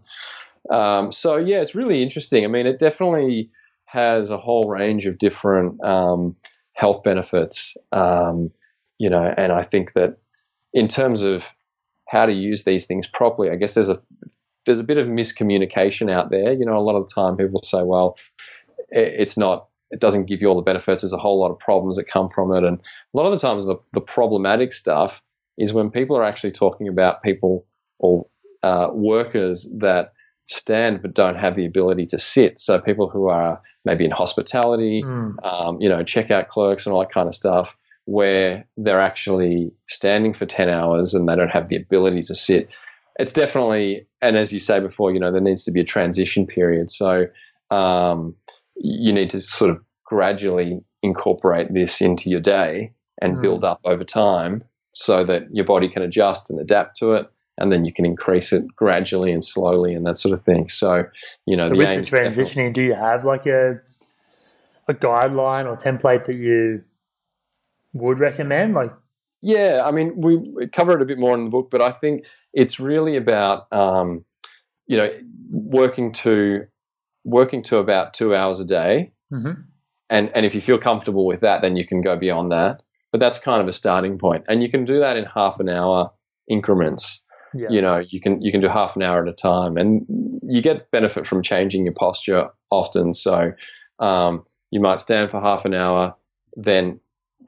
um, 0.70 1.12
so, 1.12 1.38
yeah, 1.38 1.62
it's 1.62 1.74
really 1.74 2.03
interesting. 2.03 2.43
I 2.43 2.47
mean, 2.47 2.68
it 2.68 2.78
definitely 2.78 3.49
has 3.86 4.30
a 4.30 4.38
whole 4.38 4.64
range 4.64 5.05
of 5.07 5.18
different 5.18 5.84
um, 5.84 6.36
health 6.74 7.03
benefits. 7.03 7.76
Um, 7.91 8.51
you 8.99 9.09
know, 9.09 9.34
and 9.36 9.51
I 9.51 9.64
think 9.64 9.93
that 9.93 10.18
in 10.74 10.88
terms 10.88 11.24
of 11.24 11.49
how 12.07 12.26
to 12.26 12.34
use 12.34 12.66
these 12.66 12.86
things 12.86 13.07
properly, 13.07 13.49
I 13.49 13.55
guess 13.55 13.74
there's 13.74 13.89
a 13.89 14.01
there's 14.66 14.80
a 14.80 14.84
bit 14.84 14.97
of 14.97 15.07
miscommunication 15.07 16.12
out 16.12 16.30
there. 16.30 16.53
You 16.53 16.66
know, 16.66 16.78
a 16.78 16.86
lot 16.86 16.95
of 16.95 17.07
the 17.07 17.14
time 17.14 17.38
people 17.38 17.62
say, 17.64 17.82
well, 17.82 18.18
it's 18.89 19.38
not 19.38 19.68
it 19.92 20.00
doesn't 20.00 20.26
give 20.26 20.42
you 20.42 20.48
all 20.48 20.56
the 20.56 20.62
benefits. 20.62 21.04
There's 21.04 21.14
a 21.14 21.18
whole 21.18 21.39
lot 21.39 21.52
of 21.52 21.60
problems 21.60 21.98
that 21.98 22.06
come 22.08 22.30
from 22.30 22.54
it. 22.54 22.64
And 22.64 22.80
a 22.80 23.18
lot 23.18 23.26
of 23.26 23.34
the 23.34 23.46
times, 23.46 23.66
the, 23.66 23.78
the 23.94 24.02
problematic 24.02 24.74
stuff 24.74 25.22
is 25.58 25.74
when 25.74 25.92
people 25.92 26.18
are 26.18 26.24
actually 26.24 26.52
talking 26.52 26.88
about 26.88 27.24
people 27.24 27.66
or 28.00 28.28
uh, 28.64 28.88
workers 28.92 29.70
that 29.80 30.14
stand 30.48 31.02
but 31.02 31.14
don't 31.14 31.36
have 31.38 31.56
the 31.56 31.66
ability 31.66 32.06
to 32.08 32.20
sit. 32.20 32.60
So 32.60 32.80
people 32.80 33.10
who 33.10 33.30
are 33.30 33.62
maybe 33.86 34.06
in 34.06 34.12
hospitality, 34.12 35.04
Mm. 35.04 35.36
um, 35.46 35.82
you 35.82 35.89
know, 35.89 36.04
checkout 36.04 36.48
clerks 36.48 36.86
and 36.86 36.94
all 36.94 37.02
that 37.02 37.12
kind 37.12 37.28
of 37.28 37.36
stuff, 37.36 37.78
where 38.06 38.68
they're 38.78 39.00
actually 39.00 39.72
standing 39.88 40.34
for 40.34 40.46
10 40.46 40.70
hours 40.70 41.14
and 41.14 41.28
they 41.28 41.36
don't 41.36 41.50
have 41.50 41.70
the 41.70 41.76
ability 41.78 42.24
to 42.24 42.36
sit. 42.36 42.70
It's 43.20 43.34
definitely, 43.34 44.08
and 44.22 44.36
as 44.38 44.52
you 44.52 44.60
say 44.60 44.80
before, 44.80 45.14
you 45.14 45.20
know, 45.20 45.32
there 45.32 45.42
needs 45.42 45.66
to 45.66 45.72
be 45.72 45.82
a 45.82 45.86
transition 45.86 46.48
period. 46.48 46.89
So 46.92 47.28
um, 47.70 48.36
you 48.84 49.14
need 49.14 49.30
to 49.32 49.42
sort 49.42 49.72
of 49.72 49.84
gradually 50.06 50.84
incorporate 51.04 51.74
this 51.74 52.02
into 52.02 52.30
your 52.30 52.40
day 52.40 52.94
and 53.22 53.38
Mm. 53.38 53.42
build 53.42 53.64
up 53.64 53.80
over 53.86 54.04
time 54.04 54.64
so 54.94 55.24
that 55.24 55.44
your 55.52 55.66
body 55.66 55.88
can 55.88 56.02
adjust 56.02 56.50
and 56.50 56.60
adapt 56.60 56.98
to 56.98 57.14
it. 57.14 57.28
And 57.58 57.72
then 57.72 57.86
you 57.86 57.94
can 57.94 58.06
increase 58.06 58.54
it 58.54 58.64
gradually 58.76 59.32
and 59.32 59.46
slowly 59.46 59.94
and 59.94 60.06
that 60.06 60.18
sort 60.18 60.34
of 60.34 60.44
thing. 60.44 60.70
So, 60.70 61.06
you 61.46 61.56
know, 61.56 61.68
So 61.68 61.76
the 61.76 61.78
with 61.78 62.12
the 62.12 62.18
transitioning, 62.18 62.74
do 62.74 62.82
you 62.84 62.96
have 62.96 63.24
like 63.24 63.46
a 63.46 63.82
a 64.88 64.94
guideline 64.94 65.66
or 65.66 65.78
template 65.78 66.26
that 66.26 66.36
you 66.36 66.84
would 67.94 68.20
recommend? 68.20 68.74
Like, 68.74 68.94
Yeah, 69.42 69.84
I 69.86 69.92
mean, 69.92 70.20
we 70.20 70.38
we 70.38 70.68
cover 70.68 70.94
it 70.94 71.02
a 71.02 71.06
bit 71.06 71.20
more 71.20 71.36
in 71.36 71.44
the 71.46 71.50
book, 71.50 71.70
but 71.70 71.82
I 71.82 71.92
think 71.92 72.26
it's 72.54 72.80
really 72.80 73.16
about, 73.16 73.72
um, 73.72 74.26
you 74.88 74.98
know, 74.98 75.10
working 75.52 76.14
to 76.14 76.66
working 77.24 77.64
to 77.64 77.78
about 77.78 78.14
two 78.14 78.36
hours 78.36 78.60
a 78.60 78.66
day, 78.66 79.12
Mhm. 79.32 79.64
and 80.10 80.32
and 80.36 80.46
if 80.46 80.56
you 80.56 80.62
feel 80.62 80.78
comfortable 80.78 81.26
with 81.26 81.42
that, 81.42 81.62
then 81.62 81.76
you 81.76 81.86
can 81.86 82.02
go 82.02 82.18
beyond 82.18 82.52
that. 82.52 82.82
But 83.12 83.20
that's 83.20 83.40
kind 83.40 83.62
of 83.62 83.68
a 83.68 83.74
starting 83.74 84.18
point, 84.18 84.46
and 84.48 84.62
you 84.64 84.70
can 84.70 84.86
do 84.86 85.00
that 85.00 85.18
in 85.18 85.26
half 85.26 85.60
an 85.60 85.70
hour 85.70 86.12
increments. 86.50 87.24
yeah, 87.54 87.68
You 87.70 87.82
know, 87.82 87.98
you 88.10 88.22
can 88.22 88.42
you 88.42 88.52
can 88.52 88.62
do 88.62 88.68
half 88.70 88.96
an 88.96 89.02
hour 89.04 89.22
at 89.22 89.28
a 89.30 89.34
time, 89.34 89.78
and 89.78 90.06
you 90.44 90.62
get 90.62 90.90
benefit 90.92 91.28
from 91.28 91.42
changing 91.44 91.86
your 91.86 91.94
posture 91.94 92.50
often. 92.70 93.14
So 93.14 93.52
um, 94.00 94.44
you 94.72 94.80
might 94.80 95.00
stand 95.00 95.30
for 95.32 95.40
half 95.42 95.66
an 95.66 95.74
hour, 95.74 96.16
then 96.56 97.00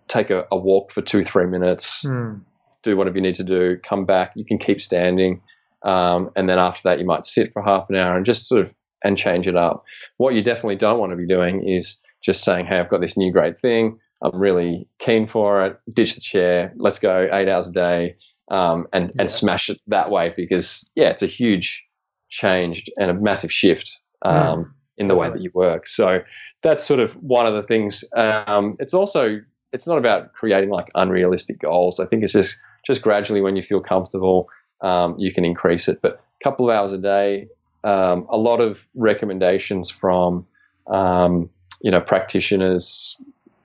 take 0.07 0.29
a, 0.29 0.45
a 0.51 0.57
walk 0.57 0.91
for 0.91 1.01
two 1.01 1.23
three 1.23 1.45
minutes 1.47 2.03
Mm. 2.05 2.41
do 2.83 2.97
whatever 2.97 3.15
you 3.17 3.21
need 3.23 3.35
to 3.35 3.45
do, 3.45 3.77
come 3.77 4.05
back, 4.05 4.33
you 4.35 4.43
can 4.43 4.57
keep 4.57 4.81
standing, 4.81 5.41
um, 5.83 6.29
and 6.35 6.49
then 6.49 6.59
after 6.59 6.89
that 6.89 6.99
you 6.99 7.05
might 7.05 7.25
sit 7.25 7.53
for 7.53 7.63
half 7.63 7.89
an 7.89 7.95
hour 7.95 8.17
and 8.17 8.25
just 8.25 8.45
sort 8.47 8.59
of 8.61 8.73
and 9.03 9.17
change 9.17 9.47
it 9.47 9.55
up. 9.55 9.85
What 10.17 10.33
you 10.35 10.41
definitely 10.41 10.75
don't 10.77 10.99
want 10.99 11.11
to 11.11 11.15
be 11.17 11.27
doing 11.27 11.67
is 11.67 11.99
just 12.21 12.43
saying, 12.43 12.65
"Hey, 12.65 12.79
I've 12.79 12.89
got 12.89 13.01
this 13.01 13.17
new 13.17 13.31
great 13.31 13.57
thing. 13.57 13.99
I'm 14.21 14.39
really 14.39 14.87
keen 14.99 15.27
for 15.27 15.65
it. 15.65 15.79
Ditch 15.93 16.15
the 16.15 16.21
chair. 16.21 16.73
Let's 16.77 16.99
go 16.99 17.27
eight 17.31 17.49
hours 17.49 17.67
a 17.67 17.71
day 17.73 18.15
um, 18.49 18.87
and 18.93 19.05
Yeah. 19.09 19.21
and 19.21 19.31
smash 19.31 19.69
it 19.69 19.79
that 19.87 20.09
way." 20.11 20.33
Because 20.35 20.89
yeah, 20.95 21.09
it's 21.09 21.23
a 21.23 21.27
huge 21.27 21.85
change 22.29 22.85
and 22.99 23.11
a 23.11 23.13
massive 23.13 23.51
shift. 23.51 23.99
Um, 24.21 24.33
Mm. 24.35 24.69
in 24.99 25.07
the 25.07 25.15
way 25.15 25.27
that 25.27 25.41
you 25.41 25.49
work. 25.55 25.87
So 25.87 26.21
that's 26.61 26.83
sort 26.83 26.99
of 26.99 27.13
one 27.13 27.47
of 27.47 27.55
the 27.55 27.63
things. 27.63 28.03
Um, 28.15 28.77
it's 28.79 28.93
also 28.93 29.39
it's 29.73 29.87
not 29.87 29.97
about 29.97 30.31
creating 30.33 30.69
like 30.69 30.87
unrealistic 30.93 31.59
goals. 31.59 31.99
I 31.99 32.05
think 32.05 32.23
it's 32.23 32.31
just 32.31 32.55
just 32.85 33.01
gradually 33.01 33.41
when 33.41 33.55
you 33.55 33.63
feel 33.63 33.81
comfortable, 33.81 34.47
um, 34.81 35.15
you 35.17 35.33
can 35.33 35.43
increase 35.45 35.87
it. 35.87 35.99
But 36.01 36.21
a 36.39 36.43
couple 36.43 36.69
of 36.69 36.75
hours 36.75 36.93
a 36.93 36.99
day, 36.99 37.47
um, 37.83 38.25
a 38.29 38.37
lot 38.37 38.61
of 38.61 38.87
recommendations 38.95 39.89
from 39.89 40.45
um, 40.87 41.49
you 41.81 41.91
know 41.91 42.01
practitioners, 42.01 43.15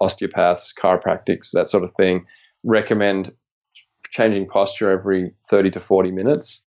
osteopaths, 0.01 0.73
chiropractics, 0.73 1.53
that 1.53 1.69
sort 1.69 1.85
of 1.85 1.93
thing, 1.95 2.27
recommend 2.65 3.33
changing 4.11 4.49
posture 4.49 4.91
every 4.91 5.33
30 5.49 5.71
to 5.73 5.81
40 5.81 6.13
minutes. 6.13 6.65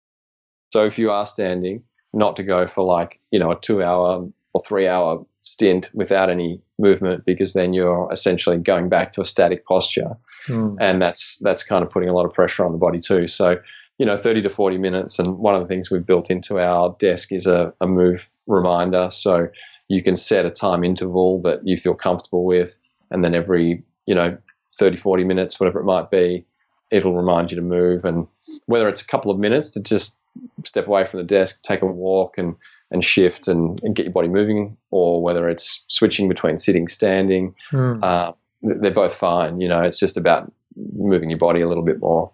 So 0.72 0.84
if 0.84 0.98
you 0.98 1.10
are 1.10 1.26
standing, 1.26 1.82
not 2.12 2.36
to 2.36 2.42
go 2.42 2.66
for 2.66 2.84
like, 2.84 3.18
you 3.30 3.38
know, 3.38 3.50
a 3.50 3.58
two 3.58 3.82
hour 3.82 4.28
or 4.52 4.62
three 4.66 4.86
hour 4.86 5.24
stint 5.42 5.90
without 5.94 6.28
any 6.28 6.60
movement 6.78 7.24
because 7.24 7.54
then 7.54 7.72
you're 7.72 8.08
essentially 8.12 8.58
going 8.58 8.88
back 8.88 9.12
to 9.12 9.20
a 9.20 9.24
static 9.24 9.64
posture 9.64 10.16
Mm. 10.46 10.76
and 10.80 11.02
that's 11.02 11.36
that's 11.42 11.62
kind 11.62 11.84
of 11.84 11.90
putting 11.90 12.08
a 12.08 12.14
lot 12.14 12.24
of 12.24 12.32
pressure 12.32 12.64
on 12.64 12.72
the 12.72 12.78
body 12.78 12.98
too 12.98 13.28
so 13.28 13.58
you 14.00 14.06
know 14.06 14.16
30 14.16 14.40
to 14.42 14.48
40 14.48 14.78
minutes 14.78 15.18
and 15.18 15.36
one 15.36 15.54
of 15.54 15.60
the 15.60 15.68
things 15.68 15.90
we've 15.90 16.06
built 16.06 16.30
into 16.30 16.58
our 16.58 16.96
desk 16.98 17.32
is 17.32 17.46
a, 17.46 17.74
a 17.82 17.86
move 17.86 18.26
reminder 18.46 19.10
so 19.12 19.48
you 19.88 20.02
can 20.02 20.16
set 20.16 20.46
a 20.46 20.50
time 20.50 20.82
interval 20.84 21.42
that 21.42 21.60
you 21.64 21.76
feel 21.76 21.94
comfortable 21.94 22.46
with 22.46 22.78
and 23.10 23.22
then 23.22 23.34
every 23.34 23.84
you 24.06 24.14
know 24.14 24.38
30 24.78 24.96
40 24.96 25.24
minutes 25.24 25.60
whatever 25.60 25.80
it 25.80 25.84
might 25.84 26.10
be 26.10 26.46
it'll 26.90 27.14
remind 27.14 27.50
you 27.52 27.56
to 27.56 27.62
move 27.62 28.06
and 28.06 28.26
whether 28.64 28.88
it's 28.88 29.02
a 29.02 29.06
couple 29.06 29.30
of 29.30 29.38
minutes 29.38 29.70
to 29.70 29.82
just 29.82 30.18
step 30.64 30.86
away 30.86 31.04
from 31.04 31.18
the 31.20 31.26
desk 31.26 31.62
take 31.62 31.82
a 31.82 31.86
walk 31.86 32.38
and 32.38 32.56
and 32.90 33.04
shift 33.04 33.48
and, 33.48 33.80
and 33.84 33.94
get 33.94 34.06
your 34.06 34.12
body 34.12 34.28
moving 34.28 34.78
or 34.90 35.22
whether 35.22 35.46
it's 35.46 35.84
switching 35.88 36.26
between 36.26 36.56
sitting 36.56 36.88
standing 36.88 37.54
Mm. 37.70 38.02
uh, 38.02 38.32
they're 38.62 38.90
both 38.90 39.14
fine. 39.14 39.60
You 39.60 39.68
know, 39.68 39.80
it's 39.80 39.98
just 39.98 40.16
about 40.16 40.52
moving 40.76 41.30
your 41.30 41.38
body 41.38 41.60
a 41.60 41.68
little 41.68 41.84
bit 41.84 42.00
more. 42.00 42.32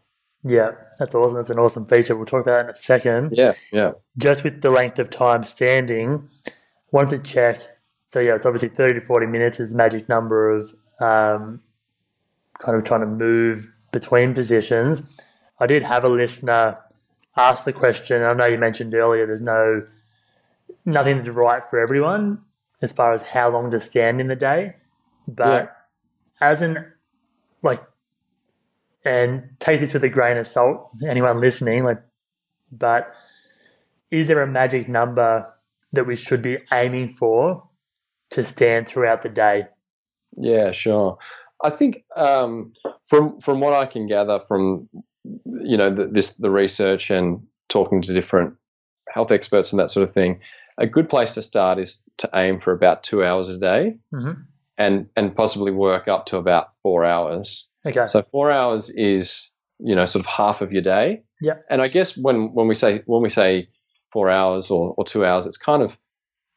Yeah, 0.48 0.72
that's 0.98 1.14
awesome. 1.14 1.36
That's 1.36 1.50
an 1.50 1.58
awesome 1.58 1.86
feature. 1.86 2.14
We'll 2.14 2.24
talk 2.24 2.42
about 2.42 2.60
that 2.60 2.64
in 2.66 2.70
a 2.70 2.74
second. 2.76 3.30
Yeah, 3.32 3.54
yeah, 3.72 3.92
Just 4.16 4.44
with 4.44 4.62
the 4.62 4.70
length 4.70 5.00
of 5.00 5.10
time 5.10 5.42
standing, 5.42 6.28
wanted 6.92 7.24
to 7.24 7.30
check. 7.30 7.62
So 8.06 8.20
yeah, 8.20 8.36
it's 8.36 8.46
obviously 8.46 8.68
thirty 8.68 8.94
to 8.94 9.00
forty 9.00 9.26
minutes 9.26 9.58
is 9.58 9.70
the 9.70 9.76
magic 9.76 10.08
number 10.08 10.50
of 10.50 10.72
um, 11.00 11.62
kind 12.60 12.78
of 12.78 12.84
trying 12.84 13.00
to 13.00 13.06
move 13.06 13.72
between 13.90 14.34
positions. 14.34 15.02
I 15.58 15.66
did 15.66 15.82
have 15.82 16.04
a 16.04 16.08
listener 16.08 16.78
ask 17.36 17.64
the 17.64 17.72
question. 17.72 18.22
I 18.22 18.32
know 18.32 18.46
you 18.46 18.58
mentioned 18.58 18.94
earlier 18.94 19.26
there's 19.26 19.40
no 19.40 19.86
nothing 20.84 21.16
that's 21.16 21.28
right 21.28 21.62
for 21.62 21.80
everyone 21.80 22.42
as 22.80 22.92
far 22.92 23.12
as 23.12 23.22
how 23.22 23.50
long 23.50 23.70
to 23.70 23.80
stand 23.80 24.20
in 24.20 24.28
the 24.28 24.36
day, 24.36 24.74
but 25.26 25.74
as 26.40 26.62
an 26.62 26.92
like 27.62 27.82
and 29.06 29.48
take 29.60 29.80
this 29.80 29.94
with 29.94 30.04
a 30.04 30.08
grain 30.08 30.36
of 30.36 30.46
salt 30.46 30.90
anyone 31.08 31.40
listening 31.40 31.84
like 31.84 32.02
but 32.70 33.12
is 34.10 34.28
there 34.28 34.42
a 34.42 34.46
magic 34.46 34.88
number 34.88 35.46
that 35.92 36.06
we 36.06 36.16
should 36.16 36.42
be 36.42 36.58
aiming 36.72 37.08
for 37.08 37.68
to 38.30 38.44
stand 38.44 38.86
throughout 38.86 39.22
the 39.22 39.28
day 39.28 39.66
yeah. 40.36 40.72
Sure. 40.72 41.18
I 41.64 41.70
think 41.70 42.04
um, 42.16 42.72
from 43.02 43.40
from 43.40 43.60
what 43.60 43.72
I 43.72 43.86
can 43.86 44.06
gather 44.06 44.40
from 44.40 44.88
you 45.24 45.76
know 45.76 45.92
the, 45.92 46.06
this 46.06 46.36
the 46.36 46.50
research 46.50 47.10
and 47.10 47.42
talking 47.68 48.02
to 48.02 48.12
different 48.12 48.54
health 49.08 49.32
experts 49.32 49.72
and 49.72 49.80
that 49.80 49.90
sort 49.90 50.04
of 50.04 50.12
thing, 50.12 50.40
a 50.78 50.86
good 50.86 51.08
place 51.08 51.34
to 51.34 51.42
start 51.42 51.78
is 51.78 52.04
to 52.18 52.28
aim 52.34 52.60
for 52.60 52.72
about 52.72 53.02
two 53.02 53.24
hours 53.24 53.48
a 53.48 53.58
day 53.58 53.96
mm-hmm. 54.12 54.40
and 54.76 55.08
and 55.16 55.34
possibly 55.34 55.72
work 55.72 56.08
up 56.08 56.26
to 56.26 56.36
about 56.36 56.72
four 56.82 57.04
hours. 57.04 57.66
Okay 57.86 58.06
So 58.08 58.22
four 58.30 58.52
hours 58.52 58.90
is 58.90 59.50
you 59.78 59.94
know 59.94 60.06
sort 60.06 60.24
of 60.24 60.26
half 60.26 60.60
of 60.60 60.72
your 60.72 60.82
day. 60.82 61.22
Yeah. 61.40 61.54
And 61.70 61.82
I 61.82 61.88
guess 61.88 62.16
when 62.16 62.54
when 62.54 62.68
we 62.68 62.74
say 62.74 63.02
when 63.06 63.22
we 63.22 63.30
say 63.30 63.68
four 64.12 64.30
hours 64.30 64.70
or, 64.70 64.94
or 64.96 65.04
two 65.04 65.24
hours, 65.24 65.46
it's 65.46 65.58
kind 65.58 65.82
of 65.82 65.96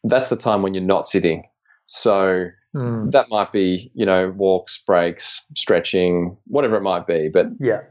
that's 0.03 0.29
the 0.29 0.37
time 0.37 0.61
when 0.61 0.73
you're 0.73 0.83
not 0.83 1.05
sitting. 1.05 1.43
So 1.85 2.49
Mm, 2.75 3.11
that 3.11 3.29
might 3.29 3.51
be 3.51 3.91
you 3.95 4.05
know 4.05 4.29
walks, 4.29 4.83
breaks, 4.85 5.43
stretching, 5.55 6.37
whatever 6.45 6.75
it 6.75 6.81
might 6.81 7.07
be. 7.07 7.27
But 7.33 7.47
yeah 7.59 7.81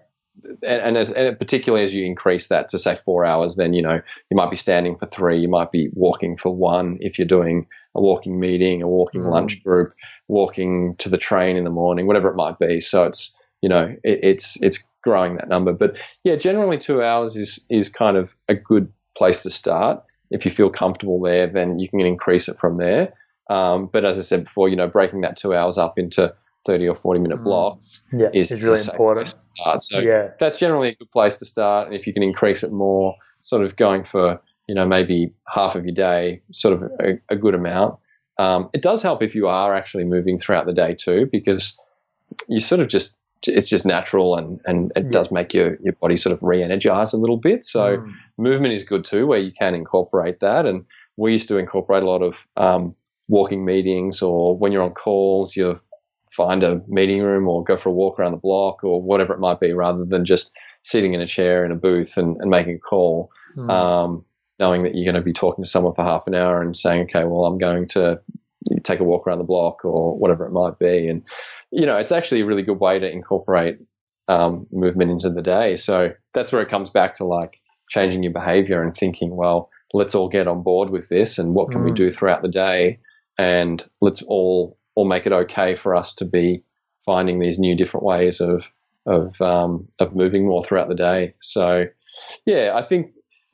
and, 0.44 0.62
and, 0.62 0.96
as, 0.96 1.10
and 1.10 1.38
particularly 1.38 1.84
as 1.84 1.94
you 1.94 2.04
increase 2.04 2.48
that 2.48 2.68
to 2.68 2.78
say 2.78 2.96
four 3.04 3.24
hours, 3.24 3.56
then 3.56 3.72
you 3.72 3.82
know 3.82 4.00
you 4.30 4.36
might 4.36 4.50
be 4.50 4.56
standing 4.56 4.96
for 4.96 5.06
three, 5.06 5.38
you 5.38 5.48
might 5.48 5.72
be 5.72 5.90
walking 5.92 6.36
for 6.36 6.54
one 6.54 6.98
if 7.00 7.18
you're 7.18 7.26
doing 7.26 7.66
a 7.94 8.00
walking 8.00 8.38
meeting, 8.38 8.82
a 8.82 8.88
walking 8.88 9.22
Mm. 9.22 9.30
lunch 9.30 9.62
group, 9.62 9.94
walking 10.28 10.94
to 10.96 11.08
the 11.08 11.18
train 11.18 11.56
in 11.56 11.64
the 11.64 11.70
morning, 11.70 12.06
whatever 12.06 12.28
it 12.28 12.36
might 12.36 12.58
be. 12.58 12.80
So 12.80 13.04
it's 13.04 13.36
you 13.62 13.68
know 13.68 13.94
it, 14.04 14.20
it's 14.22 14.60
it's 14.62 14.86
growing 15.02 15.36
that 15.36 15.48
number, 15.48 15.72
but 15.72 16.00
yeah, 16.24 16.36
generally 16.36 16.78
two 16.78 17.02
hours 17.02 17.36
is 17.36 17.64
is 17.70 17.88
kind 17.88 18.16
of 18.16 18.34
a 18.48 18.54
good 18.54 18.92
place 19.16 19.42
to 19.44 19.50
start. 19.50 20.02
If 20.30 20.44
you 20.44 20.50
feel 20.50 20.70
comfortable 20.70 21.20
there, 21.20 21.46
then 21.46 21.78
you 21.78 21.88
can 21.88 22.00
increase 22.00 22.48
it 22.48 22.58
from 22.58 22.76
there. 22.76 23.14
Um, 23.50 23.88
but 23.90 24.04
as 24.04 24.18
I 24.18 24.22
said 24.22 24.44
before, 24.44 24.68
you 24.68 24.76
know, 24.76 24.86
breaking 24.86 25.22
that 25.22 25.36
two 25.38 25.54
hours 25.54 25.78
up 25.78 25.98
into 25.98 26.34
30 26.66 26.88
or 26.88 26.94
40 26.94 27.20
minute 27.20 27.38
Mm. 27.40 27.44
blocks 27.44 28.04
yeah 28.12 28.28
is 28.34 28.50
it's 28.52 28.62
really 28.62 28.80
important 28.80 29.26
to 29.26 29.32
start. 29.40 29.82
So 29.82 30.00
yeah 30.00 30.30
that's 30.38 30.56
generally 30.58 30.88
a 30.88 30.94
good 30.96 31.10
place 31.10 31.36
to 31.38 31.44
start. 31.44 31.86
And 31.88 31.96
if 31.96 32.06
you 32.06 32.12
can 32.12 32.22
increase 32.22 32.62
it 32.62 32.72
more, 32.72 33.14
sort 33.42 33.64
of 33.64 33.76
going 33.76 34.04
for, 34.04 34.40
you 34.66 34.74
know, 34.74 34.86
maybe 34.86 35.32
half 35.46 35.74
of 35.74 35.84
your 35.86 35.94
day, 35.94 36.42
sort 36.52 36.74
of 36.74 36.82
a, 37.00 37.18
a 37.30 37.36
good 37.36 37.54
amount. 37.54 37.98
Um, 38.38 38.68
it 38.72 38.82
does 38.82 39.02
help 39.02 39.22
if 39.22 39.34
you 39.34 39.48
are 39.48 39.74
actually 39.74 40.04
moving 40.04 40.38
throughout 40.38 40.66
the 40.66 40.72
day 40.74 40.94
too, 40.94 41.28
because 41.32 41.80
you 42.48 42.60
sort 42.60 42.80
of 42.80 42.88
just, 42.88 43.18
it's 43.46 43.68
just 43.68 43.86
natural 43.86 44.36
and, 44.36 44.60
and 44.66 44.92
it 44.96 45.04
Yeah. 45.04 45.10
does 45.10 45.30
make 45.30 45.54
your, 45.54 45.78
your 45.82 45.94
body 45.94 46.16
sort 46.16 46.34
of 46.34 46.42
re 46.42 46.62
energize 46.62 47.12
a 47.12 47.16
little 47.16 47.38
bit. 47.38 47.64
So 47.64 47.98
Mm, 47.98 48.12
movement 48.36 48.74
is 48.74 48.84
good 48.84 49.04
too, 49.04 49.26
where 49.26 49.38
you 49.38 49.52
can 49.52 49.74
incorporate 49.74 50.40
that. 50.40 50.66
And 50.66 50.84
we 51.16 51.32
used 51.32 51.48
to 51.48 51.58
incorporate 51.58 52.02
a 52.02 52.06
lot 52.06 52.22
of 52.22 52.46
um, 52.56 52.94
walking 53.28 53.64
meetings, 53.64 54.22
or 54.22 54.56
when 54.56 54.72
you're 54.72 54.82
on 54.82 54.92
calls, 54.92 55.56
you 55.56 55.80
find 56.38 56.62
a 56.62 56.80
meeting 56.88 57.20
room 57.20 57.48
or 57.48 57.64
go 57.64 57.76
for 57.76 57.90
a 57.90 57.92
walk 57.92 58.18
around 58.18 58.32
the 58.32 58.38
block 58.38 58.84
or 58.84 59.02
whatever 59.02 59.34
it 59.34 59.40
might 59.40 59.60
be, 59.60 59.72
rather 59.74 60.04
than 60.06 60.24
just 60.24 60.56
sitting 60.82 61.12
in 61.12 61.20
a 61.20 61.26
chair 61.26 61.66
in 61.66 61.72
a 61.72 61.74
booth 61.74 62.16
and, 62.16 62.36
and 62.40 62.50
making 62.50 62.76
a 62.76 62.78
call. 62.78 63.30
mm, 63.56 63.70
Um, 63.70 64.24
knowing 64.60 64.82
that 64.82 64.94
you're 64.94 65.04
going 65.04 65.22
to 65.22 65.30
be 65.32 65.32
talking 65.32 65.62
to 65.62 65.70
someone 65.70 65.94
for 65.94 66.04
half 66.04 66.26
an 66.26 66.34
hour 66.34 66.60
and 66.60 66.76
saying, 66.76 67.02
okay, 67.02 67.24
well, 67.24 67.44
I'm 67.44 67.58
going 67.58 67.86
to 67.88 68.20
take 68.82 69.00
a 69.00 69.04
walk 69.04 69.26
around 69.26 69.38
the 69.38 69.44
block 69.44 69.84
or 69.84 70.18
whatever 70.18 70.46
it 70.46 70.52
might 70.52 70.78
be. 70.78 71.06
And, 71.08 71.22
you 71.70 71.86
know, 71.86 71.96
it's 71.96 72.12
actually 72.12 72.40
a 72.40 72.46
really 72.46 72.62
good 72.62 72.80
way 72.80 72.98
to 72.98 73.08
incorporate 73.08 73.78
um, 74.26 74.66
movement 74.72 75.10
into 75.10 75.30
the 75.30 75.42
day. 75.42 75.76
So 75.76 76.12
that's 76.34 76.52
where 76.52 76.62
it 76.62 76.70
comes 76.70 76.90
back 76.90 77.14
to 77.16 77.24
like 77.24 77.60
changing 77.88 78.24
your 78.24 78.32
behavior 78.32 78.82
and 78.82 78.96
thinking, 78.96 79.36
well, 79.36 79.70
let's 79.94 80.14
all 80.14 80.28
get 80.28 80.48
on 80.48 80.62
board 80.62 80.90
with 80.90 81.08
this 81.08 81.38
and 81.38 81.54
what 81.54 81.70
can 81.70 81.82
mm. 81.82 81.86
we 81.86 81.92
do 81.92 82.10
throughout 82.10 82.42
the 82.42 82.48
day 82.48 82.98
and 83.38 83.84
let's 84.00 84.22
all 84.22 84.77
all 84.98 85.04
make 85.04 85.26
it 85.26 85.32
okay 85.32 85.76
for 85.76 85.94
us 85.94 86.16
to 86.16 86.24
be 86.24 86.64
finding 87.06 87.38
these 87.38 87.56
new 87.56 87.76
different 87.76 88.04
ways 88.04 88.40
of 88.40 88.64
of 89.06 89.40
um, 89.40 89.86
of 90.00 90.14
moving 90.14 90.44
more 90.44 90.60
throughout 90.60 90.88
the 90.88 90.96
day. 90.96 91.34
So 91.40 91.84
yeah, 92.44 92.72
I 92.74 92.82
think 92.82 93.12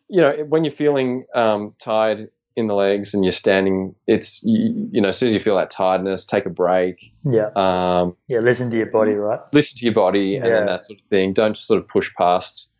you 0.08 0.22
know 0.22 0.32
when 0.48 0.64
you're 0.64 0.72
feeling 0.72 1.26
um, 1.34 1.72
tired 1.78 2.30
in 2.56 2.66
the 2.66 2.74
legs 2.74 3.12
and 3.12 3.22
you're 3.22 3.32
standing, 3.32 3.94
it's 4.06 4.42
you, 4.42 4.88
you, 4.90 5.00
know 5.02 5.10
as 5.10 5.18
soon 5.18 5.28
as 5.28 5.34
you 5.34 5.40
feel 5.40 5.56
that 5.56 5.70
tiredness, 5.70 6.24
take 6.24 6.46
a 6.46 6.50
break. 6.50 7.12
Yeah. 7.24 7.50
Um, 7.54 8.16
yeah. 8.26 8.38
Listen 8.38 8.70
to 8.70 8.78
your 8.78 8.86
body, 8.86 9.12
right? 9.12 9.40
Listen 9.52 9.76
to 9.80 9.84
your 9.84 9.94
body, 9.94 10.36
and 10.36 10.46
yeah. 10.46 10.52
then 10.54 10.66
that 10.66 10.82
sort 10.82 10.98
of 10.98 11.04
thing. 11.04 11.34
Don't 11.34 11.58
sort 11.58 11.78
of 11.78 11.86
push 11.86 12.10
past 12.14 12.72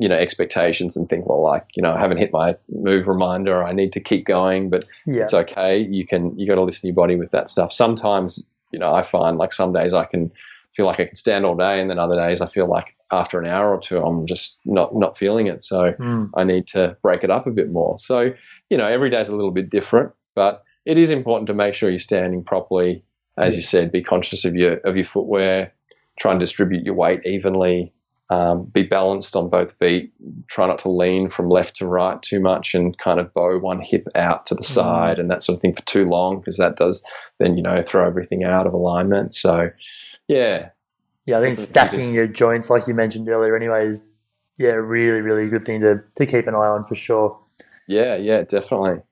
you 0.00 0.08
know 0.08 0.16
expectations 0.16 0.96
and 0.96 1.08
think 1.08 1.26
well 1.26 1.42
like 1.42 1.66
you 1.74 1.82
know 1.82 1.92
I 1.92 2.00
haven't 2.00 2.18
hit 2.18 2.32
my 2.32 2.56
move 2.68 3.06
reminder 3.06 3.62
I 3.62 3.72
need 3.72 3.92
to 3.92 4.00
keep 4.00 4.26
going 4.26 4.70
but 4.70 4.84
yeah. 5.06 5.22
it's 5.22 5.34
okay. 5.34 5.78
You 5.78 6.06
can 6.06 6.38
you 6.38 6.46
got 6.46 6.56
to 6.56 6.62
listen 6.62 6.82
to 6.82 6.86
your 6.88 6.94
body 6.94 7.16
with 7.16 7.30
that 7.30 7.50
stuff. 7.50 7.72
Sometimes 7.72 8.44
you 8.72 8.78
know 8.78 8.92
I 8.92 9.02
find 9.02 9.38
like 9.38 9.52
some 9.52 9.72
days 9.72 9.94
I 9.94 10.04
can 10.04 10.32
feel 10.74 10.86
like 10.86 11.00
I 11.00 11.06
can 11.06 11.16
stand 11.16 11.44
all 11.44 11.56
day 11.56 11.80
and 11.80 11.88
then 11.88 11.98
other 11.98 12.16
days 12.16 12.40
I 12.40 12.46
feel 12.46 12.66
like 12.66 12.94
after 13.10 13.40
an 13.40 13.46
hour 13.46 13.74
or 13.74 13.80
two 13.80 13.98
I'm 13.98 14.26
just 14.26 14.60
not 14.64 14.94
not 14.94 15.16
feeling 15.16 15.46
it. 15.46 15.62
So 15.62 15.92
mm. 15.92 16.30
I 16.36 16.44
need 16.44 16.66
to 16.68 16.96
break 17.02 17.24
it 17.24 17.30
up 17.30 17.46
a 17.46 17.50
bit 17.50 17.70
more. 17.70 17.98
So 17.98 18.32
you 18.70 18.76
know 18.76 18.86
every 18.86 19.10
day's 19.10 19.28
a 19.28 19.36
little 19.36 19.52
bit 19.52 19.70
different 19.70 20.12
but 20.34 20.64
it 20.84 20.98
is 20.98 21.10
important 21.10 21.48
to 21.48 21.54
make 21.54 21.74
sure 21.74 21.90
you're 21.90 21.98
standing 21.98 22.44
properly. 22.44 23.04
As 23.36 23.54
you 23.54 23.62
said 23.62 23.92
be 23.92 24.02
conscious 24.02 24.44
of 24.44 24.56
your 24.56 24.78
of 24.78 24.96
your 24.96 25.04
footwear. 25.04 25.72
Try 26.18 26.32
and 26.32 26.40
distribute 26.40 26.84
your 26.84 26.96
weight 26.96 27.24
evenly 27.24 27.92
um, 28.30 28.64
be 28.64 28.82
balanced 28.82 29.36
on 29.36 29.48
both 29.48 29.72
feet. 29.78 30.12
Try 30.48 30.66
not 30.66 30.78
to 30.80 30.90
lean 30.90 31.30
from 31.30 31.48
left 31.48 31.76
to 31.76 31.86
right 31.86 32.20
too 32.22 32.40
much 32.40 32.74
and 32.74 32.96
kind 32.98 33.18
of 33.20 33.32
bow 33.32 33.58
one 33.58 33.80
hip 33.80 34.06
out 34.14 34.46
to 34.46 34.54
the 34.54 34.62
mm. 34.62 34.66
side 34.66 35.18
and 35.18 35.30
that 35.30 35.42
sort 35.42 35.56
of 35.56 35.62
thing 35.62 35.74
for 35.74 35.82
too 35.82 36.04
long 36.04 36.38
because 36.38 36.58
that 36.58 36.76
does 36.76 37.04
then, 37.38 37.56
you 37.56 37.62
know, 37.62 37.80
throw 37.80 38.06
everything 38.06 38.44
out 38.44 38.66
of 38.66 38.74
alignment. 38.74 39.34
So, 39.34 39.70
yeah. 40.26 40.70
Yeah, 41.24 41.38
I 41.38 41.42
think 41.42 41.58
stacking 41.58 42.12
your 42.12 42.26
joints, 42.26 42.70
like 42.70 42.86
you 42.86 42.94
mentioned 42.94 43.28
earlier, 43.28 43.56
anyway, 43.56 43.88
is 43.88 44.02
yeah, 44.56 44.72
really, 44.72 45.20
really 45.20 45.48
good 45.48 45.64
thing 45.64 45.80
to, 45.80 46.02
to 46.16 46.26
keep 46.26 46.46
an 46.46 46.54
eye 46.54 46.68
on 46.68 46.84
for 46.84 46.94
sure. 46.94 47.38
Yeah, 47.86 48.16
yeah, 48.16 48.42
definitely. 48.42 49.02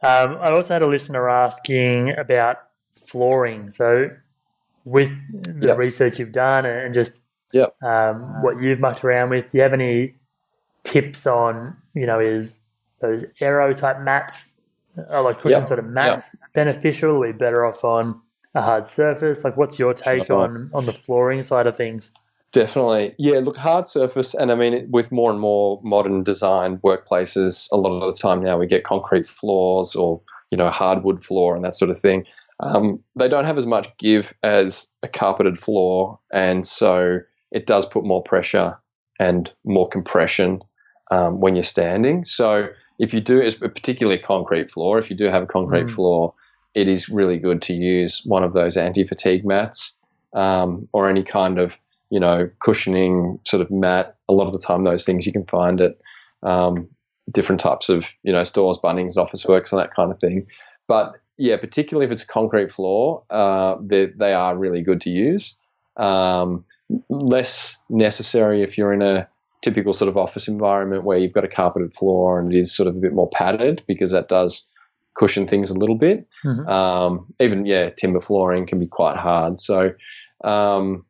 Um, 0.00 0.38
I 0.40 0.50
also 0.50 0.74
had 0.74 0.82
a 0.82 0.86
listener 0.86 1.28
asking 1.28 2.16
about 2.16 2.58
flooring. 2.94 3.70
So, 3.70 4.10
with 4.84 5.10
the 5.42 5.68
yep. 5.68 5.78
research 5.78 6.18
you've 6.18 6.32
done 6.32 6.64
and 6.64 6.94
just 6.94 7.20
yeah. 7.52 7.66
Um, 7.82 8.42
what 8.42 8.60
you've 8.60 8.80
mucked 8.80 9.04
around 9.04 9.30
with. 9.30 9.50
Do 9.50 9.58
you 9.58 9.62
have 9.62 9.72
any 9.72 10.14
tips 10.84 11.26
on, 11.26 11.76
you 11.94 12.06
know, 12.06 12.20
is 12.20 12.60
those 13.00 13.24
aero 13.40 13.72
type 13.72 14.00
mats, 14.00 14.60
or 15.10 15.22
like 15.22 15.38
cushion 15.38 15.60
yep. 15.60 15.68
sort 15.68 15.80
of 15.80 15.86
mats 15.86 16.36
yep. 16.40 16.52
beneficial? 16.52 17.10
Are 17.10 17.18
we 17.20 17.32
better 17.32 17.64
off 17.64 17.84
on 17.84 18.20
a 18.54 18.62
hard 18.62 18.86
surface? 18.86 19.44
Like, 19.44 19.56
what's 19.56 19.78
your 19.78 19.94
take 19.94 20.30
on, 20.30 20.70
on 20.74 20.86
the 20.86 20.92
flooring 20.92 21.42
side 21.42 21.66
of 21.66 21.76
things? 21.76 22.12
Definitely. 22.50 23.14
Yeah, 23.18 23.40
look, 23.40 23.58
hard 23.58 23.86
surface, 23.86 24.34
and 24.34 24.50
I 24.50 24.54
mean, 24.54 24.90
with 24.90 25.12
more 25.12 25.30
and 25.30 25.38
more 25.38 25.80
modern 25.84 26.22
design 26.22 26.78
workplaces, 26.78 27.68
a 27.70 27.76
lot 27.76 27.90
of 27.90 28.12
the 28.12 28.18
time 28.18 28.42
now 28.42 28.56
we 28.58 28.66
get 28.66 28.84
concrete 28.84 29.26
floors 29.26 29.94
or, 29.94 30.22
you 30.50 30.56
know, 30.56 30.70
hardwood 30.70 31.22
floor 31.22 31.54
and 31.54 31.64
that 31.64 31.76
sort 31.76 31.90
of 31.90 32.00
thing. 32.00 32.24
Um, 32.60 33.00
they 33.16 33.28
don't 33.28 33.44
have 33.44 33.58
as 33.58 33.66
much 33.66 33.88
give 33.98 34.32
as 34.42 34.90
a 35.02 35.08
carpeted 35.08 35.58
floor, 35.58 36.18
and 36.32 36.66
so 36.66 37.18
it 37.50 37.66
does 37.66 37.86
put 37.86 38.04
more 38.04 38.22
pressure 38.22 38.78
and 39.18 39.50
more 39.64 39.88
compression 39.88 40.60
um, 41.10 41.40
when 41.40 41.56
you're 41.56 41.62
standing. 41.62 42.24
So 42.24 42.68
if 42.98 43.14
you 43.14 43.20
do, 43.20 43.50
particularly 43.52 44.20
a 44.20 44.22
concrete 44.22 44.70
floor, 44.70 44.98
if 44.98 45.10
you 45.10 45.16
do 45.16 45.24
have 45.26 45.42
a 45.42 45.46
concrete 45.46 45.86
mm. 45.86 45.90
floor, 45.90 46.34
it 46.74 46.88
is 46.88 47.08
really 47.08 47.38
good 47.38 47.62
to 47.62 47.74
use 47.74 48.22
one 48.24 48.44
of 48.44 48.52
those 48.52 48.76
anti-fatigue 48.76 49.44
mats 49.44 49.96
um, 50.34 50.88
or 50.92 51.08
any 51.08 51.22
kind 51.22 51.58
of 51.58 51.78
you 52.10 52.20
know 52.20 52.50
cushioning 52.60 53.40
sort 53.44 53.60
of 53.60 53.70
mat. 53.70 54.16
A 54.28 54.32
lot 54.32 54.46
of 54.46 54.52
the 54.52 54.58
time, 54.58 54.84
those 54.84 55.04
things 55.04 55.26
you 55.26 55.32
can 55.32 55.46
find 55.46 55.80
at 55.80 55.96
um, 56.42 56.88
different 57.30 57.60
types 57.60 57.88
of 57.88 58.12
you 58.22 58.32
know 58.32 58.44
stores, 58.44 58.78
Bunnings, 58.78 59.16
Officeworks, 59.16 59.72
and 59.72 59.80
that 59.80 59.94
kind 59.94 60.12
of 60.12 60.20
thing. 60.20 60.46
But 60.86 61.14
yeah, 61.36 61.56
particularly 61.56 62.06
if 62.06 62.12
it's 62.12 62.24
a 62.24 62.26
concrete 62.26 62.70
floor, 62.70 63.22
uh, 63.30 63.76
they, 63.80 64.06
they 64.06 64.32
are 64.32 64.56
really 64.56 64.82
good 64.82 65.00
to 65.02 65.10
use. 65.10 65.58
Um, 65.96 66.64
less 67.08 67.80
necessary 67.88 68.62
if 68.62 68.78
you're 68.78 68.92
in 68.92 69.02
a 69.02 69.28
typical 69.60 69.92
sort 69.92 70.08
of 70.08 70.16
office 70.16 70.48
environment 70.48 71.04
where 71.04 71.18
you've 71.18 71.32
got 71.32 71.44
a 71.44 71.48
carpeted 71.48 71.94
floor 71.94 72.38
and 72.38 72.52
it 72.52 72.58
is 72.58 72.74
sort 72.74 72.86
of 72.86 72.96
a 72.96 73.00
bit 73.00 73.12
more 73.12 73.28
padded 73.28 73.82
because 73.86 74.12
that 74.12 74.28
does 74.28 74.68
cushion 75.14 75.46
things 75.46 75.70
a 75.70 75.74
little 75.74 75.96
bit. 75.96 76.26
Mm-hmm. 76.44 76.68
Um, 76.68 77.34
even 77.40 77.66
yeah, 77.66 77.90
timber 77.90 78.20
flooring 78.20 78.66
can 78.66 78.78
be 78.78 78.86
quite 78.86 79.16
hard. 79.16 79.58
So 79.60 79.92
um, 80.44 81.04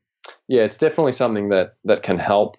yeah, 0.49 0.63
it's 0.63 0.79
definitely 0.79 1.13
something 1.13 1.51
that 1.51 1.75
that 1.85 2.03
can 2.03 2.19
help. 2.19 2.57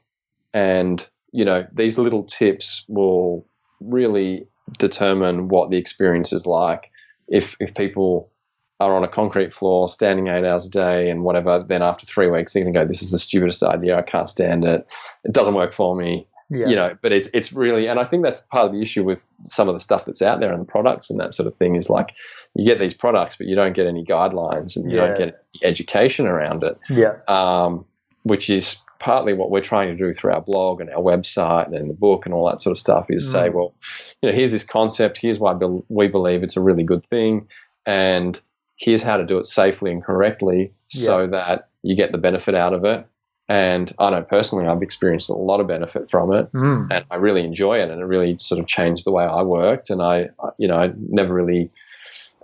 And 0.53 1.05
you 1.31 1.45
know, 1.45 1.65
these 1.73 1.97
little 1.97 2.23
tips 2.23 2.85
will 2.87 3.45
really 3.79 4.47
determine 4.77 5.47
what 5.47 5.71
the 5.71 5.77
experience 5.77 6.33
is 6.33 6.45
like. 6.45 6.91
If 7.27 7.55
if 7.59 7.73
people 7.73 8.31
are 8.79 8.95
on 8.95 9.03
a 9.03 9.07
concrete 9.07 9.53
floor, 9.53 9.89
standing 9.89 10.27
eight 10.27 10.45
hours 10.45 10.65
a 10.65 10.69
day 10.69 11.09
and 11.09 11.23
whatever, 11.23 11.61
then 11.61 11.81
after 11.81 12.05
three 12.05 12.29
weeks, 12.29 12.53
they're 12.53 12.63
going 12.63 12.73
to 12.73 12.79
go, 12.79 12.85
this 12.85 13.01
is 13.01 13.11
the 13.11 13.19
stupidest 13.19 13.61
idea. 13.63 13.97
I 13.97 14.01
can't 14.01 14.29
stand 14.29 14.63
it. 14.63 14.87
It 15.23 15.33
doesn't 15.33 15.53
work 15.53 15.73
for 15.73 15.95
me. 15.95 16.27
Yeah. 16.51 16.67
You 16.67 16.75
know, 16.77 16.97
but 16.99 17.11
it's 17.11 17.29
it's 17.31 17.53
really, 17.53 17.85
and 17.87 17.99
I 17.99 18.05
think 18.05 18.25
that's 18.25 18.41
part 18.41 18.65
of 18.65 18.71
the 18.71 18.81
issue 18.81 19.03
with 19.03 19.27
some 19.45 19.67
of 19.67 19.75
the 19.75 19.79
stuff 19.79 20.05
that's 20.05 20.23
out 20.23 20.39
there 20.39 20.51
and 20.51 20.61
the 20.61 20.65
products 20.65 21.11
and 21.11 21.19
that 21.19 21.35
sort 21.35 21.45
of 21.45 21.55
thing 21.57 21.75
is 21.75 21.91
like 21.91 22.15
you 22.55 22.65
get 22.65 22.79
these 22.79 22.95
products, 22.95 23.35
but 23.37 23.45
you 23.45 23.55
don't 23.55 23.73
get 23.73 23.85
any 23.85 24.03
guidelines 24.03 24.75
and 24.75 24.89
you 24.89 24.97
yeah. 24.97 25.07
don't 25.07 25.17
get 25.17 25.45
education 25.61 26.25
around 26.25 26.63
it. 26.63 26.79
Yeah. 26.89 27.17
Um, 27.27 27.85
which 28.23 28.49
is 28.49 28.83
partly 28.99 29.33
what 29.33 29.51
we're 29.51 29.61
trying 29.61 29.95
to 29.95 29.95
do 29.95 30.11
through 30.11 30.33
our 30.33 30.41
blog 30.41 30.81
and 30.81 30.89
our 30.89 31.01
website 31.01 31.67
and 31.67 31.89
the 31.89 31.93
book 31.93 32.25
and 32.25 32.33
all 32.33 32.47
that 32.49 32.59
sort 32.59 32.71
of 32.71 32.79
stuff 32.79 33.07
is 33.09 33.27
mm. 33.27 33.31
say, 33.31 33.49
well, 33.49 33.75
you 34.21 34.29
know, 34.29 34.35
here's 34.35 34.51
this 34.51 34.63
concept. 34.63 35.17
Here's 35.17 35.37
why 35.37 35.53
we 35.87 36.07
believe 36.07 36.41
it's 36.41 36.57
a 36.57 36.61
really 36.61 36.83
good 36.83 37.05
thing, 37.05 37.47
and 37.85 38.39
here's 38.79 39.03
how 39.03 39.17
to 39.17 39.25
do 39.25 39.37
it 39.37 39.45
safely 39.45 39.91
and 39.91 40.03
correctly 40.03 40.73
yeah. 40.91 41.05
so 41.05 41.27
that 41.27 41.69
you 41.83 41.95
get 41.95 42.11
the 42.11 42.17
benefit 42.17 42.55
out 42.55 42.73
of 42.73 42.85
it. 42.85 43.05
And 43.47 43.91
I 43.97 44.11
know 44.11 44.21
personally, 44.21 44.67
I've 44.67 44.83
experienced 44.83 45.29
a 45.29 45.33
lot 45.33 45.59
of 45.59 45.67
benefit 45.67 46.11
from 46.11 46.31
it, 46.33 46.51
mm. 46.53 46.87
and 46.91 47.03
I 47.09 47.15
really 47.15 47.43
enjoy 47.43 47.79
it, 47.79 47.89
and 47.89 47.99
it 47.99 48.05
really 48.05 48.37
sort 48.39 48.59
of 48.59 48.67
changed 48.67 49.05
the 49.05 49.11
way 49.11 49.23
I 49.23 49.41
worked. 49.41 49.89
And 49.89 50.03
I, 50.03 50.29
you 50.59 50.67
know, 50.67 50.75
I 50.75 50.91
never 50.95 51.33
really 51.33 51.71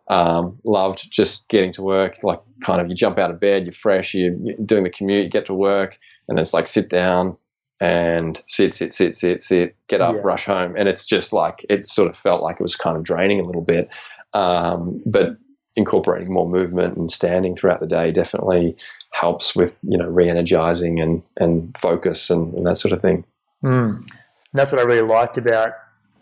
um, 0.08 0.58
loved 0.64 1.08
just 1.12 1.48
getting 1.48 1.72
to 1.74 1.84
work. 1.84 2.18
Like, 2.24 2.42
kind 2.64 2.82
of, 2.82 2.90
you 2.90 2.96
jump 2.96 3.20
out 3.20 3.30
of 3.30 3.40
bed, 3.40 3.66
you're 3.66 3.74
fresh, 3.74 4.16
you're 4.16 4.34
doing 4.66 4.84
the 4.84 4.90
commute, 4.90 5.26
you 5.26 5.30
get 5.30 5.46
to 5.46 5.54
work, 5.54 6.00
and 6.28 6.40
it's 6.40 6.56
like 6.56 6.68
sit 6.68 6.90
down 6.90 7.38
and 7.80 8.42
sit, 8.48 8.74
sit, 8.74 8.92
sit, 8.92 9.16
sit, 9.16 9.44
sit, 9.44 9.76
get 9.88 10.02
up, 10.02 10.16
yeah. 10.16 10.22
rush 10.24 10.46
home, 10.46 10.74
and 10.76 10.90
it's 10.90 11.06
just 11.06 11.34
like 11.34 11.64
it 11.70 11.86
sort 11.86 12.10
of 12.10 12.18
felt 12.18 12.42
like 12.42 12.56
it 12.56 12.64
was 12.64 12.76
kind 12.76 12.98
of 12.98 13.04
draining 13.04 13.40
a 13.40 13.44
little 13.44 13.62
bit. 13.62 13.90
Um, 14.34 15.04
but 15.06 15.38
incorporating 15.76 16.32
more 16.32 16.48
movement 16.48 16.98
and 16.98 17.12
standing 17.12 17.56
throughout 17.56 17.80
the 17.80 17.88
day 17.88 18.12
definitely 18.12 18.78
helps 19.12 19.56
with 19.56 19.80
you 19.84 19.98
know 19.98 20.08
re-energizing 20.08 21.00
and 21.00 21.24
and 21.38 21.78
focus 21.78 22.30
and, 22.30 22.54
and 22.54 22.66
that 22.66 22.78
sort 22.78 22.94
of 22.94 23.02
thing. 23.02 23.26
Mm. 23.64 24.08
that's 24.54 24.72
what 24.72 24.80
I 24.80 24.84
really 24.84 25.08
liked 25.08 25.38
about 25.38 25.72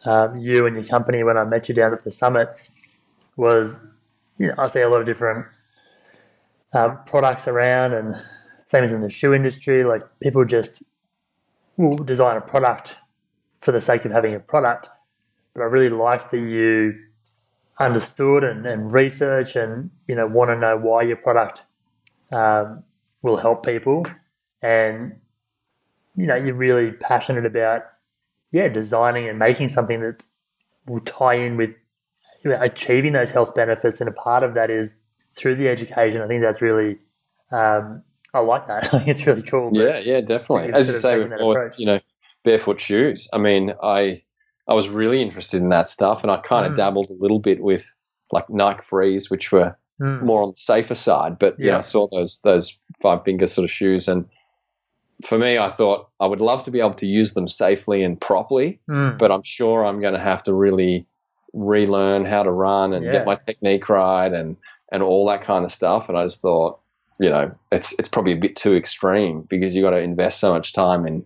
um, 0.06 0.38
you 0.38 0.66
and 0.66 0.76
your 0.76 0.86
company 0.86 1.24
when 1.24 1.38
I 1.38 1.44
met 1.44 1.68
you 1.68 1.76
down 1.76 1.94
at 1.94 2.04
the 2.04 2.12
summit 2.12 2.70
was 3.36 3.88
you 4.38 4.48
know 4.48 4.56
I 4.58 4.68
see 4.68 4.82
a 4.82 4.90
lot 4.90 5.02
of 5.02 5.06
different 5.06 5.46
um, 6.74 7.00
products 7.06 7.48
around 7.48 7.94
and 7.94 8.16
same 8.66 8.84
as 8.84 8.92
in 8.92 9.02
the 9.02 9.10
shoe 9.10 9.34
industry 9.34 9.84
like 9.84 10.02
people 10.20 10.46
just 10.46 10.84
will 11.78 11.98
design 11.98 12.38
a 12.38 12.42
product 12.42 12.98
for 13.62 13.72
the 13.72 13.82
sake 13.82 14.06
of 14.06 14.12
having 14.12 14.34
a 14.34 14.40
product 14.40 14.90
but 15.54 15.62
I 15.62 15.66
really 15.66 15.90
liked 15.90 16.32
that 16.32 16.38
you 16.38 16.94
understood 17.80 18.44
and, 18.44 18.66
and 18.66 18.92
research 18.92 19.56
and 19.56 19.90
you 20.08 20.16
know 20.16 20.28
want 20.28 20.50
to 20.50 20.58
know 20.58 20.78
why 20.78 21.02
your 21.02 21.16
product 21.16 21.64
um, 22.32 22.84
will 23.22 23.38
help 23.38 23.66
people. 23.66 24.06
And 24.62 25.20
you 26.16 26.28
know 26.28 26.36
you're 26.36 26.56
really 26.56 26.92
passionate 26.92 27.46
about 27.46 27.84
yeah 28.52 28.68
designing 28.68 29.28
and 29.28 29.38
making 29.40 29.70
something 29.70 30.02
that's 30.02 30.32
will 30.86 31.00
tie 31.02 31.36
in 31.36 31.58
with 31.58 31.72
you 32.44 32.52
know, 32.52 32.62
achieving 32.62 33.14
those 33.14 33.32
health 33.32 33.56
benefits. 33.56 34.02
And 34.02 34.10
a 34.10 34.14
part 34.14 34.44
of 34.44 34.54
that 34.54 34.70
is 34.70 34.96
through 35.36 35.56
the 35.56 35.70
education. 35.70 36.22
I 36.22 36.28
think 36.28 36.42
that's 36.42 36.62
really 36.62 36.98
um, 37.52 38.04
i 38.34 38.40
like 38.40 38.68
that. 38.68 38.84
I 38.94 38.98
think 39.00 39.08
it's 39.08 39.26
really 39.26 39.44
cool. 39.44 39.72
Yeah 39.74 40.00
yeah 40.00 40.22
definitely. 40.22 40.74
As 40.74 40.88
you 40.88 40.98
say 40.98 41.24
before 41.24 41.74
you 41.78 41.86
know 41.86 42.00
barefoot 42.44 42.80
shoes 42.80 43.30
i 43.34 43.38
mean 43.38 43.74
i 43.82 44.22
I 44.68 44.74
was 44.74 44.90
really 44.90 45.22
interested 45.22 45.62
in 45.62 45.70
that 45.70 45.90
stuff, 45.90 46.22
and 46.24 46.32
I 46.32 46.38
kind 46.38 46.66
of 46.66 46.74
Mm. 46.74 46.76
dabbled 46.78 47.10
a 47.10 47.14
little 47.20 47.40
bit 47.40 47.62
with 47.62 47.86
like 48.32 48.50
Nike 48.50 48.82
Frees, 48.84 49.30
which 49.30 49.52
were 49.52 49.76
Mm. 50.02 50.24
more 50.24 50.42
on 50.42 50.50
the 50.52 50.56
safer 50.58 50.96
side. 50.96 51.38
But 51.38 51.56
yeah, 51.60 51.72
Yeah. 51.72 51.78
I 51.78 51.82
saw 51.82 52.08
those 52.08 52.40
those 52.44 52.80
five 53.02 53.24
finger 53.24 53.46
sort 53.48 53.66
of 53.66 53.72
shoes, 53.72 54.08
and 54.08 54.26
for 55.24 55.38
me, 55.38 55.58
I 55.58 55.70
thought 55.70 56.08
I 56.20 56.26
would 56.26 56.42
love 56.42 56.64
to 56.64 56.72
be 56.72 56.80
able 56.80 56.96
to 56.96 57.06
use 57.06 57.34
them 57.34 57.48
safely 57.48 58.04
and 58.04 58.20
properly, 58.20 58.80
Mm. 58.90 59.18
but 59.18 59.32
I'm 59.32 59.44
sure 59.44 59.86
I'm 59.86 60.02
going 60.02 60.16
to 60.16 60.20
have 60.20 60.44
to 60.44 60.54
really 60.54 61.06
relearn 61.54 62.26
how 62.26 62.44
to 62.44 62.52
run 62.52 62.94
and 62.94 63.06
Yeah. 63.06 63.12
get 63.12 63.26
my 63.26 63.36
technique 63.36 63.90
right 63.90 64.32
and 64.34 64.58
and 64.92 65.02
all 65.02 65.26
that 65.28 65.42
kind 65.42 65.66
of 65.66 65.72
stuff. 65.72 66.08
And 66.08 66.18
I 66.18 66.24
just 66.24 66.42
thought, 66.42 66.80
you 67.20 67.30
know, 67.30 67.50
it's 67.72 67.94
it's 68.00 68.10
probably 68.10 68.34
a 68.34 68.38
bit 68.38 68.56
too 68.56 68.76
extreme 68.76 69.42
because 69.50 69.76
you 69.76 69.82
got 69.82 69.92
to 69.92 70.00
invest 70.00 70.40
so 70.40 70.52
much 70.54 70.74
time 70.74 71.06
in 71.08 71.26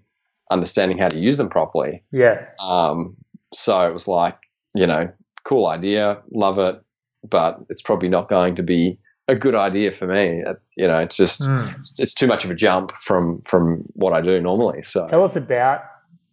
understanding 0.52 0.98
how 0.98 1.10
to 1.10 1.18
use 1.20 1.36
them 1.38 1.50
properly. 1.50 2.04
Yeah. 2.12 2.46
Um, 2.60 3.18
so 3.54 3.88
it 3.88 3.94
was 3.94 4.08
like, 4.08 4.38
you 4.76 4.88
know, 4.88 5.12
cool 5.44 5.68
idea, 5.68 6.22
love 6.32 6.60
it, 6.60 6.82
but 7.30 7.60
it's 7.70 7.82
probably 7.82 8.10
not 8.10 8.28
going 8.30 8.56
to 8.56 8.64
be 8.64 9.00
a 9.28 9.36
good 9.36 9.56
idea 9.56 9.92
for 9.92 10.08
me. 10.08 10.44
Uh, 10.44 10.54
You 10.76 10.88
know, 10.88 11.00
it's 11.00 11.18
just 11.18 11.42
Mm. 11.42 11.78
it's, 11.80 12.00
it's 12.00 12.14
too 12.14 12.28
much 12.28 12.46
of 12.46 12.52
a 12.52 12.56
jump 12.56 12.92
from 13.04 13.42
from 13.42 13.84
what 13.94 14.14
I 14.14 14.22
do 14.22 14.40
normally. 14.42 14.84
So 14.84 15.06
Tell 15.08 15.24
us 15.24 15.36
about 15.36 15.82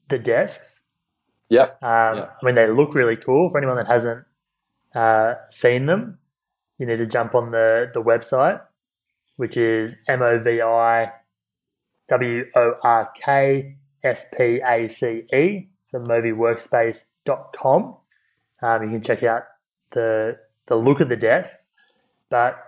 the 0.08 0.18
desks. 0.18 0.82
Yep. 1.48 1.70
Um, 1.82 2.16
Yeah. 2.18 2.26
I 2.40 2.46
mean, 2.46 2.54
they 2.54 2.68
look 2.68 2.94
really 2.94 3.16
cool. 3.16 3.50
For 3.50 3.58
anyone 3.58 3.76
that 3.76 3.86
hasn't 3.88 4.24
uh, 4.94 5.34
seen 5.50 5.86
them, 5.86 6.18
you 6.78 6.86
need 6.86 6.98
to 6.98 7.06
jump 7.06 7.34
on 7.34 7.50
the, 7.50 7.90
the 7.92 8.02
website, 8.02 8.60
which 9.36 9.56
is 9.56 9.96
M 10.08 10.22
O 10.22 10.38
V 10.38 10.60
I 10.62 11.12
W 12.08 12.44
O 12.54 12.74
R 12.82 13.10
K 13.16 13.76
S 14.04 14.26
P 14.36 14.60
A 14.64 14.88
C 14.88 15.22
E. 15.34 15.68
So 15.94 16.00
moviworkspace.com. 16.00 17.96
Um, 18.62 18.82
you 18.82 18.88
can 18.90 19.02
check 19.02 19.22
out 19.22 19.44
the 19.92 20.38
the 20.66 20.74
look 20.76 20.98
of 21.00 21.08
the 21.08 21.16
desks, 21.16 21.70
but 22.30 22.58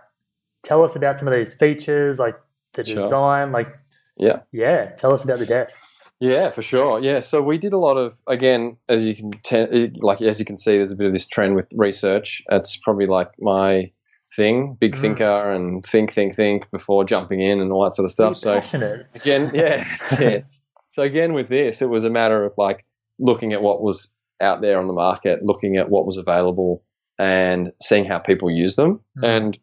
tell 0.63 0.85
us 0.85 0.95
about 0.95 1.19
some 1.19 1.27
of 1.27 1.35
these 1.35 1.55
features, 1.57 2.19
like 2.21 2.37
the 2.75 2.85
Sure. 2.85 3.01
design, 3.03 3.51
like 3.53 3.77
Yeah. 4.17 4.41
yeah. 4.53 4.91
Tell 4.97 5.13
us 5.13 5.25
about 5.25 5.39
the 5.41 5.47
desk. 5.47 5.81
Yeah, 6.21 6.51
for 6.51 6.63
sure. 6.63 7.01
Yeah, 7.01 7.19
so 7.21 7.43
we 7.43 7.59
did 7.59 7.73
a 7.73 7.79
lot 7.79 7.97
of 7.97 8.21
again, 8.29 8.77
as 8.89 9.05
you 9.05 9.17
can 9.17 9.33
te- 9.43 9.91
like 9.97 10.23
as 10.23 10.39
you 10.39 10.45
can 10.45 10.57
see, 10.57 10.77
there's 10.77 10.93
a 10.93 10.97
bit 10.97 11.09
of 11.09 11.13
this 11.13 11.27
trend 11.27 11.57
with 11.57 11.73
research. 11.75 12.43
It's 12.51 12.77
probably 12.77 13.07
like 13.07 13.31
my 13.41 13.91
thing, 14.37 14.77
big 14.79 14.95
Mm. 14.95 15.01
thinker, 15.01 15.51
and 15.51 15.85
think, 15.85 16.13
think, 16.13 16.35
think 16.37 16.71
before 16.71 17.05
jumping 17.05 17.41
in 17.41 17.61
and 17.61 17.73
all 17.73 17.83
that 17.85 17.95
sort 17.95 18.05
of 18.05 18.13
stuff. 18.13 18.37
So 18.37 18.55
passionate. 18.61 19.07
again, 19.17 19.51
yeah, 19.53 19.79
that's 19.85 20.13
it. 20.13 20.45
So 20.91 21.03
again, 21.03 21.35
with 21.35 21.49
this, 21.49 21.83
it 21.83 21.91
was 21.91 22.05
a 22.07 22.11
matter 22.11 22.43
of 22.43 22.55
like 22.57 22.86
looking 23.19 23.53
at 23.53 23.63
what 23.63 23.83
was 23.83 24.15
out 24.41 24.61
there 24.61 24.79
on 24.79 24.87
the 24.87 24.93
market, 24.93 25.43
looking 25.43 25.77
at 25.77 25.89
what 25.91 26.07
was 26.07 26.19
available, 26.19 26.83
and 27.19 27.73
seeing 27.83 28.05
how 28.05 28.19
people 28.19 28.51
use 28.51 28.77
them, 28.77 29.01
Mm. 29.19 29.25
and 29.37 29.59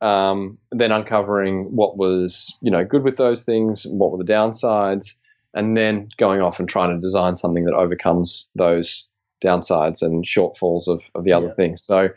um, 0.00 0.58
then 0.72 0.92
uncovering 0.92 1.74
what 1.74 1.96
was 1.96 2.54
you 2.60 2.70
know 2.70 2.84
good 2.84 3.02
with 3.04 3.16
those 3.16 3.42
things, 3.42 3.86
what 3.86 4.12
were 4.12 4.22
the 4.22 4.32
downsides, 4.32 5.14
and 5.54 5.76
then 5.76 6.08
going 6.18 6.40
off 6.42 6.60
and 6.60 6.68
trying 6.68 6.94
to 6.94 7.00
design 7.00 7.36
something 7.36 7.64
that 7.64 7.74
overcomes 7.74 8.50
those 8.54 9.08
downsides 9.42 10.02
and 10.02 10.24
shortfalls 10.26 10.88
of, 10.88 11.02
of 11.14 11.24
the 11.24 11.32
other 11.32 11.46
Yeah. 11.46 11.52
things. 11.52 11.82
So, 11.82 12.08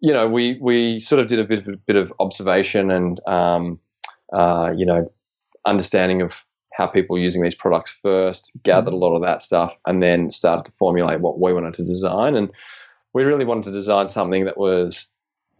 you 0.00 0.12
know, 0.12 0.28
we 0.28 0.58
we 0.60 0.98
sort 0.98 1.20
of 1.20 1.26
did 1.28 1.38
a 1.38 1.44
bit 1.44 1.60
of 1.60 1.68
a 1.68 1.76
bit 1.76 1.96
of 1.96 2.12
observation 2.18 2.90
and 2.90 3.20
um, 3.28 3.78
uh, 4.32 4.72
you 4.76 4.86
know 4.86 5.12
understanding 5.66 6.22
of 6.22 6.44
how 6.80 6.86
people 6.86 7.14
were 7.14 7.22
using 7.22 7.42
these 7.42 7.54
products 7.54 7.90
first, 7.90 8.52
gathered 8.62 8.94
a 8.94 8.96
lot 8.96 9.14
of 9.14 9.22
that 9.22 9.42
stuff, 9.42 9.76
and 9.86 10.02
then 10.02 10.30
started 10.30 10.64
to 10.64 10.72
formulate 10.72 11.20
what 11.20 11.38
we 11.38 11.52
wanted 11.52 11.74
to 11.74 11.84
design. 11.84 12.34
And 12.36 12.50
we 13.12 13.24
really 13.24 13.44
wanted 13.44 13.64
to 13.64 13.70
design 13.70 14.08
something 14.08 14.46
that 14.46 14.56
was 14.56 15.12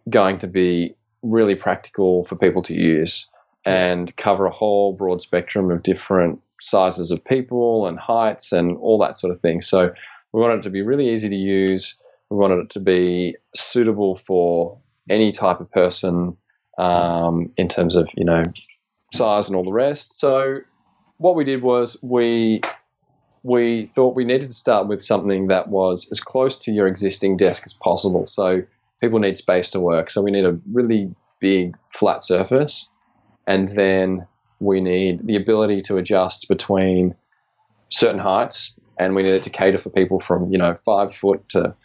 going 0.09 0.39
to 0.39 0.47
be 0.47 0.95
really 1.21 1.53
practical 1.53 2.23
for 2.23 2.35
people 2.35 2.63
to 2.63 2.73
use 2.73 3.29
and 3.65 4.15
cover 4.17 4.47
a 4.47 4.51
whole 4.51 4.93
broad 4.93 5.21
spectrum 5.21 5.69
of 5.69 5.83
different 5.83 6.41
sizes 6.59 7.11
of 7.11 7.23
people 7.23 7.85
and 7.85 7.99
heights 7.99 8.51
and 8.51 8.75
all 8.77 8.97
that 8.97 9.15
sort 9.15 9.31
of 9.31 9.39
thing. 9.41 9.61
So 9.61 9.93
we 10.31 10.41
wanted 10.41 10.59
it 10.59 10.63
to 10.63 10.71
be 10.71 10.81
really 10.81 11.09
easy 11.09 11.29
to 11.29 11.35
use. 11.35 12.01
We 12.31 12.37
wanted 12.37 12.59
it 12.65 12.69
to 12.71 12.79
be 12.79 13.35
suitable 13.55 14.15
for 14.15 14.79
any 15.07 15.31
type 15.31 15.59
of 15.59 15.69
person 15.69 16.35
um, 16.79 17.51
in 17.57 17.67
terms 17.67 17.95
of 17.95 18.09
you 18.15 18.25
know 18.25 18.41
size 19.13 19.49
and 19.49 19.55
all 19.55 19.63
the 19.63 19.71
rest. 19.71 20.19
So 20.19 20.61
what 21.21 21.35
we 21.35 21.43
did 21.43 21.61
was 21.61 21.97
we 22.01 22.61
we 23.43 23.85
thought 23.85 24.15
we 24.15 24.25
needed 24.25 24.49
to 24.49 24.55
start 24.55 24.87
with 24.87 25.03
something 25.03 25.47
that 25.47 25.67
was 25.67 26.11
as 26.11 26.19
close 26.19 26.57
to 26.57 26.71
your 26.71 26.87
existing 26.87 27.37
desk 27.37 27.63
as 27.65 27.73
possible. 27.73 28.27
So 28.27 28.63
people 28.99 29.19
need 29.19 29.37
space 29.37 29.69
to 29.71 29.79
work. 29.79 30.09
So 30.09 30.21
we 30.21 30.31
need 30.31 30.45
a 30.45 30.59
really 30.71 31.13
big 31.39 31.75
flat 31.89 32.23
surface, 32.23 32.89
and 33.45 33.69
then 33.69 34.25
we 34.59 34.81
need 34.81 35.25
the 35.25 35.35
ability 35.35 35.81
to 35.83 35.97
adjust 35.97 36.47
between 36.47 37.15
certain 37.89 38.19
heights, 38.19 38.73
and 38.97 39.15
we 39.15 39.21
need 39.21 39.33
it 39.33 39.43
to 39.43 39.51
cater 39.51 39.77
for 39.77 39.91
people 39.91 40.19
from 40.19 40.51
you 40.51 40.57
know 40.57 40.75
five 40.85 41.13
foot 41.13 41.47
to 41.49 41.75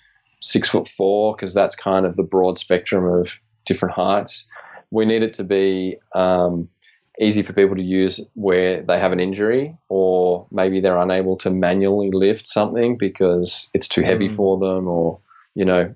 six 0.41 0.71
foot 0.71 0.89
four 0.89 1.37
because 1.37 1.53
that's 1.53 1.77
kind 1.77 2.07
of 2.07 2.17
the 2.17 2.23
broad 2.23 2.57
spectrum 2.57 3.05
of 3.05 3.29
different 3.67 3.95
heights. 3.95 4.49
We 4.91 5.05
need 5.05 5.23
it 5.23 5.35
to 5.35 5.45
be 5.45 5.99
um, 6.15 6.69
easy 7.21 7.43
for 7.43 7.53
people 7.53 7.77
to 7.77 7.83
use 7.83 8.21
where 8.35 8.83
they 8.83 8.99
have 9.01 9.13
an 9.13 9.21
injury 9.21 9.77
or 9.89 10.47
maybe 10.51 10.81
they're 10.81 10.99
unable 10.99 11.37
to 11.37 11.51
manually 11.51 12.11
lift 12.13 12.47
something 12.47 12.97
because 12.99 13.71
it's 13.75 13.89
too 13.89 14.03
heavy 14.03 14.29
Mm. 14.29 14.37
for 14.37 14.59
them 14.59 14.87
or 14.89 15.19
you 15.55 15.65
know 15.65 15.95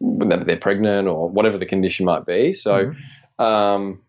they're 0.00 0.56
pregnant 0.56 1.08
or 1.08 1.28
whatever 1.28 1.58
the 1.58 1.66
condition 1.66 2.06
might 2.06 2.24
be 2.26 2.52
so 2.52 2.86
Mhm. 2.86 3.44
um, 3.44 4.00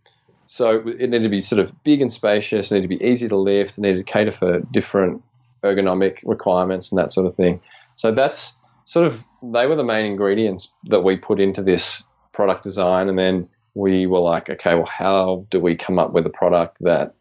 so 0.46 0.80
it 0.88 1.10
needed 1.10 1.24
to 1.24 1.30
be 1.30 1.42
sort 1.42 1.60
of 1.60 1.72
big 1.84 2.02
and 2.02 2.12
spacious 2.12 2.72
it 2.72 2.76
needed 2.76 2.90
to 2.90 2.98
be 2.98 3.06
easy 3.06 3.28
to 3.28 3.36
lift 3.36 3.78
it 3.78 3.82
needed 3.82 3.98
to 4.06 4.12
cater 4.12 4.32
for 4.32 4.60
different 4.72 5.22
ergonomic 5.64 6.20
requirements 6.24 6.92
and 6.92 6.98
that 7.00 7.12
sort 7.12 7.28
of 7.28 7.36
thing 7.36 7.62
so 7.96 8.12
that's 8.12 8.60
sort 8.86 9.06
of 9.06 9.24
they 9.44 9.68
were 9.68 9.76
the 9.76 9.84
main 9.84 10.06
ingredients 10.06 10.74
that 10.86 11.02
we 11.02 11.16
put 11.16 11.40
into 11.40 11.62
this 11.62 12.04
product 12.34 12.64
design 12.64 13.10
and 13.10 13.20
then 13.20 13.48
we 13.74 14.06
were 14.06 14.20
like, 14.20 14.50
okay, 14.50 14.76
well, 14.76 14.86
how 14.86 15.46
do 15.50 15.60
we 15.60 15.76
come 15.76 16.00
up 16.00 16.12
with 16.12 16.26
a 16.26 16.30
product 16.30 16.78
that 16.82 17.16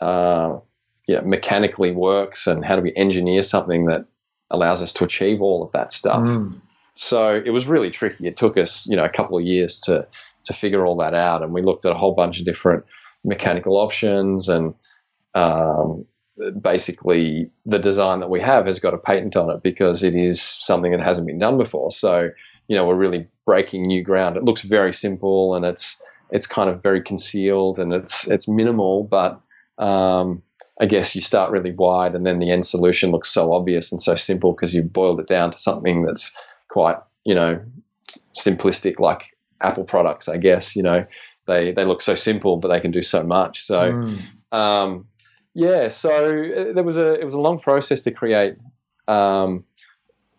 uh, 0.00 0.58
yeah, 1.06 1.20
mechanically 1.20 1.92
works, 1.92 2.46
and 2.46 2.64
how 2.64 2.76
do 2.76 2.82
we 2.82 2.92
engineer 2.96 3.42
something 3.42 3.86
that 3.86 4.06
allows 4.50 4.82
us 4.82 4.92
to 4.94 5.04
achieve 5.04 5.40
all 5.40 5.62
of 5.62 5.72
that 5.72 5.92
stuff? 5.92 6.22
Mm. 6.22 6.60
So 6.94 7.34
it 7.44 7.50
was 7.50 7.66
really 7.66 7.90
tricky. 7.90 8.26
It 8.26 8.36
took 8.36 8.56
us, 8.56 8.86
you 8.86 8.96
know, 8.96 9.04
a 9.04 9.08
couple 9.10 9.38
of 9.38 9.44
years 9.44 9.80
to 9.80 10.06
to 10.44 10.52
figure 10.52 10.86
all 10.86 10.96
that 10.96 11.14
out, 11.14 11.42
and 11.42 11.52
we 11.52 11.62
looked 11.62 11.84
at 11.84 11.92
a 11.92 11.98
whole 11.98 12.14
bunch 12.14 12.38
of 12.38 12.46
different 12.46 12.84
mechanical 13.24 13.76
options, 13.76 14.48
and 14.48 14.74
um, 15.34 16.06
basically 16.60 17.50
the 17.66 17.78
design 17.78 18.20
that 18.20 18.30
we 18.30 18.40
have 18.40 18.66
has 18.66 18.78
got 18.78 18.94
a 18.94 18.98
patent 18.98 19.36
on 19.36 19.50
it 19.50 19.62
because 19.62 20.02
it 20.02 20.14
is 20.14 20.40
something 20.40 20.92
that 20.92 21.00
hasn't 21.00 21.26
been 21.26 21.38
done 21.38 21.58
before. 21.58 21.90
So 21.90 22.30
you 22.70 22.76
know, 22.76 22.86
we're 22.86 22.94
really 22.94 23.26
breaking 23.44 23.88
new 23.88 24.00
ground. 24.00 24.36
It 24.36 24.44
looks 24.44 24.60
very 24.62 24.92
simple, 24.92 25.56
and 25.56 25.64
it's 25.64 26.00
it's 26.30 26.46
kind 26.46 26.70
of 26.70 26.84
very 26.84 27.02
concealed, 27.02 27.80
and 27.80 27.92
it's 27.92 28.28
it's 28.28 28.46
minimal, 28.46 29.02
but 29.02 29.40
um, 29.76 30.44
I 30.80 30.86
guess 30.86 31.16
you 31.16 31.20
start 31.20 31.50
really 31.50 31.72
wide, 31.72 32.14
and 32.14 32.24
then 32.24 32.38
the 32.38 32.52
end 32.52 32.64
solution 32.64 33.10
looks 33.10 33.28
so 33.28 33.52
obvious 33.52 33.90
and 33.90 34.00
so 34.00 34.14
simple 34.14 34.52
because 34.52 34.72
you've 34.72 34.92
boiled 34.92 35.18
it 35.18 35.26
down 35.26 35.50
to 35.50 35.58
something 35.58 36.06
that's 36.06 36.32
quite, 36.68 36.98
you 37.24 37.34
know, 37.34 37.60
simplistic, 38.38 39.00
like 39.00 39.36
Apple 39.60 39.82
products. 39.82 40.28
I 40.28 40.36
guess 40.36 40.76
you 40.76 40.84
know 40.84 41.06
they 41.48 41.72
they 41.72 41.84
look 41.84 42.02
so 42.02 42.14
simple, 42.14 42.56
but 42.58 42.68
they 42.68 42.78
can 42.78 42.92
do 42.92 43.02
so 43.02 43.24
much. 43.24 43.66
So 43.66 43.80
Mm. 43.80 44.18
um, 44.52 45.06
yeah, 45.54 45.88
so 45.88 46.12
uh, 46.12 46.72
there 46.72 46.84
was 46.84 46.98
a 46.98 47.14
it 47.14 47.24
was 47.24 47.34
a 47.34 47.40
long 47.40 47.58
process 47.58 48.02
to 48.02 48.12
create 48.12 48.54
um, 49.08 49.64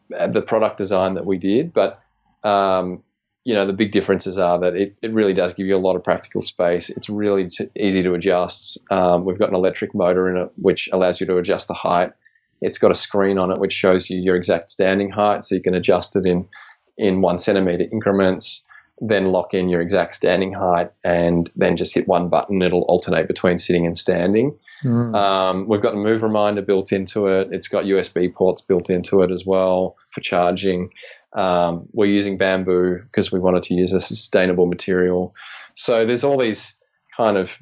the 0.09 0.41
product 0.41 0.77
design 0.77 1.15
that 1.15 1.25
we 1.25 1.37
did, 1.37 1.73
but 1.73 1.99
um, 2.43 3.03
you 3.43 3.55
know 3.55 3.65
the 3.65 3.73
big 3.73 3.91
differences 3.91 4.37
are 4.37 4.59
that 4.59 4.75
it, 4.75 4.95
it 5.01 5.13
really 5.13 5.33
does 5.33 5.53
give 5.53 5.65
you 5.65 5.75
a 5.75 5.79
lot 5.79 5.95
of 5.95 6.03
practical 6.03 6.41
space. 6.41 6.89
It's 6.89 7.09
really 7.09 7.49
t- 7.49 7.69
easy 7.79 8.03
to 8.03 8.13
adjust. 8.13 8.77
Um, 8.91 9.25
we've 9.25 9.39
got 9.39 9.49
an 9.49 9.55
electric 9.55 9.95
motor 9.95 10.29
in 10.29 10.37
it 10.37 10.51
which 10.57 10.89
allows 10.93 11.19
you 11.19 11.27
to 11.27 11.37
adjust 11.37 11.67
the 11.67 11.73
height. 11.73 12.11
It's 12.61 12.77
got 12.77 12.91
a 12.91 12.95
screen 12.95 13.39
on 13.39 13.51
it 13.51 13.59
which 13.59 13.73
shows 13.73 14.09
you 14.09 14.19
your 14.19 14.35
exact 14.35 14.69
standing 14.69 15.09
height, 15.09 15.43
so 15.43 15.55
you 15.55 15.61
can 15.61 15.73
adjust 15.73 16.15
it 16.15 16.25
in 16.25 16.47
in 16.97 17.21
one 17.21 17.39
centimeter 17.39 17.85
increments. 17.91 18.65
Then 19.03 19.31
lock 19.31 19.55
in 19.55 19.67
your 19.67 19.81
exact 19.81 20.13
standing 20.13 20.53
height, 20.53 20.91
and 21.03 21.49
then 21.55 21.75
just 21.75 21.95
hit 21.95 22.07
one 22.07 22.29
button. 22.29 22.61
It'll 22.61 22.83
alternate 22.83 23.27
between 23.27 23.57
sitting 23.57 23.87
and 23.87 23.97
standing. 23.97 24.55
Mm. 24.83 25.15
Um, 25.15 25.67
we've 25.67 25.81
got 25.81 25.93
a 25.93 25.97
move 25.97 26.21
reminder 26.21 26.61
built 26.61 26.91
into 26.91 27.25
it. 27.25 27.49
It's 27.51 27.67
got 27.67 27.85
USB 27.85 28.31
ports 28.31 28.61
built 28.61 28.91
into 28.91 29.23
it 29.23 29.31
as 29.31 29.43
well 29.43 29.95
for 30.11 30.21
charging. 30.21 30.91
Um, 31.33 31.87
we're 31.93 32.05
using 32.11 32.37
bamboo 32.37 32.99
because 33.03 33.31
we 33.31 33.39
wanted 33.39 33.63
to 33.63 33.73
use 33.73 33.93
a 33.93 33.99
sustainable 33.99 34.65
material. 34.65 35.33
So 35.75 36.05
there's 36.05 36.23
all 36.23 36.37
these 36.37 36.81
kind 37.15 37.37
of 37.37 37.57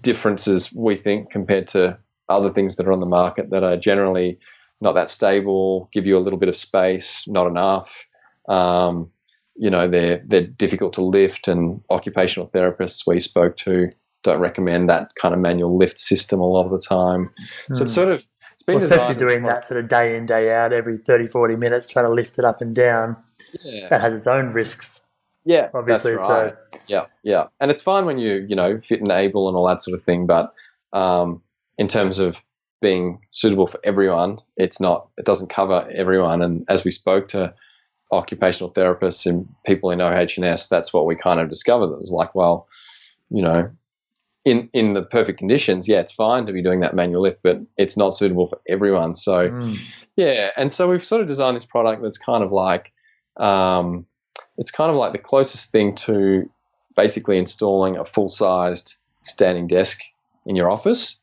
differences 0.00 0.72
we 0.74 0.96
think 0.96 1.30
compared 1.30 1.68
to 1.68 1.98
other 2.28 2.52
things 2.52 2.76
that 2.76 2.86
are 2.86 2.92
on 2.92 3.00
the 3.00 3.06
market 3.06 3.50
that 3.50 3.62
are 3.62 3.76
generally 3.76 4.38
not 4.80 4.94
that 4.94 5.10
stable, 5.10 5.88
give 5.92 6.06
you 6.06 6.18
a 6.18 6.20
little 6.20 6.38
bit 6.38 6.48
of 6.48 6.56
space, 6.56 7.26
not 7.28 7.46
enough. 7.46 8.06
Um, 8.48 9.10
you 9.54 9.70
know, 9.70 9.88
they're 9.88 10.22
they're 10.26 10.46
difficult 10.46 10.94
to 10.94 11.02
lift, 11.02 11.46
and 11.46 11.82
occupational 11.90 12.48
therapists 12.48 13.06
we 13.06 13.20
spoke 13.20 13.56
to 13.58 13.90
don't 14.22 14.40
recommend 14.40 14.88
that 14.88 15.12
kind 15.20 15.34
of 15.34 15.40
manual 15.40 15.76
lift 15.76 15.98
system 15.98 16.40
a 16.40 16.46
lot 16.46 16.64
of 16.64 16.70
the 16.70 16.80
time. 16.80 17.30
Mm. 17.68 17.76
So 17.76 17.84
it's 17.84 17.94
sort 17.94 18.08
of 18.08 18.24
it's 18.52 18.62
been 18.62 18.76
well, 18.76 18.84
especially 18.84 19.14
doing 19.14 19.42
that 19.44 19.66
sort 19.66 19.82
of 19.82 19.88
day 19.88 20.16
in 20.16 20.26
day 20.26 20.52
out 20.54 20.72
every 20.72 20.98
30 20.98 21.26
40 21.26 21.56
minutes 21.56 21.86
trying 21.86 22.06
to 22.06 22.12
lift 22.12 22.38
it 22.38 22.44
up 22.44 22.60
and 22.60 22.74
down. 22.74 23.16
Yeah. 23.64 23.88
that 23.90 24.00
has 24.00 24.14
its 24.14 24.26
own 24.26 24.52
risks 24.52 25.02
yeah 25.44 25.68
obviously 25.74 26.12
right. 26.12 26.54
so 26.54 26.78
yeah 26.86 27.06
yeah. 27.22 27.44
And 27.60 27.70
it's 27.70 27.82
fine 27.82 28.04
when 28.06 28.18
you 28.18 28.44
you 28.48 28.56
know 28.56 28.80
fit 28.80 29.00
and 29.00 29.10
able 29.10 29.48
and 29.48 29.56
all 29.56 29.66
that 29.66 29.82
sort 29.82 29.96
of 29.96 30.04
thing 30.04 30.26
but 30.26 30.52
um, 30.92 31.42
in 31.78 31.88
terms 31.88 32.18
of 32.18 32.36
being 32.80 33.20
suitable 33.30 33.66
for 33.66 33.80
everyone 33.84 34.38
it's 34.56 34.80
not 34.80 35.08
it 35.18 35.24
doesn't 35.24 35.50
cover 35.50 35.88
everyone. 35.92 36.42
And 36.42 36.64
as 36.68 36.84
we 36.84 36.90
spoke 36.90 37.28
to 37.28 37.54
occupational 38.10 38.72
therapists 38.72 39.26
and 39.26 39.48
people 39.64 39.90
in 39.90 40.00
OHS 40.00 40.68
that's 40.68 40.92
what 40.92 41.06
we 41.06 41.16
kind 41.16 41.40
of 41.40 41.48
discovered. 41.48 41.92
It 41.92 42.00
was 42.00 42.12
like 42.12 42.34
well 42.34 42.68
you 43.30 43.42
know 43.42 43.70
in 44.44 44.68
in 44.72 44.92
the 44.92 45.02
perfect 45.02 45.38
conditions, 45.38 45.88
yeah, 45.88 46.00
it's 46.00 46.12
fine 46.12 46.46
to 46.46 46.52
be 46.52 46.62
doing 46.62 46.80
that 46.80 46.94
manual 46.94 47.22
lift, 47.22 47.40
but 47.42 47.60
it's 47.76 47.96
not 47.96 48.14
suitable 48.14 48.48
for 48.48 48.60
everyone. 48.68 49.14
So, 49.14 49.50
mm. 49.50 49.78
yeah, 50.16 50.50
and 50.56 50.70
so 50.70 50.88
we've 50.88 51.04
sort 51.04 51.20
of 51.20 51.26
designed 51.26 51.56
this 51.56 51.64
product 51.64 52.02
that's 52.02 52.18
kind 52.18 52.42
of 52.42 52.50
like, 52.50 52.92
um, 53.36 54.06
it's 54.58 54.70
kind 54.70 54.90
of 54.90 54.96
like 54.96 55.12
the 55.12 55.18
closest 55.18 55.70
thing 55.70 55.94
to 55.94 56.50
basically 56.96 57.38
installing 57.38 57.96
a 57.96 58.04
full 58.04 58.28
sized 58.28 58.96
standing 59.24 59.68
desk 59.68 60.00
in 60.44 60.56
your 60.56 60.70
office, 60.70 61.18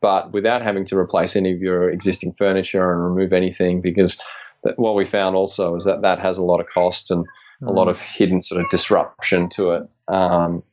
but 0.00 0.32
without 0.32 0.62
having 0.62 0.84
to 0.86 0.98
replace 0.98 1.36
any 1.36 1.52
of 1.52 1.60
your 1.60 1.88
existing 1.88 2.34
furniture 2.36 2.92
and 2.92 3.02
remove 3.02 3.32
anything, 3.32 3.80
because 3.80 4.20
that, 4.64 4.76
what 4.78 4.96
we 4.96 5.04
found 5.04 5.36
also 5.36 5.76
is 5.76 5.84
that 5.84 6.02
that 6.02 6.18
has 6.18 6.38
a 6.38 6.44
lot 6.44 6.60
of 6.60 6.66
cost 6.68 7.12
and 7.12 7.24
mm. 7.62 7.68
a 7.68 7.70
lot 7.70 7.86
mm. 7.86 7.90
of 7.90 8.00
hidden 8.00 8.40
sort 8.40 8.60
of 8.60 8.68
disruption 8.70 9.48
to 9.50 9.70
it. 9.70 9.82
Um, 10.08 10.64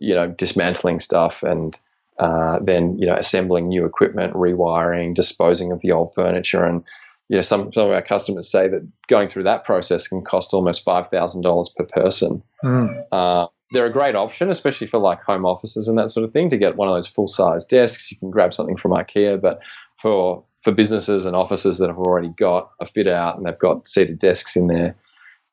you 0.00 0.14
know, 0.14 0.26
dismantling 0.26 0.98
stuff 0.98 1.42
and 1.42 1.78
uh, 2.18 2.58
then 2.60 2.98
you 2.98 3.06
know 3.06 3.16
assembling 3.16 3.68
new 3.68 3.86
equipment, 3.86 4.34
rewiring, 4.34 5.14
disposing 5.14 5.72
of 5.72 5.80
the 5.80 5.92
old 5.92 6.14
furniture, 6.14 6.64
and 6.64 6.84
you 7.28 7.36
know 7.36 7.42
some 7.42 7.72
some 7.72 7.86
of 7.86 7.92
our 7.92 8.02
customers 8.02 8.50
say 8.50 8.68
that 8.68 8.86
going 9.08 9.28
through 9.28 9.44
that 9.44 9.64
process 9.64 10.06
can 10.06 10.22
cost 10.22 10.52
almost 10.52 10.84
five 10.84 11.08
thousand 11.08 11.42
dollars 11.42 11.70
per 11.74 11.84
person. 11.84 12.42
Mm. 12.62 13.06
Uh, 13.10 13.46
they're 13.72 13.86
a 13.86 13.92
great 13.92 14.16
option, 14.16 14.50
especially 14.50 14.86
for 14.86 14.98
like 14.98 15.22
home 15.22 15.46
offices 15.46 15.88
and 15.88 15.96
that 15.96 16.10
sort 16.10 16.24
of 16.24 16.32
thing, 16.32 16.50
to 16.50 16.58
get 16.58 16.76
one 16.76 16.88
of 16.88 16.94
those 16.94 17.06
full 17.06 17.28
size 17.28 17.64
desks. 17.64 18.10
You 18.10 18.18
can 18.18 18.30
grab 18.30 18.52
something 18.52 18.76
from 18.76 18.90
IKEA, 18.90 19.40
but 19.40 19.60
for 19.96 20.44
for 20.58 20.72
businesses 20.72 21.24
and 21.24 21.34
offices 21.34 21.78
that 21.78 21.88
have 21.88 21.98
already 21.98 22.28
got 22.36 22.70
a 22.80 22.86
fit 22.86 23.08
out 23.08 23.38
and 23.38 23.46
they've 23.46 23.58
got 23.58 23.88
seated 23.88 24.18
desks 24.18 24.56
in 24.56 24.66
there, 24.66 24.94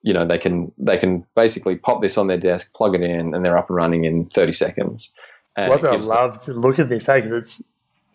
you 0.01 0.13
know 0.13 0.25
they 0.25 0.37
can 0.37 0.71
they 0.77 0.97
can 0.97 1.25
basically 1.35 1.75
pop 1.75 2.01
this 2.01 2.17
on 2.17 2.27
their 2.27 2.37
desk, 2.37 2.73
plug 2.73 2.95
it 2.95 3.01
in, 3.01 3.33
and 3.33 3.45
they're 3.45 3.57
up 3.57 3.69
and 3.69 3.75
running 3.75 4.05
in 4.05 4.25
30 4.25 4.53
seconds. 4.53 5.13
And 5.55 5.69
what 5.69 5.83
I 5.83 5.95
love 5.95 6.45
them- 6.45 6.55
to 6.55 6.59
look 6.59 6.79
at 6.79 6.89
this, 6.89 7.05
because 7.05 7.31
it's 7.31 7.61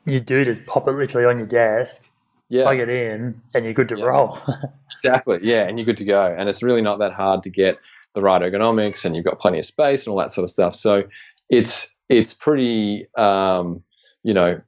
you 0.04 0.20
do 0.20 0.44
just 0.44 0.64
pop 0.66 0.88
it 0.88 0.92
literally 0.92 1.26
on 1.26 1.38
your 1.38 1.46
desk, 1.46 2.10
yeah. 2.48 2.62
plug 2.62 2.78
it 2.78 2.88
in, 2.88 3.40
and 3.54 3.64
you're 3.64 3.74
good 3.74 3.88
to 3.90 3.98
yeah. 3.98 4.04
roll. 4.04 4.38
exactly, 4.92 5.40
yeah, 5.42 5.66
and 5.66 5.78
you're 5.78 5.86
good 5.86 5.96
to 5.98 6.04
go. 6.04 6.34
And 6.36 6.48
it's 6.48 6.62
really 6.62 6.82
not 6.82 6.98
that 7.00 7.12
hard 7.12 7.42
to 7.44 7.50
get 7.50 7.78
the 8.14 8.22
right 8.22 8.40
ergonomics, 8.40 9.04
and 9.04 9.16
you've 9.16 9.24
got 9.24 9.38
plenty 9.38 9.58
of 9.58 9.66
space 9.66 10.06
and 10.06 10.12
all 10.12 10.18
that 10.18 10.32
sort 10.32 10.44
of 10.44 10.50
stuff. 10.50 10.74
So 10.74 11.04
it's 11.48 11.94
it's 12.08 12.34
pretty, 12.34 13.06
um, 13.16 13.82
you 14.22 14.34
know, 14.34 14.60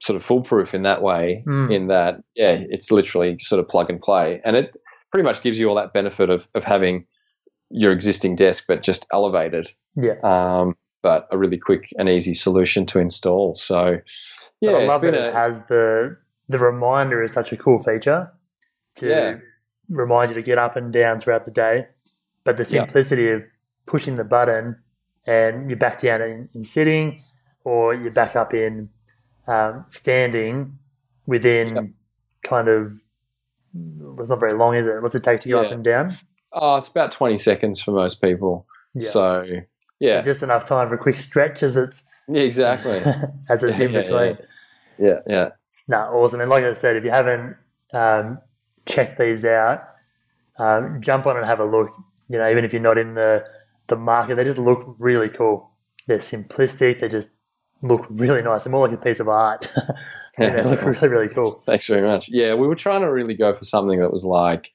sort 0.00 0.16
of 0.16 0.24
foolproof 0.24 0.74
in 0.74 0.82
that 0.82 1.02
way. 1.02 1.44
Mm. 1.46 1.74
In 1.74 1.86
that, 1.88 2.22
yeah, 2.34 2.52
it's 2.52 2.90
literally 2.90 3.38
sort 3.38 3.60
of 3.60 3.68
plug 3.68 3.90
and 3.90 4.00
play, 4.00 4.40
and 4.44 4.56
it 4.56 4.76
pretty 5.10 5.24
much 5.24 5.42
gives 5.42 5.58
you 5.58 5.68
all 5.68 5.74
that 5.76 5.92
benefit 5.92 6.30
of, 6.30 6.48
of 6.54 6.64
having 6.64 7.06
your 7.70 7.92
existing 7.92 8.36
desk, 8.36 8.64
but 8.66 8.82
just 8.82 9.06
elevated. 9.12 9.72
Yeah. 9.96 10.16
Um, 10.22 10.76
but 11.02 11.28
a 11.30 11.38
really 11.38 11.58
quick 11.58 11.92
and 11.98 12.08
easy 12.08 12.34
solution 12.34 12.84
to 12.86 12.98
install. 12.98 13.54
So, 13.54 13.98
yeah, 14.60 14.72
but 14.72 14.82
I 14.82 14.86
love 14.86 15.00
that 15.02 15.14
a, 15.14 15.28
it 15.28 15.34
has 15.34 15.62
the 15.62 16.16
the 16.48 16.58
reminder 16.58 17.22
is 17.22 17.32
such 17.32 17.52
a 17.52 17.56
cool 17.56 17.78
feature 17.78 18.32
to 18.96 19.08
yeah. 19.08 19.36
remind 19.88 20.30
you 20.30 20.34
to 20.34 20.42
get 20.42 20.58
up 20.58 20.76
and 20.76 20.92
down 20.92 21.18
throughout 21.18 21.44
the 21.44 21.50
day. 21.50 21.86
But 22.44 22.56
the 22.56 22.64
simplicity 22.64 23.22
yeah. 23.22 23.30
of 23.30 23.44
pushing 23.86 24.16
the 24.16 24.24
button 24.24 24.76
and 25.26 25.70
you're 25.70 25.78
back 25.78 26.00
down 26.00 26.22
in, 26.22 26.48
in 26.54 26.64
sitting, 26.64 27.22
or 27.64 27.94
you're 27.94 28.10
back 28.10 28.34
up 28.34 28.52
in 28.52 28.88
um, 29.46 29.84
standing 29.88 30.78
within 31.26 31.76
yep. 31.76 31.84
kind 32.42 32.68
of 32.68 33.04
it's 33.74 34.30
not 34.30 34.40
very 34.40 34.54
long, 34.54 34.74
is 34.74 34.86
it? 34.86 35.02
What's 35.02 35.14
it 35.14 35.22
take 35.22 35.40
to 35.42 35.48
go 35.48 35.60
yeah. 35.60 35.66
up 35.66 35.72
and 35.72 35.84
down? 35.84 36.14
Oh, 36.52 36.76
it's 36.76 36.88
about 36.88 37.12
20 37.12 37.38
seconds 37.38 37.80
for 37.80 37.92
most 37.92 38.20
people. 38.20 38.66
Yeah. 38.94 39.10
So, 39.10 39.46
yeah. 40.00 40.20
Just 40.22 40.42
enough 40.42 40.64
time 40.64 40.88
for 40.88 40.94
a 40.94 40.98
quick 40.98 41.16
stretch 41.16 41.62
as 41.62 41.76
it's. 41.76 42.04
Yeah, 42.28 42.42
exactly. 42.42 42.98
as 43.48 43.62
it's 43.62 43.78
yeah, 43.78 43.86
in 43.86 43.92
between. 43.92 44.38
Yeah, 44.98 45.06
yeah. 45.06 45.18
yeah. 45.26 45.48
No, 45.88 45.98
awesome. 45.98 46.40
And 46.40 46.50
like 46.50 46.64
I 46.64 46.72
said, 46.72 46.96
if 46.96 47.04
you 47.04 47.10
haven't 47.10 47.56
um, 47.92 48.38
checked 48.86 49.18
these 49.18 49.44
out, 49.44 49.82
um, 50.58 51.00
jump 51.00 51.26
on 51.26 51.36
and 51.36 51.46
have 51.46 51.60
a 51.60 51.64
look. 51.64 51.90
You 52.28 52.38
know, 52.38 52.48
even 52.48 52.64
if 52.64 52.72
you're 52.72 52.82
not 52.82 52.98
in 52.98 53.14
the, 53.14 53.44
the 53.88 53.96
market, 53.96 54.36
they 54.36 54.44
just 54.44 54.58
look 54.58 54.94
really 54.98 55.28
cool. 55.28 55.70
They're 56.06 56.18
simplistic. 56.18 57.00
They 57.00 57.08
just 57.08 57.30
look 57.82 58.06
really 58.10 58.42
nice. 58.42 58.64
They're 58.64 58.70
more 58.70 58.86
like 58.86 58.98
a 58.98 59.02
piece 59.02 59.20
of 59.20 59.28
art. 59.28 59.70
yeah, 60.38 60.50
they 60.50 60.62
look 60.62 60.82
really, 60.82 61.08
really 61.08 61.28
cool. 61.28 61.62
Thanks 61.66 61.86
very 61.86 62.06
much. 62.06 62.28
Yeah, 62.28 62.54
we 62.54 62.66
were 62.66 62.74
trying 62.74 63.02
to 63.02 63.10
really 63.10 63.34
go 63.34 63.54
for 63.54 63.64
something 63.64 64.00
that 64.00 64.12
was 64.12 64.24
like, 64.24 64.70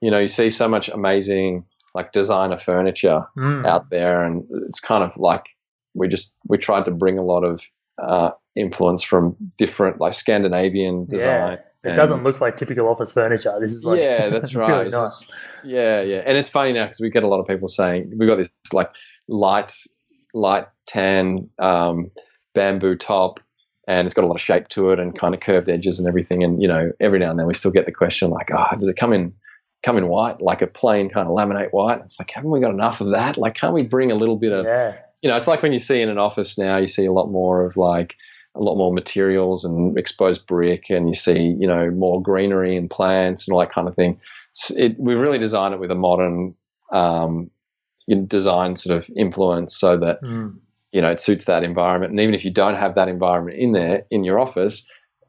you 0.00 0.10
know, 0.10 0.18
you 0.18 0.28
see 0.28 0.50
so 0.50 0.68
much 0.68 0.88
amazing 0.88 1.64
like 1.94 2.12
designer 2.12 2.58
furniture 2.58 3.24
mm. 3.36 3.66
out 3.66 3.90
there, 3.90 4.22
and 4.22 4.44
it's 4.66 4.80
kind 4.80 5.02
of 5.04 5.16
like 5.16 5.48
we 5.94 6.08
just 6.08 6.38
we 6.48 6.58
tried 6.58 6.84
to 6.84 6.90
bring 6.90 7.18
a 7.18 7.24
lot 7.24 7.44
of 7.44 7.62
uh, 8.00 8.30
influence 8.56 9.02
from 9.02 9.36
different 9.58 10.00
like 10.00 10.14
Scandinavian 10.14 11.06
design. 11.06 11.58
Yeah. 11.84 11.92
It 11.92 11.96
doesn't 11.96 12.24
look 12.24 12.42
like 12.42 12.58
typical 12.58 12.88
office 12.88 13.14
furniture. 13.14 13.56
This 13.58 13.72
is 13.72 13.84
like 13.84 14.00
yeah, 14.00 14.28
that's 14.28 14.54
right. 14.54 14.70
really 14.70 14.90
nice. 14.90 15.28
yeah, 15.64 16.02
yeah, 16.02 16.22
and 16.26 16.36
it's 16.36 16.48
funny 16.48 16.72
now 16.72 16.84
because 16.84 17.00
we 17.00 17.10
get 17.10 17.22
a 17.22 17.28
lot 17.28 17.40
of 17.40 17.46
people 17.46 17.68
saying 17.68 18.12
we've 18.16 18.28
got 18.28 18.36
this 18.36 18.52
like 18.72 18.90
light, 19.28 19.72
light 20.34 20.66
tan 20.86 21.48
um, 21.58 22.10
bamboo 22.54 22.96
top 22.96 23.40
and 23.90 24.06
it's 24.06 24.14
got 24.14 24.24
a 24.24 24.28
lot 24.28 24.36
of 24.36 24.40
shape 24.40 24.68
to 24.68 24.90
it 24.90 25.00
and 25.00 25.18
kind 25.18 25.34
of 25.34 25.40
curved 25.40 25.68
edges 25.68 25.98
and 25.98 26.06
everything. 26.06 26.44
And 26.44 26.62
you 26.62 26.68
know, 26.68 26.92
every 27.00 27.18
now 27.18 27.30
and 27.30 27.38
then 27.38 27.46
we 27.46 27.54
still 27.54 27.72
get 27.72 27.86
the 27.86 27.92
question 27.92 28.30
like, 28.30 28.48
"Oh, 28.52 28.76
does 28.78 28.88
it 28.88 28.96
come 28.96 29.12
in 29.12 29.32
come 29.82 29.96
in 29.96 30.06
white, 30.08 30.40
like 30.40 30.62
a 30.62 30.66
plain 30.66 31.08
kind 31.08 31.28
of 31.28 31.34
laminate 31.34 31.70
white?" 31.72 32.00
It's 32.02 32.18
like, 32.20 32.30
haven't 32.30 32.50
we 32.50 32.60
got 32.60 32.70
enough 32.70 33.00
of 33.00 33.12
that? 33.12 33.36
Like, 33.36 33.54
can't 33.54 33.74
we 33.74 33.82
bring 33.82 34.12
a 34.12 34.14
little 34.14 34.36
bit 34.36 34.52
of, 34.52 34.66
yeah. 34.66 34.96
you 35.22 35.30
know, 35.30 35.36
it's 35.36 35.48
like 35.48 35.62
when 35.62 35.72
you 35.72 35.80
see 35.80 36.00
in 36.00 36.08
an 36.08 36.18
office 36.18 36.56
now, 36.56 36.76
you 36.78 36.86
see 36.86 37.06
a 37.06 37.12
lot 37.12 37.30
more 37.30 37.64
of 37.64 37.76
like 37.76 38.16
a 38.54 38.60
lot 38.60 38.76
more 38.76 38.92
materials 38.92 39.64
and 39.64 39.98
exposed 39.98 40.46
brick, 40.46 40.90
and 40.90 41.08
you 41.08 41.14
see, 41.14 41.40
you 41.40 41.66
know, 41.66 41.90
more 41.90 42.22
greenery 42.22 42.76
and 42.76 42.90
plants 42.90 43.48
and 43.48 43.54
all 43.54 43.60
that 43.60 43.72
kind 43.72 43.88
of 43.88 43.96
thing. 43.96 44.20
It, 44.76 44.96
we 44.98 45.14
really 45.14 45.38
designed 45.38 45.74
it 45.74 45.80
with 45.80 45.90
a 45.90 45.96
modern 45.96 46.54
um, 46.92 47.50
design 48.26 48.76
sort 48.76 48.98
of 48.98 49.10
influence 49.16 49.76
so 49.76 49.96
that. 49.96 50.22
Mm 50.22 50.58
you 50.92 51.00
know, 51.00 51.10
it 51.10 51.20
suits 51.20 51.44
that 51.44 51.62
environment. 51.62 52.10
And 52.10 52.20
even 52.20 52.34
if 52.34 52.44
you 52.44 52.50
don't 52.50 52.76
have 52.76 52.94
that 52.96 53.08
environment 53.08 53.58
in 53.58 53.72
there 53.72 54.04
in 54.10 54.24
your 54.24 54.38
office, 54.38 54.86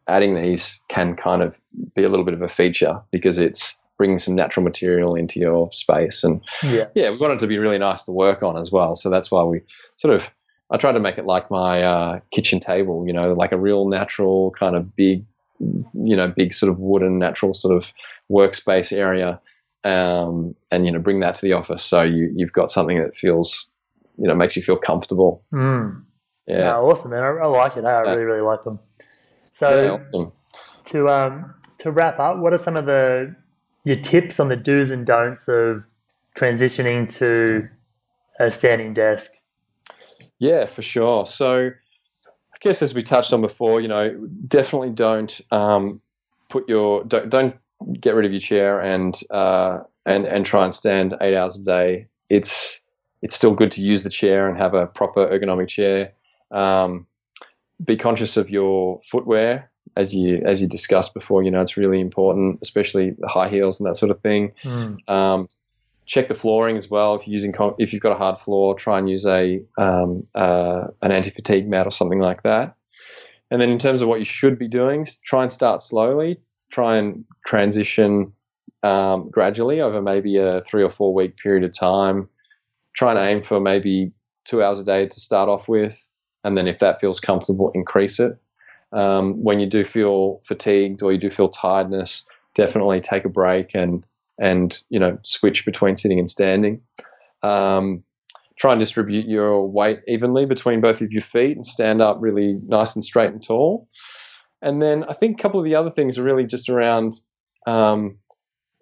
adding 0.08 0.36
these 0.36 0.84
can 0.90 1.16
kind 1.16 1.42
of 1.42 1.60
be 1.96 2.04
a 2.04 2.10
little 2.10 2.26
bit 2.26 2.34
of 2.34 2.42
a 2.42 2.50
feature 2.50 3.02
because 3.12 3.38
it's 3.38 3.80
bringing 3.98 4.18
some 4.18 4.34
natural 4.34 4.64
material 4.64 5.14
into 5.14 5.40
your 5.40 5.72
space. 5.72 6.24
And 6.24 6.42
yeah, 6.64 6.86
yeah 6.96 7.12
we 7.12 7.18
want 7.18 7.34
it 7.34 7.40
to 7.40 7.48
be 7.48 7.60
really 7.60 7.78
nice 7.78 8.04
to 8.04 8.12
work 8.12 8.42
on 8.42 8.58
as 8.58 8.72
well. 8.72 8.96
So 8.96 9.12
that's 9.12 9.30
why 9.30 9.44
we 9.44 9.62
sort 9.96 10.16
of, 10.16 10.28
I 10.72 10.78
try 10.78 10.92
to 10.92 11.00
make 11.00 11.20
it 11.20 11.26
like 11.26 11.52
my 11.52 11.84
uh, 11.84 12.20
kitchen 12.32 12.60
table, 12.60 13.06
you 13.06 13.14
know, 13.14 13.34
like 13.34 13.52
a 13.52 13.60
real 13.60 13.88
natural 13.88 14.52
kind 14.58 14.76
of 14.76 14.96
big, 14.96 15.26
you 15.60 16.16
know, 16.16 16.28
big 16.28 16.54
sort 16.56 16.72
of 16.72 16.80
wooden 16.80 17.20
natural 17.20 17.54
sort 17.54 17.78
of 17.78 17.92
workspace 18.32 18.92
area. 18.92 19.40
Um, 19.84 20.56
and 20.70 20.86
you 20.86 20.92
know, 20.92 21.00
bring 21.00 21.22
that 21.22 21.36
to 21.36 21.42
the 21.42 21.54
office 21.54 21.84
so 21.84 22.04
you 22.04 22.32
you've 22.36 22.54
got 22.54 22.70
something 22.70 23.00
that 23.00 23.18
feels 23.18 23.68
you 24.18 24.28
know 24.28 24.36
makes 24.36 24.56
you 24.56 24.62
feel 24.62 24.78
comfortable. 24.78 25.44
Mm. 25.54 26.04
Yeah, 26.48 26.78
awesome, 26.78 27.12
man. 27.12 27.24
I, 27.24 27.28
I, 27.28 27.48
like 27.48 27.78
it. 27.78 27.86
I 27.86 28.02
really, 28.02 28.24
really 28.24 28.42
like 28.42 28.64
them. 28.64 28.80
So, 29.52 29.84
yeah, 29.84 29.92
awesome. 29.92 30.32
to 30.86 31.10
um, 31.10 31.54
to 31.80 31.92
wrap 31.92 32.20
up, 32.20 32.38
what 32.38 32.54
are 32.54 32.58
some 32.58 32.76
of 32.76 32.86
the 32.86 33.36
your 33.84 33.98
tips 33.98 34.40
on 34.40 34.50
the 34.50 34.56
do's 34.56 34.92
and 34.92 35.06
don'ts 35.06 35.48
of 35.48 35.84
transitioning 36.36 37.14
to 37.18 37.70
a 38.40 38.52
standing 38.52 38.94
desk? 38.94 39.32
Yeah, 40.40 40.66
for 40.66 40.82
sure. 40.82 41.26
So, 41.26 41.68
I 41.68 42.58
guess 42.60 42.82
as 42.82 42.94
we 42.94 43.04
touched 43.04 43.34
on 43.34 43.42
before, 43.42 43.80
you 43.80 43.88
know, 43.88 44.28
definitely 44.48 44.90
don't 44.90 45.40
um, 45.52 46.02
put 46.50 46.68
your 46.68 47.04
don't 47.04 47.30
don't 47.30 47.56
get 48.00 48.16
rid 48.16 48.26
of 48.26 48.32
your 48.32 48.42
chair 48.42 48.80
and 48.80 49.20
uh, 49.30 49.80
and 50.06 50.26
and 50.26 50.46
try 50.46 50.66
and 50.66 50.74
stand 50.74 51.16
eight 51.22 51.36
hours 51.36 51.58
a 51.58 51.64
day. 51.64 52.08
It's 52.30 52.81
it's 53.22 53.36
still 53.36 53.54
good 53.54 53.72
to 53.72 53.82
use 53.82 54.04
the 54.04 54.10
chair 54.10 54.48
and 54.48 54.58
have 54.58 54.74
a 54.74 54.88
proper 54.88 55.28
ergonomic 55.28 55.68
chair. 55.68 56.14
Um, 56.50 57.08
be 57.84 57.98
conscious 57.98 58.38
of 58.38 58.50
your 58.50 59.00
footwear 59.00 59.72
as 59.96 60.14
you 60.14 60.42
as 60.46 60.62
you 60.62 60.68
discussed 60.68 61.14
before, 61.14 61.44
you 61.44 61.52
know, 61.52 61.62
it's 61.62 61.78
really 61.78 62.00
important, 62.00 62.60
especially 62.62 63.12
the 63.18 63.28
high 63.28 63.50
heels 63.50 63.80
and 63.80 63.88
that 63.88 63.96
sort 63.96 64.12
of 64.12 64.20
thing. 64.20 64.54
Mm. 64.64 65.10
Um, 65.10 65.48
check 66.06 66.28
the 66.28 66.36
flooring 66.36 66.78
as 66.78 66.90
well. 66.90 67.16
If 67.16 67.28
you're 67.28 67.34
using 67.34 67.54
if 67.78 67.94
you've 67.94 68.02
got 68.02 68.14
a 68.14 68.18
hard 68.18 68.38
floor, 68.38 68.76
try 68.76 69.00
and 69.00 69.10
use 69.10 69.26
a 69.26 69.62
um, 69.78 70.28
uh, 70.34 70.88
an 71.02 71.12
anti 71.12 71.32
fatigue 71.32 71.68
mat 71.68 71.88
or 71.88 71.92
something 71.92 72.20
like 72.20 72.44
that. 72.44 72.76
And 73.50 73.62
then 73.62 73.70
in 73.70 73.80
terms 73.80 74.02
of 74.02 74.08
what 74.08 74.20
you 74.20 74.26
should 74.26 74.58
be 74.58 74.70
doing, 74.70 75.06
try 75.26 75.44
and 75.44 75.52
start 75.52 75.82
slowly. 75.82 76.40
Try 76.70 76.98
and 76.98 77.26
transition 77.46 78.32
um, 78.82 79.30
gradually 79.30 79.82
over 79.82 80.02
maybe 80.02 80.38
a 80.38 80.62
three 80.62 80.84
or 80.84 80.90
four 80.90 81.14
week 81.14 81.36
period 81.36 81.66
of 81.66 81.78
time. 81.78 82.30
Try 82.94 83.12
and 83.12 83.20
aim 83.20 83.42
for 83.42 83.60
maybe 83.60 84.12
two 84.46 84.64
hours 84.64 84.80
a 84.80 84.84
day 84.84 85.08
to 85.08 85.20
start 85.20 85.50
off 85.50 85.68
with, 85.68 86.08
and 86.44 86.58
then 86.58 86.68
if 86.68 86.80
that 86.80 87.00
feels 87.00 87.20
comfortable, 87.20 87.72
increase 87.74 88.20
it. 88.20 88.38
Um, 88.92 89.44
when 89.44 89.60
you 89.60 89.68
do 89.68 89.86
feel 89.86 90.42
fatigued 90.44 91.02
or 91.02 91.14
you 91.14 91.18
do 91.18 91.30
feel 91.30 91.50
tiredness, 91.50 92.28
definitely 92.56 93.00
take 93.00 93.26
a 93.26 93.30
break 93.30 93.74
and 93.74 94.06
and 94.38 94.82
you 94.90 95.00
know 95.00 95.18
switch 95.24 95.66
between 95.66 95.98
sitting 95.98 96.20
and 96.20 96.30
standing. 96.30 96.82
Um, 97.44 98.04
try 98.58 98.72
and 98.72 98.80
distribute 98.80 99.28
your 99.28 99.68
weight 99.68 100.02
evenly 100.08 100.46
between 100.46 100.82
both 100.82 101.02
of 101.02 101.12
your 101.12 101.22
feet 101.22 101.56
and 101.56 101.66
stand 101.66 102.02
up 102.02 102.18
really 102.20 102.60
nice 102.68 102.96
and 102.96 103.04
straight 103.04 103.32
and 103.32 103.42
tall. 103.42 103.88
And 104.62 104.82
then 104.82 105.04
I 105.04 105.14
think 105.14 105.40
a 105.40 105.42
couple 105.42 105.60
of 105.60 105.66
the 105.66 105.76
other 105.76 105.90
things 105.90 106.20
are 106.20 106.24
really 106.24 106.46
just 106.46 106.70
around, 106.70 107.16
um, 107.66 108.20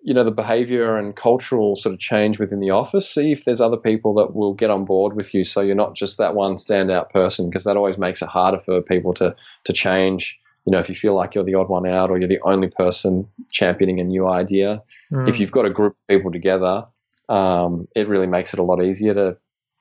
you 0.02 0.14
know, 0.14 0.24
the 0.24 0.32
behavior 0.32 0.96
and 0.98 1.16
cultural 1.16 1.76
sort 1.76 1.94
of 1.94 2.00
change 2.00 2.40
within 2.40 2.60
the 2.62 2.70
office. 2.70 3.10
See 3.10 3.32
if 3.32 3.46
there's 3.46 3.62
other 3.62 3.78
people 3.78 4.14
that 4.16 4.34
will 4.34 4.54
get 4.54 4.70
on 4.70 4.86
board 4.86 5.16
with 5.16 5.34
you, 5.34 5.44
so 5.44 5.62
you're 5.62 5.76
not 5.76 5.96
just 5.96 6.18
that 6.18 6.36
one 6.36 6.56
standout 6.56 7.10
person, 7.10 7.50
because 7.50 7.66
that 7.66 7.76
always 7.78 7.98
makes 7.98 8.22
it 8.22 8.30
harder 8.30 8.60
for 8.60 8.82
people 8.82 9.14
to 9.16 9.36
to 9.66 9.74
change. 9.74 10.38
You 10.66 10.72
know, 10.72 10.80
if 10.80 10.90
you 10.90 10.96
feel 10.96 11.16
like 11.16 11.34
you're 11.36 11.44
the 11.44 11.56
odd 11.56 11.70
one 11.70 11.88
out 11.88 12.10
or 12.12 12.18
you're 12.20 12.28
the 12.28 12.42
only 12.44 12.70
person 12.70 13.28
championing 13.52 14.00
a 14.00 14.04
new 14.04 14.28
idea, 14.28 14.84
Mm. 15.12 15.28
if 15.28 15.40
you've 15.40 15.52
got 15.52 15.66
a 15.66 15.70
group 15.70 15.94
of 15.94 16.08
people 16.08 16.32
together, 16.32 16.86
um, 17.28 17.88
it 17.96 18.08
really 18.08 18.28
makes 18.28 18.54
it 18.54 18.60
a 18.60 18.64
lot 18.64 18.84
easier 18.84 19.14
to, 19.14 19.38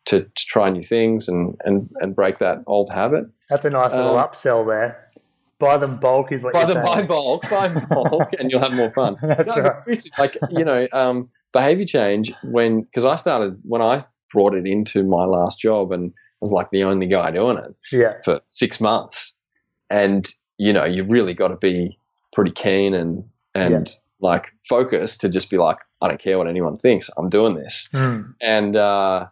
to 0.06 0.22
to 0.22 0.46
try 0.46 0.70
new 0.70 0.82
things 0.82 1.28
and 1.28 1.56
and 1.64 1.90
and 2.00 2.14
break 2.16 2.38
that 2.38 2.58
old 2.66 2.90
habit. 2.90 3.24
That's 3.50 3.64
a 3.64 3.70
nice 3.70 3.94
little 3.94 4.16
Um, 4.18 4.26
upsell 4.26 4.68
there. 4.68 5.07
Buy 5.58 5.76
them 5.78 5.98
bulk 5.98 6.30
is 6.32 6.42
what 6.42 6.52
Buy 6.52 6.60
you're 6.60 6.68
the 6.68 6.72
saying. 6.74 6.86
buy 6.86 7.02
bulk, 7.02 7.50
buy 7.50 7.68
bulk, 7.68 8.28
and 8.38 8.50
you'll 8.50 8.60
have 8.60 8.74
more 8.74 8.90
fun. 8.92 9.16
That's 9.22 9.46
no, 9.48 9.56
right. 9.62 9.74
seriously, 9.74 10.12
like 10.18 10.36
you 10.50 10.64
know, 10.64 10.86
um, 10.92 11.28
behavior 11.52 11.84
change 11.86 12.32
when 12.44 12.82
because 12.82 13.04
I 13.04 13.16
started 13.16 13.58
when 13.64 13.82
I 13.82 14.04
brought 14.32 14.54
it 14.54 14.66
into 14.66 15.02
my 15.02 15.24
last 15.24 15.58
job 15.60 15.90
and 15.90 16.12
I 16.12 16.38
was 16.40 16.52
like 16.52 16.70
the 16.70 16.84
only 16.84 17.06
guy 17.06 17.30
doing 17.32 17.58
it 17.58 17.74
Yeah. 17.90 18.12
for 18.24 18.40
six 18.48 18.80
months, 18.80 19.34
and 19.90 20.28
you 20.58 20.72
know, 20.72 20.84
you've 20.84 21.08
really 21.10 21.34
got 21.34 21.48
to 21.48 21.56
be 21.56 21.98
pretty 22.32 22.52
keen 22.52 22.94
and 22.94 23.24
and 23.54 23.90
like 24.20 24.46
focused 24.68 25.20
to 25.22 25.28
just 25.28 25.50
be 25.50 25.56
like, 25.58 25.78
I 26.02 26.08
don't 26.08 26.20
care 26.20 26.38
what 26.38 26.46
anyone 26.48 26.78
thinks, 26.78 27.10
I'm 27.16 27.28
doing 27.28 27.54
this. 27.54 27.88
Mm. 27.92 28.34
and 28.40 28.76
uh, 28.76 29.26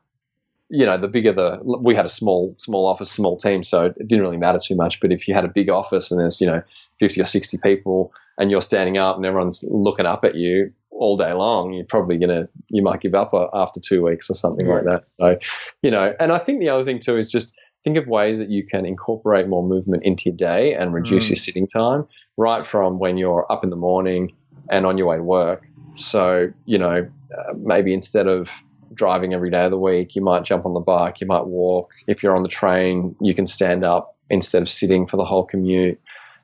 you 0.68 0.84
know 0.84 0.98
the 0.98 1.08
bigger 1.08 1.32
the 1.32 1.58
we 1.80 1.94
had 1.94 2.04
a 2.06 2.08
small 2.10 2.54
small 2.56 2.86
office 2.86 3.10
small 3.10 3.36
team 3.36 3.62
so 3.62 3.86
it 3.86 4.08
didn't 4.08 4.22
really 4.24 4.36
matter 4.36 4.58
too 4.58 4.74
much. 4.76 5.00
But 5.00 5.12
if 5.12 5.28
you 5.28 5.34
had 5.34 5.44
a 5.44 5.48
big 5.48 5.70
office 5.70 6.10
and 6.10 6.18
there's 6.20 6.40
you 6.40 6.46
know 6.46 6.62
50 7.00 7.20
or 7.20 7.24
60 7.24 7.58
people 7.58 8.12
and 8.38 8.50
you're 8.50 8.62
standing 8.62 8.98
up 8.98 9.16
and 9.16 9.24
everyone's 9.24 9.64
looking 9.70 10.06
up 10.06 10.24
at 10.24 10.34
you 10.34 10.72
all 10.90 11.16
day 11.16 11.32
long 11.32 11.72
you're 11.74 11.84
probably 11.84 12.16
gonna 12.18 12.48
you 12.68 12.82
might 12.82 13.00
give 13.00 13.14
up 13.14 13.30
after 13.52 13.80
two 13.80 14.02
weeks 14.02 14.30
or 14.30 14.34
something 14.34 14.66
like 14.66 14.84
that. 14.84 15.06
So 15.06 15.38
you 15.82 15.90
know 15.90 16.14
and 16.18 16.32
i 16.32 16.38
think 16.38 16.60
the 16.60 16.70
other 16.70 16.84
thing 16.84 16.98
too 17.00 17.16
is 17.16 17.30
just 17.30 17.54
think 17.84 17.96
of 17.98 18.08
ways 18.08 18.38
that 18.38 18.48
you 18.50 18.66
can 18.66 18.84
incorporate 18.86 19.46
more 19.46 19.62
movement 19.62 20.02
into 20.04 20.30
your 20.30 20.36
day 20.36 20.74
and 20.74 20.92
reduce 20.92 21.26
Mm. 21.26 21.30
your 21.30 21.36
sitting 21.36 21.66
time 21.68 22.06
right 22.36 22.66
from 22.66 22.98
when 22.98 23.16
you're 23.18 23.46
up 23.52 23.62
in 23.62 23.70
the 23.70 23.76
morning 23.76 24.34
and 24.70 24.84
on 24.86 24.98
your 24.98 25.06
way 25.06 25.16
to 25.16 25.22
work. 25.22 25.68
So 25.94 26.48
you 26.64 26.78
know 26.78 27.06
uh, 27.36 27.52
maybe 27.56 27.92
instead 27.94 28.26
of 28.26 28.50
driving 28.95 29.34
every 29.34 29.51
day 29.51 29.64
of 29.64 29.70
the 29.70 29.78
week, 29.78 30.14
you 30.14 30.22
might 30.22 30.45
jump 30.45 30.66
on 30.66 30.74
the 30.74 30.80
bike, 30.80 31.20
you 31.20 31.26
might 31.26 31.47
walk. 31.47 31.93
If 32.07 32.22
you're 32.22 32.37
on 32.37 32.43
the 32.43 32.49
train, 32.49 33.16
you 33.20 33.34
can 33.34 33.47
stand 33.47 33.84
up 33.84 34.16
instead 34.30 34.62
of 34.62 34.68
sitting 34.68 35.07
for 35.07 35.16
the 35.16 35.24
whole 35.24 35.45
commute. 35.45 36.01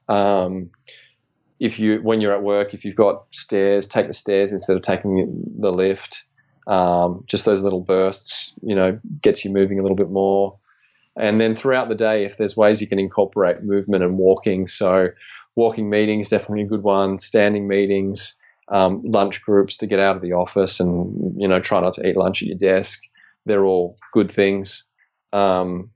Um, 0.08 0.70
if 1.58 1.78
you, 1.78 2.00
when 2.02 2.20
you're 2.20 2.34
at 2.34 2.42
work, 2.42 2.74
if 2.74 2.84
you've 2.84 2.96
got 2.96 3.24
stairs, 3.30 3.86
take 3.86 4.08
the 4.08 4.12
stairs 4.12 4.52
instead 4.52 4.76
of 4.76 4.82
taking 4.82 5.44
the 5.58 5.72
lift. 5.72 6.24
Um, 6.66 7.24
just 7.26 7.44
those 7.44 7.62
little 7.62 7.80
bursts, 7.80 8.58
you 8.62 8.74
know, 8.74 8.98
gets 9.20 9.44
you 9.44 9.52
moving 9.52 9.78
a 9.78 9.82
little 9.82 9.96
bit 9.96 10.10
more. 10.10 10.58
And 11.16 11.40
then 11.40 11.54
throughout 11.54 11.88
the 11.88 11.94
day, 11.94 12.24
if 12.24 12.36
there's 12.36 12.56
ways 12.56 12.80
you 12.80 12.86
can 12.86 12.98
incorporate 12.98 13.62
movement 13.62 14.02
and 14.02 14.16
walking, 14.16 14.66
so 14.66 15.08
walking 15.54 15.90
meetings 15.90 16.30
definitely 16.30 16.62
a 16.62 16.68
good 16.68 16.82
one. 16.82 17.18
Standing 17.18 17.68
meetings, 17.68 18.34
um, 18.72 19.02
lunch 19.04 19.44
groups 19.44 19.76
to 19.76 19.86
get 19.86 20.00
out 20.00 20.16
of 20.16 20.22
the 20.22 20.32
office 20.32 20.80
and 20.80 21.34
you 21.40 21.46
know 21.46 21.60
try 21.60 21.80
not 21.80 21.92
to 21.94 22.08
eat 22.08 22.16
lunch 22.16 22.42
at 22.42 22.48
your 22.48 22.58
desk. 22.58 23.02
They're 23.46 23.64
all 23.64 23.96
good 24.12 24.30
things. 24.30 24.84
Um, 25.32 25.90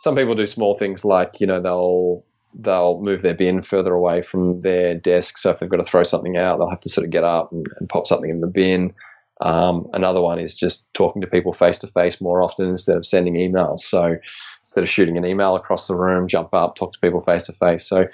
some 0.00 0.16
people 0.16 0.34
do 0.34 0.46
small 0.46 0.76
things 0.76 1.04
like 1.04 1.40
you 1.40 1.46
know 1.46 1.60
they'll 1.60 2.24
they'll 2.54 3.00
move 3.00 3.22
their 3.22 3.34
bin 3.34 3.62
further 3.62 3.92
away 3.92 4.22
from 4.22 4.60
their 4.60 4.94
desk. 4.94 5.38
So 5.38 5.50
if 5.50 5.58
they've 5.58 5.68
got 5.68 5.78
to 5.78 5.82
throw 5.82 6.04
something 6.04 6.36
out, 6.36 6.58
they'll 6.58 6.70
have 6.70 6.80
to 6.80 6.88
sort 6.88 7.04
of 7.04 7.10
get 7.10 7.24
up 7.24 7.52
and, 7.52 7.66
and 7.78 7.88
pop 7.88 8.06
something 8.06 8.30
in 8.30 8.40
the 8.40 8.46
bin. 8.46 8.94
Um, 9.40 9.88
another 9.94 10.20
one 10.20 10.38
is 10.38 10.54
just 10.54 10.92
talking 10.92 11.22
to 11.22 11.28
people 11.28 11.52
face 11.52 11.78
to 11.78 11.86
face 11.86 12.20
more 12.20 12.42
often 12.42 12.68
instead 12.68 12.96
of 12.96 13.06
sending 13.06 13.34
emails. 13.34 13.80
So 13.80 14.16
instead 14.62 14.84
of 14.84 14.90
shooting 14.90 15.16
an 15.16 15.24
email 15.24 15.56
across 15.56 15.86
the 15.86 15.94
room, 15.94 16.28
jump 16.28 16.52
up, 16.52 16.76
talk 16.76 16.92
to 16.92 17.00
people 17.00 17.22
face 17.22 17.46
to 17.46 17.52
face. 17.52 17.86
So 17.88 18.06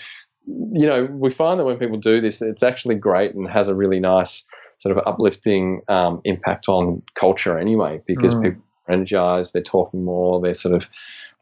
you 0.46 0.86
know, 0.86 1.04
we 1.04 1.30
find 1.30 1.58
that 1.58 1.64
when 1.64 1.78
people 1.78 1.98
do 1.98 2.20
this, 2.20 2.40
it's 2.40 2.62
actually 2.62 2.94
great 2.94 3.34
and 3.34 3.48
has 3.48 3.68
a 3.68 3.74
really 3.74 4.00
nice 4.00 4.46
sort 4.78 4.96
of 4.96 5.02
uplifting 5.06 5.80
um, 5.88 6.20
impact 6.24 6.68
on 6.68 7.02
culture 7.18 7.58
anyway, 7.58 8.00
because 8.06 8.34
Mm. 8.34 8.42
people 8.42 8.62
are 8.88 8.94
energized, 8.94 9.52
they're 9.52 9.62
talking 9.62 10.04
more, 10.04 10.40
they're 10.40 10.54
sort 10.54 10.74
of 10.74 10.82
a 10.82 10.86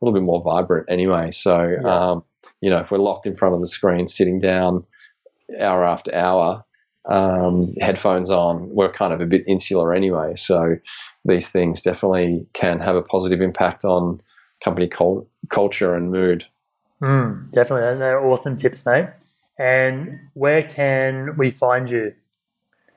little 0.04 0.18
bit 0.18 0.24
more 0.24 0.42
vibrant 0.42 0.86
anyway. 0.88 1.30
So, 1.32 1.68
Yeah. 1.68 2.10
um, 2.10 2.24
you 2.60 2.70
know, 2.70 2.78
if 2.78 2.90
we're 2.90 2.98
locked 2.98 3.26
in 3.26 3.34
front 3.34 3.54
of 3.54 3.60
the 3.60 3.66
screen, 3.66 4.08
sitting 4.08 4.38
down 4.38 4.84
hour 5.60 5.84
after 5.84 6.14
hour, 6.14 6.64
um, 7.06 7.74
headphones 7.80 8.30
on, 8.30 8.70
we're 8.70 8.90
kind 8.92 9.12
of 9.12 9.20
a 9.20 9.26
bit 9.26 9.44
insular 9.46 9.92
anyway. 9.92 10.36
So, 10.36 10.76
these 11.24 11.50
things 11.50 11.82
definitely 11.82 12.46
can 12.54 12.80
have 12.80 12.96
a 12.96 13.02
positive 13.02 13.40
impact 13.40 13.84
on 13.84 14.20
company 14.62 14.88
cul- 14.88 15.28
culture 15.50 15.94
and 15.94 16.10
mood. 16.10 16.46
Mm, 17.02 17.50
definitely. 17.52 17.98
They're 17.98 18.24
awesome 18.24 18.56
tips, 18.56 18.84
mate. 18.86 19.08
And 19.58 20.18
where 20.34 20.62
can 20.62 21.36
we 21.36 21.50
find 21.50 21.90
you? 21.90 22.14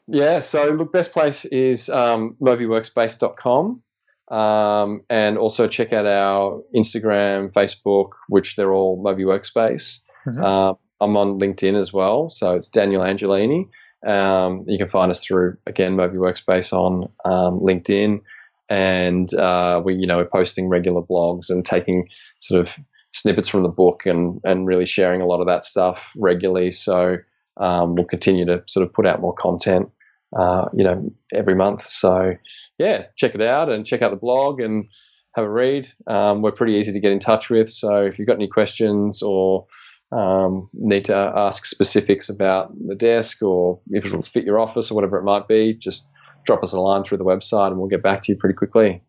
Yeah, 0.08 0.40
so 0.40 0.70
look, 0.70 0.92
best 0.92 1.12
place 1.12 1.46
is 1.46 1.90
um, 1.90 2.36
moviworkspace.com. 2.42 3.84
Um, 4.30 5.04
and 5.10 5.38
also 5.38 5.68
check 5.68 5.94
out 5.94 6.06
our 6.06 6.62
Instagram, 6.76 7.52
Facebook, 7.54 8.10
which 8.28 8.56
they're 8.56 8.74
all 8.74 9.02
Movi 9.02 9.24
Workspace. 9.24 10.04
Mhm. 10.26 10.44
Um, 10.44 10.78
I'm 11.00 11.16
on 11.16 11.40
LinkedIn 11.40 11.80
as 11.80 11.94
well, 11.94 12.30
so 12.30 12.56
it's 12.56 12.68
Daniel 12.68 13.04
Angelini. 13.04 13.70
Um, 14.06 14.66
you 14.68 14.78
can 14.78 14.90
find 14.90 15.12
us 15.12 15.24
through 15.24 15.58
again 15.66 15.96
Movi 15.96 16.16
Workspace 16.16 16.74
on 16.74 17.10
um, 17.24 17.60
LinkedIn, 17.62 18.22
and 18.68 19.34
uh, 19.34 19.82
we 19.84 19.96
you 19.96 20.08
know 20.08 20.18
we're 20.18 20.26
posting 20.26 20.68
regular 20.68 21.02
blogs 21.02 21.50
and 21.50 21.66
taking 21.66 22.10
sort 22.40 22.68
of 22.68 22.76
snippets 23.18 23.50
from 23.50 23.64
the 23.64 23.70
book 23.70 24.06
and 24.06 24.40
and 24.44 24.68
really 24.68 24.86
sharing 24.86 25.22
a 25.22 25.26
lot 25.26 25.42
of 25.42 25.48
that 25.48 25.66
stuff 25.66 26.12
regularly. 26.16 26.72
So 26.72 27.18
um, 27.58 27.96
we'll 27.96 28.06
continue 28.06 28.46
to 28.46 28.64
sort 28.68 28.86
of 28.86 28.94
put 28.94 29.08
out 29.08 29.22
more 29.22 29.34
content, 29.34 29.90
uh, 30.38 30.66
you 30.74 30.84
know, 30.84 31.12
every 31.34 31.56
month. 31.56 31.90
So 31.90 32.34
yeah, 32.78 33.06
check 33.16 33.34
it 33.36 33.42
out 33.42 33.70
and 33.70 33.86
check 33.86 34.02
out 34.02 34.12
the 34.12 34.18
blog 34.18 34.60
and 34.60 34.88
have 35.36 35.46
a 35.46 35.50
read. 35.50 35.88
Um, 36.08 36.42
we're 36.42 36.52
pretty 36.52 36.74
easy 36.74 36.94
to 36.94 37.00
get 37.00 37.12
in 37.12 37.20
touch 37.20 37.50
with. 37.50 37.70
So 37.70 38.06
if 38.06 38.18
you've 38.18 38.28
got 38.28 38.36
any 38.36 38.48
questions 38.48 39.22
or 39.22 39.66
um, 40.12 40.70
need 40.74 41.06
to 41.06 41.16
ask 41.16 41.66
specifics 41.66 42.30
about 42.30 42.72
the 42.88 42.96
desk 42.96 43.42
or 43.42 43.80
if 43.90 44.06
it'll 44.06 44.22
fit 44.22 44.46
your 44.46 44.60
office 44.60 44.92
or 44.92 44.96
whatever 44.96 45.18
it 45.18 45.24
might 45.24 45.48
be, 45.48 45.74
just 45.74 46.10
drop 46.46 46.64
us 46.64 46.74
a 46.74 46.80
line 46.80 47.04
through 47.04 47.18
the 47.18 47.26
website 47.26 47.68
and 47.68 47.78
we'll 47.78 47.90
get 47.90 48.04
back 48.04 48.22
to 48.24 48.32
you 48.32 48.38
pretty 48.38 48.56
quickly. 48.56 49.02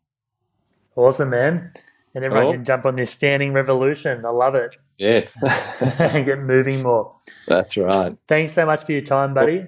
Awesome, 0.97 1.31
man. 1.31 1.73
And 2.19 2.25
everyone 2.25 2.47
Cool. 2.47 2.53
can 2.55 2.65
jump 2.65 2.85
on 2.85 2.97
this 2.97 3.13
standing 3.13 3.53
revolution. 3.53 4.27
I 4.27 4.31
love 4.31 4.57
it. 4.57 4.75
Yeah, 4.99 5.25
and 6.01 6.27
get 6.27 6.41
moving 6.41 6.83
more. 6.83 7.15
that's 7.47 7.77
right. 7.77 8.17
Thanks 8.27 8.55
so 8.55 8.67
much 8.67 8.83
for 8.85 8.91
your 8.91 9.03
time, 9.03 9.35
buddy. 9.35 9.67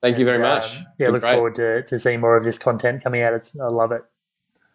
Thank 0.00 0.18
you 0.18 0.24
very 0.24 0.36
And, 0.38 0.46
um, 0.46 0.50
much. 0.54 0.76
It's 0.76 0.82
yeah, 0.98 1.10
look 1.10 1.20
great. 1.20 1.34
forward 1.34 1.54
to, 1.56 1.82
to 1.82 1.98
seeing 1.98 2.22
more 2.22 2.38
of 2.38 2.44
this 2.44 2.58
content 2.58 3.04
coming 3.04 3.20
out. 3.20 3.34
It's, 3.34 3.54
I 3.60 3.66
love 3.68 3.92
it. 3.92 4.00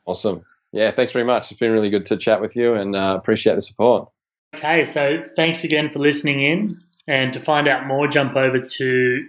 Awesome. 0.05 0.45
Yeah, 0.72 0.91
thanks 0.91 1.12
very 1.12 1.26
much. 1.26 1.49
It's 1.49 1.60
been 1.60 1.72
really 1.72 1.89
good 1.89 2.05
to 2.05 2.16
chat 2.18 2.41
with 2.41 2.55
you 2.55 2.76
and 2.76 2.95
uh, 2.95 3.16
appreciate 3.20 3.55
the 3.55 3.62
support. 3.62 4.07
Okay, 4.55 4.86
so 4.86 5.24
thanks 5.36 5.64
again 5.64 5.89
for 5.89 5.97
listening 5.97 6.41
in. 6.41 6.80
And 7.07 7.34
to 7.34 7.39
find 7.39 7.68
out 7.68 7.88
more, 7.88 8.05
jump 8.05 8.36
over 8.36 8.60
to 8.60 9.26